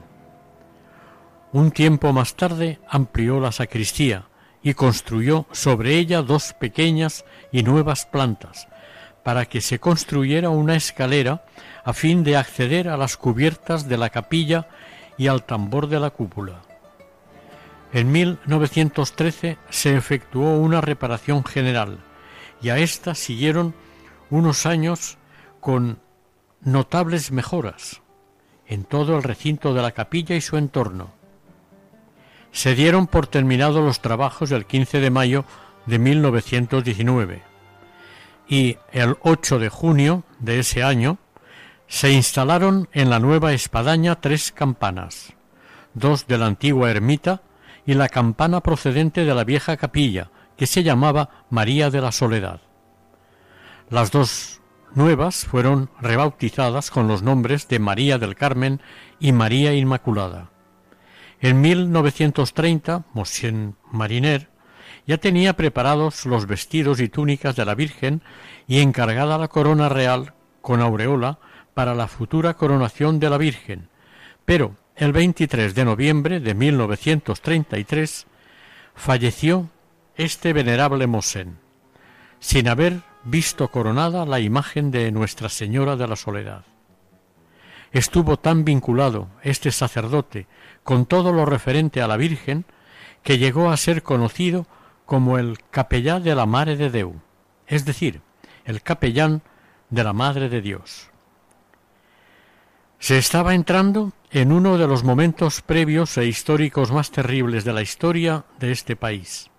Un 1.52 1.70
tiempo 1.70 2.12
más 2.12 2.34
tarde 2.34 2.80
amplió 2.88 3.40
la 3.40 3.52
sacristía 3.52 4.26
y 4.62 4.74
construyó 4.74 5.46
sobre 5.52 5.96
ella 5.96 6.22
dos 6.22 6.52
pequeñas 6.54 7.24
y 7.52 7.62
nuevas 7.62 8.06
plantas, 8.06 8.66
para 9.26 9.46
que 9.46 9.60
se 9.60 9.80
construyera 9.80 10.50
una 10.50 10.76
escalera 10.76 11.44
a 11.84 11.92
fin 11.92 12.22
de 12.22 12.36
acceder 12.36 12.88
a 12.88 12.96
las 12.96 13.16
cubiertas 13.16 13.88
de 13.88 13.98
la 13.98 14.10
capilla 14.10 14.68
y 15.18 15.26
al 15.26 15.42
tambor 15.42 15.88
de 15.88 15.98
la 15.98 16.10
cúpula. 16.10 16.62
En 17.92 18.12
1913 18.12 19.58
se 19.68 19.96
efectuó 19.96 20.56
una 20.58 20.80
reparación 20.80 21.44
general 21.44 21.98
y 22.62 22.68
a 22.68 22.78
esta 22.78 23.16
siguieron 23.16 23.74
unos 24.30 24.64
años 24.64 25.18
con 25.58 25.98
notables 26.60 27.32
mejoras 27.32 28.02
en 28.68 28.84
todo 28.84 29.16
el 29.16 29.24
recinto 29.24 29.74
de 29.74 29.82
la 29.82 29.90
capilla 29.90 30.36
y 30.36 30.40
su 30.40 30.56
entorno. 30.56 31.10
Se 32.52 32.76
dieron 32.76 33.08
por 33.08 33.26
terminados 33.26 33.84
los 33.84 34.00
trabajos 34.00 34.52
el 34.52 34.66
15 34.66 35.00
de 35.00 35.10
mayo 35.10 35.44
de 35.86 35.98
1919 35.98 37.55
y 38.48 38.78
el 38.92 39.16
8 39.22 39.58
de 39.58 39.68
junio 39.68 40.24
de 40.38 40.60
ese 40.60 40.82
año 40.82 41.18
se 41.88 42.12
instalaron 42.12 42.88
en 42.92 43.10
la 43.10 43.18
nueva 43.18 43.52
espadaña 43.52 44.20
tres 44.20 44.52
campanas, 44.52 45.34
dos 45.94 46.26
de 46.26 46.38
la 46.38 46.46
antigua 46.46 46.90
ermita 46.90 47.42
y 47.86 47.94
la 47.94 48.08
campana 48.08 48.60
procedente 48.60 49.24
de 49.24 49.34
la 49.34 49.44
vieja 49.44 49.76
capilla, 49.76 50.30
que 50.56 50.66
se 50.66 50.82
llamaba 50.82 51.46
María 51.50 51.90
de 51.90 52.00
la 52.00 52.12
Soledad. 52.12 52.60
Las 53.88 54.10
dos 54.10 54.60
nuevas 54.94 55.44
fueron 55.44 55.90
rebautizadas 56.00 56.90
con 56.90 57.06
los 57.06 57.22
nombres 57.22 57.68
de 57.68 57.78
María 57.78 58.18
del 58.18 58.34
Carmen 58.34 58.80
y 59.20 59.32
María 59.32 59.74
Inmaculada. 59.74 60.50
En 61.40 61.60
1930, 61.60 63.04
Mosén 63.12 63.76
Mariner 63.92 64.48
ya 65.06 65.18
tenía 65.18 65.54
preparados 65.54 66.26
los 66.26 66.46
vestidos 66.46 67.00
y 67.00 67.08
túnicas 67.08 67.56
de 67.56 67.64
la 67.64 67.74
Virgen 67.74 68.22
y 68.66 68.80
encargada 68.80 69.38
la 69.38 69.48
corona 69.48 69.88
real 69.88 70.34
con 70.60 70.80
aureola 70.80 71.38
para 71.74 71.94
la 71.94 72.08
futura 72.08 72.54
coronación 72.54 73.20
de 73.20 73.30
la 73.30 73.38
Virgen. 73.38 73.88
Pero 74.44 74.74
el 74.96 75.12
23 75.12 75.74
de 75.74 75.84
noviembre 75.84 76.40
de 76.40 76.54
1933 76.54 78.26
falleció 78.94 79.70
este 80.16 80.52
venerable 80.52 81.06
Mosén, 81.06 81.58
sin 82.40 82.68
haber 82.68 83.02
visto 83.22 83.68
coronada 83.68 84.24
la 84.24 84.40
imagen 84.40 84.90
de 84.90 85.12
Nuestra 85.12 85.48
Señora 85.48 85.96
de 85.96 86.08
la 86.08 86.16
Soledad. 86.16 86.64
Estuvo 87.92 88.38
tan 88.38 88.64
vinculado 88.64 89.28
este 89.42 89.70
sacerdote 89.70 90.46
con 90.82 91.06
todo 91.06 91.32
lo 91.32 91.44
referente 91.44 92.02
a 92.02 92.08
la 92.08 92.16
Virgen 92.16 92.64
que 93.22 93.38
llegó 93.38 93.70
a 93.70 93.76
ser 93.76 94.02
conocido 94.02 94.66
como 95.06 95.38
el 95.38 95.58
capellán 95.70 96.22
de 96.22 96.34
la 96.34 96.46
Mare 96.46 96.76
de 96.76 96.90
Deu, 96.90 97.14
es 97.66 97.84
decir, 97.84 98.20
el 98.64 98.82
capellán 98.82 99.42
de 99.88 100.04
la 100.04 100.12
Madre 100.12 100.48
de 100.48 100.60
Dios. 100.60 101.10
Se 102.98 103.18
estaba 103.18 103.54
entrando 103.54 104.12
en 104.30 104.52
uno 104.52 104.78
de 104.78 104.88
los 104.88 105.04
momentos 105.04 105.62
previos 105.62 106.18
e 106.18 106.26
históricos 106.26 106.90
más 106.90 107.10
terribles 107.10 107.64
de 107.64 107.72
la 107.72 107.82
historia 107.82 108.44
de 108.58 108.72
este 108.72 108.96
país. 108.96 109.50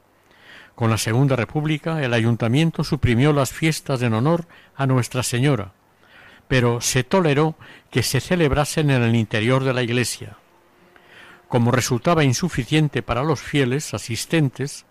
Con 0.76 0.90
la 0.90 0.98
Segunda 0.98 1.36
República 1.36 2.04
el 2.04 2.14
ayuntamiento 2.14 2.84
suprimió 2.84 3.32
las 3.32 3.52
fiestas 3.52 4.02
en 4.02 4.14
honor 4.14 4.48
a 4.76 4.86
Nuestra 4.86 5.24
Señora, 5.24 5.72
pero 6.48 6.82
se 6.82 7.04
toleró 7.04 7.56
que 7.90 8.04
se 8.04 8.20
celebrasen 8.20 8.90
en 8.90 9.02
el 9.02 9.16
interior 9.16 9.64
de 9.64 9.74
la 9.74 9.84
iglesia. 9.84 10.38
Como 11.48 11.72
resultaba 11.72 12.24
insuficiente 12.24 13.02
para 13.02 13.24
los 13.24 13.40
fieles 13.40 13.94
asistentes, 13.94 14.86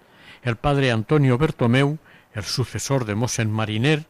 el 0.46 0.54
padre 0.54 0.92
Antonio 0.92 1.38
Bertomeu, 1.38 1.98
el 2.32 2.44
sucesor 2.44 3.04
de 3.04 3.16
Mosén 3.16 3.50
Mariner, 3.50 4.06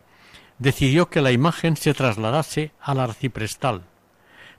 decidió 0.58 1.08
que 1.08 1.22
la 1.22 1.32
imagen 1.32 1.78
se 1.78 1.94
trasladase 1.94 2.72
al 2.78 3.00
arciprestal. 3.00 3.84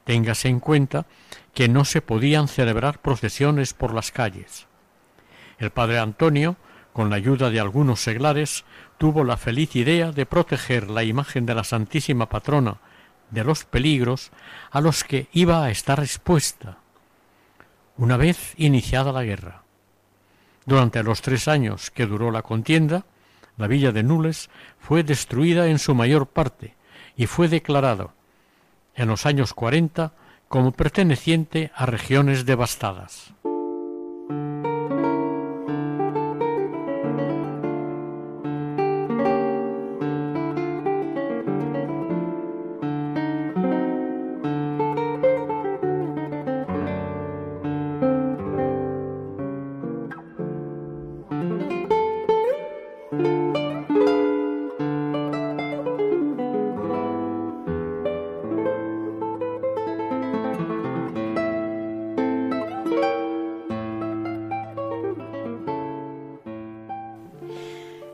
Téngase 0.03 0.49
en 0.49 0.59
cuenta 0.59 1.05
que 1.53 1.69
no 1.69 1.85
se 1.85 2.01
podían 2.01 2.47
celebrar 2.47 2.99
procesiones 2.99 3.75
por 3.75 3.93
las 3.93 4.11
calles. 4.11 4.65
El 5.59 5.69
padre 5.69 5.99
Antonio, 5.99 6.55
con 6.93 7.11
la 7.11 7.17
ayuda 7.17 7.51
de 7.51 7.59
algunos 7.59 7.99
seglares, 7.99 8.65
tuvo 8.97 9.23
la 9.23 9.37
feliz 9.37 9.75
idea 9.75 10.11
de 10.11 10.25
proteger 10.25 10.89
la 10.89 11.03
imagen 11.03 11.45
de 11.45 11.53
la 11.53 11.63
Santísima 11.63 12.27
Patrona 12.27 12.77
de 13.29 13.43
los 13.43 13.65
peligros 13.65 14.31
a 14.71 14.81
los 14.81 15.03
que 15.03 15.29
iba 15.31 15.63
a 15.63 15.69
estar 15.69 15.99
expuesta 15.99 16.79
una 17.97 18.17
vez 18.17 18.55
iniciada 18.57 19.11
la 19.11 19.23
guerra. 19.23 19.66
Durante 20.67 21.01
los 21.01 21.21
tres 21.21 21.47
años 21.47 21.89
que 21.91 22.05
duró 22.05 22.29
la 22.29 22.41
contienda, 22.41 23.05
la 23.55 23.67
villa 23.67 23.93
de 23.93 24.03
Nules 24.03 24.49
fue 24.79 25.01
destruida 25.01 25.67
en 25.67 25.79
su 25.79 25.95
mayor 25.95 26.27
parte 26.27 26.75
y 27.15 27.25
fue 27.25 27.47
declarado 27.47 28.11
en 28.93 29.07
los 29.07 29.25
años 29.25 29.53
cuarenta 29.53 30.11
como 30.49 30.73
perteneciente 30.73 31.71
a 31.73 31.85
regiones 31.85 32.45
devastadas. 32.45 33.33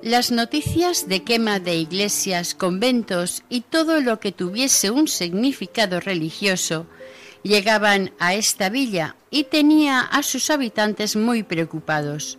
Las 0.03 0.31
noticias 0.31 1.07
de 1.07 1.23
quema 1.23 1.61
de 1.61 1.77
iglesias, 1.77 2.55
conventos 2.55 3.41
y 3.47 3.61
todo 3.61 4.01
lo 4.01 4.19
que 4.19 4.33
tuviese 4.33 4.91
un 4.91 5.07
significado 5.07 6.01
religioso 6.01 6.87
llegaban 7.41 8.11
a 8.19 8.33
esta 8.33 8.67
villa 8.67 9.15
y 9.31 9.45
tenía 9.45 10.01
a 10.01 10.21
sus 10.21 10.49
habitantes 10.49 11.15
muy 11.15 11.43
preocupados. 11.43 12.37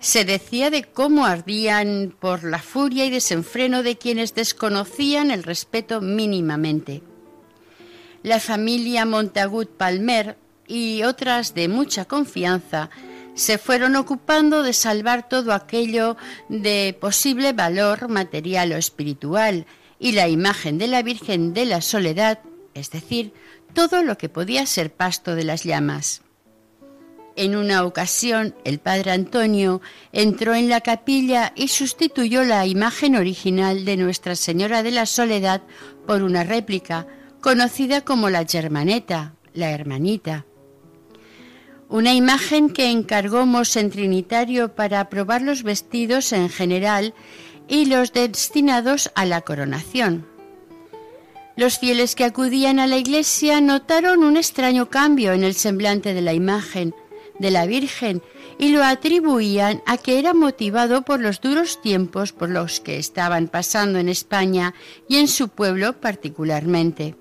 Se 0.00 0.24
decía 0.24 0.70
de 0.70 0.82
cómo 0.82 1.26
ardían 1.26 2.12
por 2.18 2.42
la 2.42 2.58
furia 2.58 3.04
y 3.04 3.10
desenfreno 3.10 3.84
de 3.84 3.96
quienes 3.96 4.34
desconocían 4.34 5.30
el 5.30 5.44
respeto 5.44 6.00
mínimamente. 6.00 7.04
La 8.24 8.40
familia 8.40 9.06
Montagut 9.06 9.70
Palmer 9.70 10.36
y 10.66 11.04
otras 11.04 11.54
de 11.54 11.68
mucha 11.68 12.06
confianza 12.06 12.90
se 13.34 13.58
fueron 13.58 13.96
ocupando 13.96 14.62
de 14.62 14.72
salvar 14.72 15.28
todo 15.28 15.52
aquello 15.52 16.16
de 16.48 16.96
posible 17.00 17.52
valor 17.52 18.08
material 18.08 18.72
o 18.72 18.76
espiritual 18.76 19.66
y 19.98 20.12
la 20.12 20.28
imagen 20.28 20.78
de 20.78 20.86
la 20.86 21.02
Virgen 21.02 21.54
de 21.54 21.64
la 21.64 21.80
Soledad, 21.80 22.40
es 22.74 22.90
decir, 22.90 23.32
todo 23.72 24.02
lo 24.02 24.16
que 24.16 24.28
podía 24.28 24.66
ser 24.66 24.92
pasto 24.92 25.34
de 25.34 25.44
las 25.44 25.64
llamas. 25.64 26.22
En 27.36 27.56
una 27.56 27.84
ocasión, 27.84 28.54
el 28.64 28.78
padre 28.78 29.10
Antonio 29.10 29.80
entró 30.12 30.54
en 30.54 30.68
la 30.68 30.80
capilla 30.80 31.52
y 31.56 31.66
sustituyó 31.66 32.44
la 32.44 32.64
imagen 32.66 33.16
original 33.16 33.84
de 33.84 33.96
Nuestra 33.96 34.36
Señora 34.36 34.84
de 34.84 34.92
la 34.92 35.04
Soledad 35.04 35.62
por 36.06 36.22
una 36.22 36.44
réplica, 36.44 37.08
conocida 37.40 38.02
como 38.02 38.30
la 38.30 38.44
Germaneta, 38.44 39.34
la 39.52 39.70
hermanita. 39.70 40.46
Una 41.94 42.12
imagen 42.12 42.70
que 42.70 42.90
encargó 42.90 43.46
Mosén 43.46 43.88
Trinitario 43.88 44.74
para 44.74 45.08
probar 45.08 45.42
los 45.42 45.62
vestidos 45.62 46.32
en 46.32 46.48
general 46.48 47.14
y 47.68 47.84
los 47.84 48.12
destinados 48.12 49.12
a 49.14 49.24
la 49.24 49.42
coronación. 49.42 50.26
Los 51.54 51.78
fieles 51.78 52.16
que 52.16 52.24
acudían 52.24 52.80
a 52.80 52.88
la 52.88 52.96
iglesia 52.96 53.60
notaron 53.60 54.24
un 54.24 54.36
extraño 54.36 54.90
cambio 54.90 55.34
en 55.34 55.44
el 55.44 55.54
semblante 55.54 56.14
de 56.14 56.22
la 56.22 56.32
imagen 56.32 56.96
de 57.38 57.52
la 57.52 57.64
Virgen 57.64 58.22
y 58.58 58.70
lo 58.70 58.82
atribuían 58.82 59.80
a 59.86 59.96
que 59.96 60.18
era 60.18 60.34
motivado 60.34 61.02
por 61.02 61.20
los 61.20 61.40
duros 61.40 61.80
tiempos 61.80 62.32
por 62.32 62.50
los 62.50 62.80
que 62.80 62.98
estaban 62.98 63.46
pasando 63.46 64.00
en 64.00 64.08
España 64.08 64.74
y 65.08 65.18
en 65.18 65.28
su 65.28 65.48
pueblo 65.48 66.00
particularmente. 66.00 67.14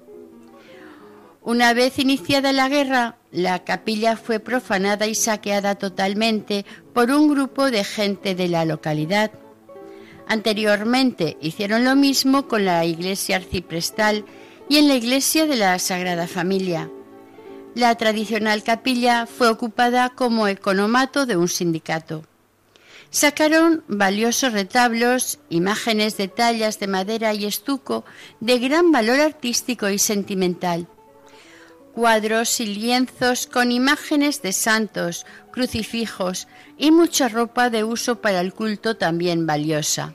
Una 1.45 1.73
vez 1.73 1.99
iniciada 1.99 2.53
la 2.53 2.69
guerra, 2.69 3.17
la 3.31 3.65
capilla 3.65 4.15
fue 4.15 4.39
profanada 4.39 5.07
y 5.07 5.15
saqueada 5.15 5.75
totalmente 5.75 6.65
por 6.93 7.11
un 7.11 7.27
grupo 7.27 7.69
de 7.69 7.83
gente 7.83 8.33
de 8.33 8.47
la 8.47 8.63
localidad. 8.63 9.31
Anteriormente 10.25 11.37
hicieron 11.41 11.83
lo 11.83 11.97
mismo 11.97 12.47
con 12.47 12.63
la 12.63 12.85
iglesia 12.85 13.35
arciprestal 13.35 14.23
y 14.69 14.77
en 14.77 14.87
la 14.87 14.95
iglesia 14.95 15.45
de 15.45 15.57
la 15.57 15.77
Sagrada 15.79 16.27
Familia. 16.27 16.89
La 17.75 17.93
tradicional 17.95 18.63
capilla 18.63 19.25
fue 19.25 19.49
ocupada 19.49 20.11
como 20.11 20.47
economato 20.47 21.25
de 21.25 21.35
un 21.35 21.49
sindicato. 21.49 22.23
Sacaron 23.09 23.83
valiosos 23.89 24.53
retablos, 24.53 25.39
imágenes 25.49 26.15
de 26.15 26.29
tallas 26.29 26.79
de 26.79 26.87
madera 26.87 27.33
y 27.33 27.45
estuco 27.45 28.05
de 28.39 28.59
gran 28.59 28.93
valor 28.93 29.19
artístico 29.19 29.89
y 29.89 29.99
sentimental, 29.99 30.87
cuadros 31.93 32.59
y 32.59 32.65
lienzos 32.65 33.47
con 33.47 33.71
imágenes 33.71 34.41
de 34.41 34.51
santos, 34.51 35.25
crucifijos 35.51 36.47
y 36.77 36.91
mucha 36.91 37.29
ropa 37.29 37.69
de 37.69 37.83
uso 37.83 38.19
para 38.21 38.41
el 38.41 38.53
culto 38.53 38.97
también 38.97 39.45
valiosa. 39.45 40.13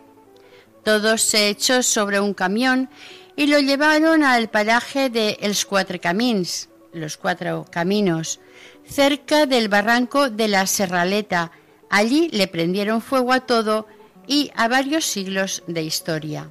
Todo 0.84 1.18
se 1.18 1.48
echó 1.48 1.82
sobre 1.82 2.20
un 2.20 2.34
camión 2.34 2.88
y 3.36 3.46
lo 3.46 3.60
llevaron 3.60 4.24
al 4.24 4.48
paraje 4.48 5.10
de 5.10 5.38
Els 5.40 5.64
Quatre 5.64 6.00
Camins, 6.00 6.68
los 6.92 7.16
Cuatro 7.16 7.66
Caminos, 7.70 8.40
cerca 8.84 9.46
del 9.46 9.68
barranco 9.68 10.30
de 10.30 10.48
la 10.48 10.66
Serraleta. 10.66 11.52
Allí 11.90 12.28
le 12.32 12.48
prendieron 12.48 13.00
fuego 13.00 13.32
a 13.32 13.40
todo 13.40 13.86
y 14.26 14.50
a 14.56 14.66
varios 14.68 15.04
siglos 15.04 15.62
de 15.66 15.82
historia. 15.82 16.48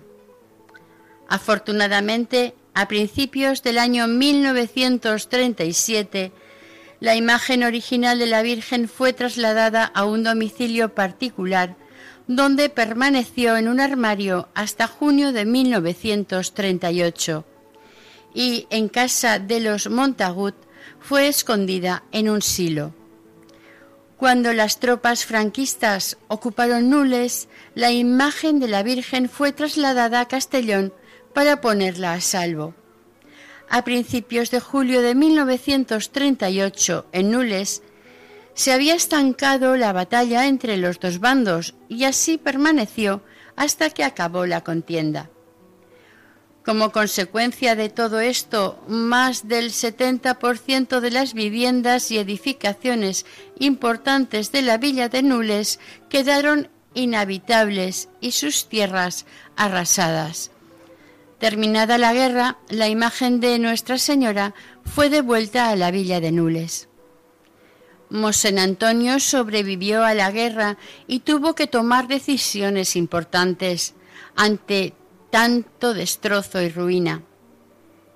Afortunadamente, 1.28 2.55
a 2.78 2.88
principios 2.88 3.63
del 3.63 3.80
año 3.80 4.07
1937, 4.07 6.32
la 6.99 7.15
imagen 7.15 7.63
original 7.63 8.19
de 8.19 8.28
la 8.28 8.43
Virgen 8.43 8.88
fue 8.88 9.13
trasladada 9.13 9.84
a 9.84 10.05
un 10.05 10.21
domicilio 10.21 10.93
particular, 10.93 11.75
donde 12.28 12.69
permaneció 12.69 13.57
en 13.57 13.67
un 13.67 13.80
armario 13.80 14.47
hasta 14.53 14.86
junio 14.86 15.32
de 15.32 15.45
1938 15.45 17.45
y 18.36 18.67
en 18.69 18.89
casa 18.89 19.39
de 19.39 19.59
los 19.59 19.89
Montagut 19.89 20.53
fue 20.99 21.28
escondida 21.28 22.03
en 22.11 22.30
un 22.30 22.43
silo. 22.43 22.93
Cuando 24.17 24.53
las 24.53 24.80
tropas 24.80 25.25
franquistas 25.25 26.19
ocuparon 26.28 26.91
Nules, 26.91 27.47
la 27.73 27.91
imagen 27.91 28.59
de 28.59 28.67
la 28.67 28.84
Virgen 28.84 29.30
fue 29.30 29.51
trasladada 29.51 30.19
a 30.19 30.28
Castellón 30.28 30.93
para 31.38 31.62
ponerla 31.62 32.14
a 32.14 32.20
salvo. 32.20 32.74
A 33.70 33.84
principios 33.84 34.50
de 34.50 34.60
julio 34.60 35.04
de 35.04 35.14
1938, 35.14 37.06
en 37.12 37.30
Nules, 37.30 37.84
se 38.56 38.74
había 38.74 38.96
estancado 38.96 39.78
la 39.78 39.94
batalla 39.94 40.48
entre 40.48 40.78
los 40.78 41.00
dos 41.00 41.20
bandos 41.20 41.76
y 41.90 42.06
así 42.06 42.40
permaneció 42.40 43.22
hasta 43.56 43.92
que 43.92 44.04
acabó 44.04 44.48
la 44.48 44.64
contienda. 44.64 45.30
Como 46.66 46.92
consecuencia 46.92 47.76
de 47.76 47.90
todo 47.90 48.20
esto, 48.20 48.84
más 48.88 49.48
del 49.48 49.70
70% 49.70 51.00
de 51.02 51.12
las 51.12 51.36
viviendas 51.36 52.10
y 52.10 52.18
edificaciones 52.18 53.28
importantes 53.60 54.52
de 54.52 54.64
la 54.64 54.80
villa 54.80 55.08
de 55.08 55.22
Nules 55.22 55.80
quedaron 56.10 56.72
inhabitables 56.96 58.10
y 58.22 58.32
sus 58.32 58.68
tierras 58.68 59.28
arrasadas. 59.56 60.50
Terminada 61.40 62.00
la 62.00 62.14
guerra, 62.14 62.58
la 62.70 62.88
imagen 62.88 63.40
de 63.40 63.60
Nuestra 63.60 64.00
Señora 64.00 64.56
fue 64.84 65.10
devuelta 65.10 65.70
a 65.70 65.76
la 65.76 65.92
villa 65.92 66.20
de 66.20 66.32
Nules. 66.32 66.90
Mosén 68.10 68.58
Antonio 68.58 69.20
sobrevivió 69.20 70.04
a 70.04 70.16
la 70.16 70.32
guerra 70.32 70.78
y 71.06 71.20
tuvo 71.20 71.54
que 71.54 71.68
tomar 71.68 72.08
decisiones 72.08 72.96
importantes 72.96 73.94
ante 74.36 74.94
tanto 75.30 75.94
destrozo 75.94 76.62
y 76.62 76.70
ruina. 76.70 77.22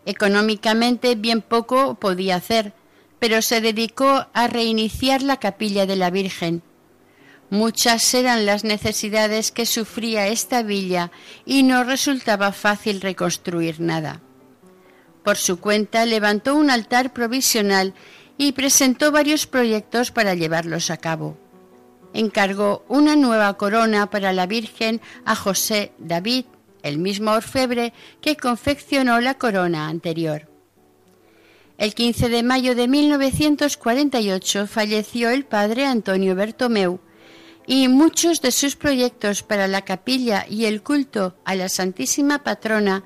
Económicamente 0.06 1.14
bien 1.16 1.42
poco 1.42 1.96
podía 1.96 2.38
hacer, 2.38 2.74
pero 3.20 3.44
se 3.44 3.62
dedicó 3.62 4.26
a 4.34 4.48
reiniciar 4.48 5.22
la 5.22 5.38
capilla 5.38 5.86
de 5.86 5.96
la 5.96 6.10
Virgen, 6.10 6.64
Muchas 7.52 8.14
eran 8.14 8.46
las 8.46 8.64
necesidades 8.64 9.52
que 9.52 9.66
sufría 9.66 10.30
esta 10.30 10.64
villa 10.64 11.12
y 11.46 11.64
no 11.64 11.84
resultaba 11.84 12.54
fácil 12.54 13.02
reconstruir 13.02 13.82
nada. 13.82 14.22
Por 15.22 15.36
su 15.36 15.60
cuenta 15.60 16.06
levantó 16.06 16.56
un 16.56 16.70
altar 16.70 17.12
provisional 17.12 17.94
y 18.38 18.54
presentó 18.54 19.12
varios 19.12 19.48
proyectos 19.48 20.12
para 20.12 20.34
llevarlos 20.34 20.90
a 20.92 20.96
cabo. 20.96 21.38
Encargó 22.14 22.86
una 22.88 23.18
nueva 23.18 23.54
corona 23.58 24.10
para 24.10 24.32
la 24.32 24.46
Virgen 24.46 25.02
a 25.26 25.36
José 25.36 25.92
David, 25.98 26.46
el 26.84 27.00
mismo 27.00 27.32
orfebre 27.32 27.92
que 28.22 28.38
confeccionó 28.38 29.20
la 29.20 29.34
corona 29.34 29.90
anterior. 29.90 30.48
El 31.78 31.96
15 31.96 32.30
de 32.30 32.44
mayo 32.44 32.76
de 32.76 32.88
1948 32.88 34.68
falleció 34.68 35.32
el 35.32 35.44
padre 35.44 35.86
Antonio 35.86 36.34
Bertomeu, 36.34 37.02
y 37.68 37.88
muchos 37.88 38.42
de 38.42 38.52
sus 38.52 38.76
proyectos 38.76 39.44
para 39.44 39.68
la 39.68 39.84
capilla 39.84 40.46
y 40.50 40.66
el 40.66 40.84
culto 40.84 41.36
a 41.46 41.56
la 41.56 41.70
Santísima 41.70 42.44
Patrona 42.44 43.04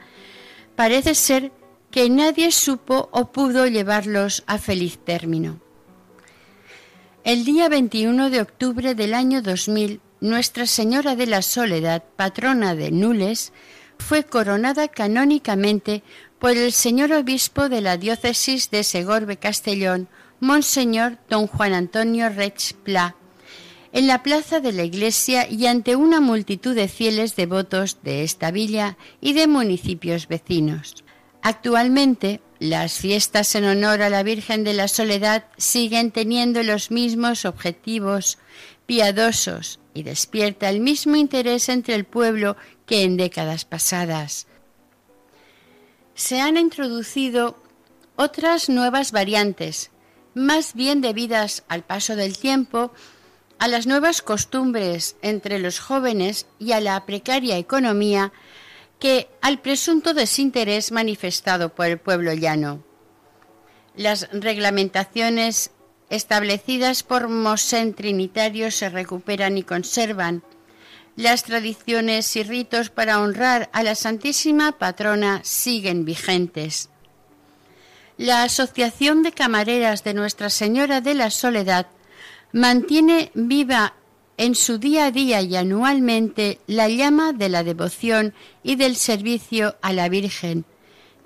parece 0.76 1.16
ser 1.16 1.52
que 1.92 2.10
nadie 2.10 2.52
supo 2.52 3.10
o 3.12 3.32
pudo 3.32 3.68
llevarlos 3.68 4.44
a 4.48 4.58
feliz 4.58 4.98
término. 4.98 5.62
El 7.24 7.46
día 7.46 7.70
21 7.70 8.30
de 8.30 8.42
octubre 8.42 8.96
del 8.96 9.14
año 9.14 9.42
2000, 9.42 10.02
Nuestra 10.22 10.68
Señora 10.68 11.16
de 11.16 11.26
la 11.26 11.42
Soledad, 11.42 12.04
patrona 12.16 12.76
de 12.76 12.92
Nules, 12.92 13.52
fue 13.98 14.24
coronada 14.24 14.88
canónicamente 14.88 16.04
por 16.40 16.52
el 16.52 16.72
señor 16.72 17.14
obispo 17.14 17.70
de 17.70 17.82
la 17.82 17.98
diócesis 17.98 18.70
de 18.70 18.84
Segorbe 18.84 19.38
Castellón, 19.38 20.08
Monseñor 20.40 21.18
don 21.30 21.48
Juan 21.48 21.74
Antonio 21.74 22.30
Rech 22.30 22.74
Pla, 22.84 23.16
en 23.96 24.08
la 24.08 24.24
plaza 24.24 24.60
de 24.60 24.74
la 24.74 24.84
iglesia 24.84 25.50
y 25.50 25.68
ante 25.68 25.96
una 25.96 26.20
multitud 26.20 26.76
de 26.76 26.90
fieles 26.90 27.38
devotos 27.38 28.00
de 28.04 28.26
esta 28.26 28.52
villa 28.52 28.98
y 29.22 29.32
de 29.32 29.48
municipios 29.48 30.28
vecinos. 30.28 31.06
Actualmente, 31.42 32.42
las 32.60 32.98
fiestas 32.98 33.56
en 33.56 33.64
honor 33.64 34.02
a 34.02 34.10
la 34.10 34.22
Virgen 34.22 34.66
de 34.66 34.74
la 34.74 34.90
Soledad 34.90 35.46
siguen 35.56 36.12
teniendo 36.12 36.62
los 36.62 36.92
mismos 36.92 37.46
objetivos 37.46 38.38
piadosos 38.86 39.80
y 39.94 40.04
despierta 40.04 40.68
el 40.68 40.82
mismo 40.82 41.16
interés 41.16 41.70
entre 41.70 41.96
el 41.96 42.04
pueblo 42.04 42.58
que 42.86 43.04
en 43.04 43.16
décadas 43.16 43.64
pasadas. 43.64 44.46
Se 46.16 46.42
han 46.42 46.58
introducido 46.58 47.64
otras 48.18 48.68
nuevas 48.68 49.14
variantes, 49.14 49.92
más 50.34 50.74
bien 50.74 51.00
debidas 51.00 51.64
al 51.70 51.86
paso 51.86 52.18
del 52.18 52.38
tiempo 52.38 52.92
a 53.60 53.68
las 53.68 53.88
nuevas 53.88 54.22
costumbres 54.22 55.16
entre 55.22 55.60
los 55.60 55.80
jóvenes 55.80 56.48
y 56.60 56.74
a 56.74 56.82
la 56.82 57.06
precaria 57.06 57.58
economía 57.58 58.32
que 59.00 59.30
al 59.42 59.60
presunto 59.60 60.14
desinterés 60.14 60.92
manifestado 60.92 61.74
por 61.74 61.88
el 61.88 61.98
pueblo 61.98 62.34
llano. 62.34 62.84
Las 63.96 64.30
reglamentaciones 64.32 65.72
establecidas 66.10 67.04
por 67.04 67.28
Mosén 67.30 67.94
Trinitario 67.94 68.72
se 68.72 68.90
recuperan 68.90 69.58
y 69.58 69.64
conservan. 69.64 70.44
Las 71.16 71.44
tradiciones 71.44 72.36
y 72.36 72.44
ritos 72.44 72.90
para 72.90 73.22
honrar 73.22 73.70
a 73.74 73.84
la 73.84 73.96
Santísima 73.96 74.74
Patrona 74.74 75.42
siguen 75.44 76.04
vigentes. 76.04 76.90
La 78.18 78.44
Asociación 78.44 79.24
de 79.24 79.32
Camareras 79.32 80.04
de 80.04 80.14
Nuestra 80.14 80.50
Señora 80.50 81.02
de 81.02 81.14
la 81.14 81.30
Soledad 81.30 81.88
mantiene 82.56 83.32
viva 83.34 83.96
en 84.38 84.56
su 84.56 84.78
día 84.78 85.08
a 85.08 85.12
día 85.12 85.42
y 85.42 85.58
anualmente 85.58 86.62
la 86.68 86.88
llama 86.88 87.34
de 87.34 87.50
la 87.50 87.66
devoción 87.66 88.34
y 88.64 88.78
del 88.78 88.96
servicio 88.96 89.76
a 89.82 89.92
la 89.92 90.08
Virgen, 90.08 90.64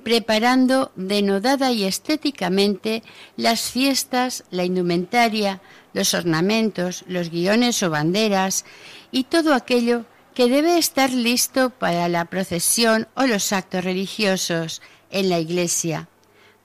preparando 0.03 0.91
denodada 0.95 1.71
y 1.71 1.83
estéticamente 1.83 3.03
las 3.37 3.69
fiestas, 3.69 4.43
la 4.49 4.63
indumentaria, 4.63 5.61
los 5.93 6.15
ornamentos, 6.15 7.03
los 7.05 7.29
guiones 7.29 7.83
o 7.83 7.91
banderas 7.91 8.65
y 9.11 9.25
todo 9.25 9.53
aquello 9.53 10.05
que 10.33 10.47
debe 10.47 10.79
estar 10.79 11.11
listo 11.11 11.69
para 11.69 12.09
la 12.09 12.25
procesión 12.25 13.07
o 13.13 13.27
los 13.27 13.53
actos 13.53 13.83
religiosos 13.83 14.81
en 15.11 15.29
la 15.29 15.37
iglesia. 15.37 16.09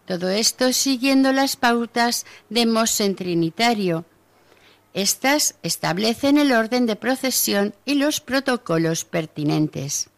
Todo 0.07 0.31
esto 0.31 0.73
siguiendo 0.73 1.33
las 1.33 1.57
pautas 1.57 2.25
de 2.49 2.65
Mosen 2.65 3.15
Trinitario. 3.15 4.07
Estas 4.95 5.57
establecen 5.65 6.39
el 6.39 6.53
orden 6.53 6.87
de 6.87 6.95
procesión 6.95 7.75
y 7.85 7.95
los 7.95 8.21
protocolos 8.21 9.05
pertinentes. 9.05 10.09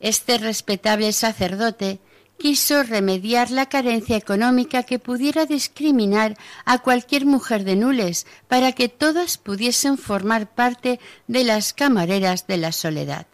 Este 0.00 0.38
respetable 0.38 1.12
sacerdote 1.12 2.00
quiso 2.38 2.82
remediar 2.82 3.50
la 3.50 3.68
carencia 3.68 4.16
económica 4.16 4.82
que 4.82 4.98
pudiera 4.98 5.44
discriminar 5.44 6.36
a 6.64 6.78
cualquier 6.78 7.26
mujer 7.26 7.64
de 7.64 7.76
Nules 7.76 8.26
para 8.48 8.72
que 8.72 8.88
todas 8.88 9.36
pudiesen 9.36 9.98
formar 9.98 10.52
parte 10.54 10.98
de 11.26 11.44
las 11.44 11.74
camareras 11.74 12.46
de 12.46 12.56
la 12.56 12.72
soledad. 12.72 13.26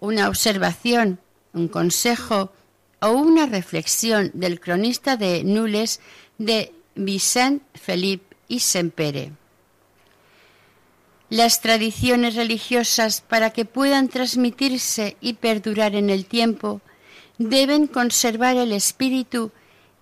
Una 0.00 0.28
observación, 0.28 1.20
un 1.52 1.68
consejo 1.68 2.52
o 3.00 3.10
una 3.10 3.46
reflexión 3.46 4.32
del 4.34 4.60
cronista 4.60 5.16
de 5.16 5.44
Nules 5.44 6.00
de 6.38 6.74
Vicent 6.96 7.62
Philippe 7.74 8.31
y 8.52 8.60
Sempere. 8.60 9.32
Las 11.30 11.62
tradiciones 11.62 12.34
religiosas, 12.34 13.22
para 13.22 13.48
que 13.48 13.64
puedan 13.64 14.08
transmitirse 14.08 15.16
y 15.22 15.32
perdurar 15.34 15.94
en 15.94 16.10
el 16.10 16.26
tiempo, 16.26 16.82
deben 17.38 17.86
conservar 17.86 18.58
el 18.58 18.72
espíritu 18.72 19.52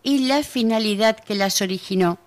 y 0.03 0.27
la 0.27 0.43
finalidad 0.43 1.17
que 1.21 1.37
las 1.37 1.63
originó 1.63 2.19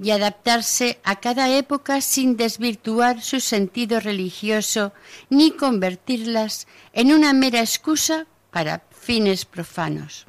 y 0.00 0.10
adaptarse 0.10 0.98
a 1.04 1.20
cada 1.20 1.48
época 1.56 2.00
sin 2.00 2.36
desvirtuar 2.36 3.22
su 3.22 3.38
sentido 3.38 4.00
religioso 4.00 4.92
ni 5.30 5.52
convertirlas 5.52 6.66
en 6.92 7.12
una 7.12 7.32
mera 7.32 7.60
excusa 7.60 8.26
para 8.50 8.82
fines 8.90 9.44
profanos. 9.44 10.26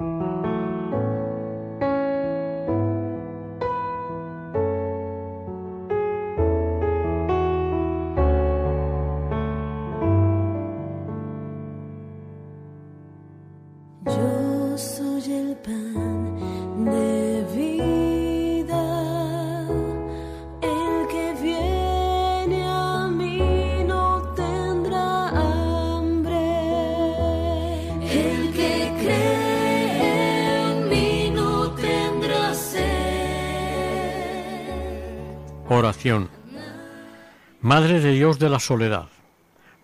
Madre 37.60 38.00
de 38.00 38.12
Dios 38.12 38.38
de 38.38 38.48
la 38.48 38.60
soledad, 38.60 39.08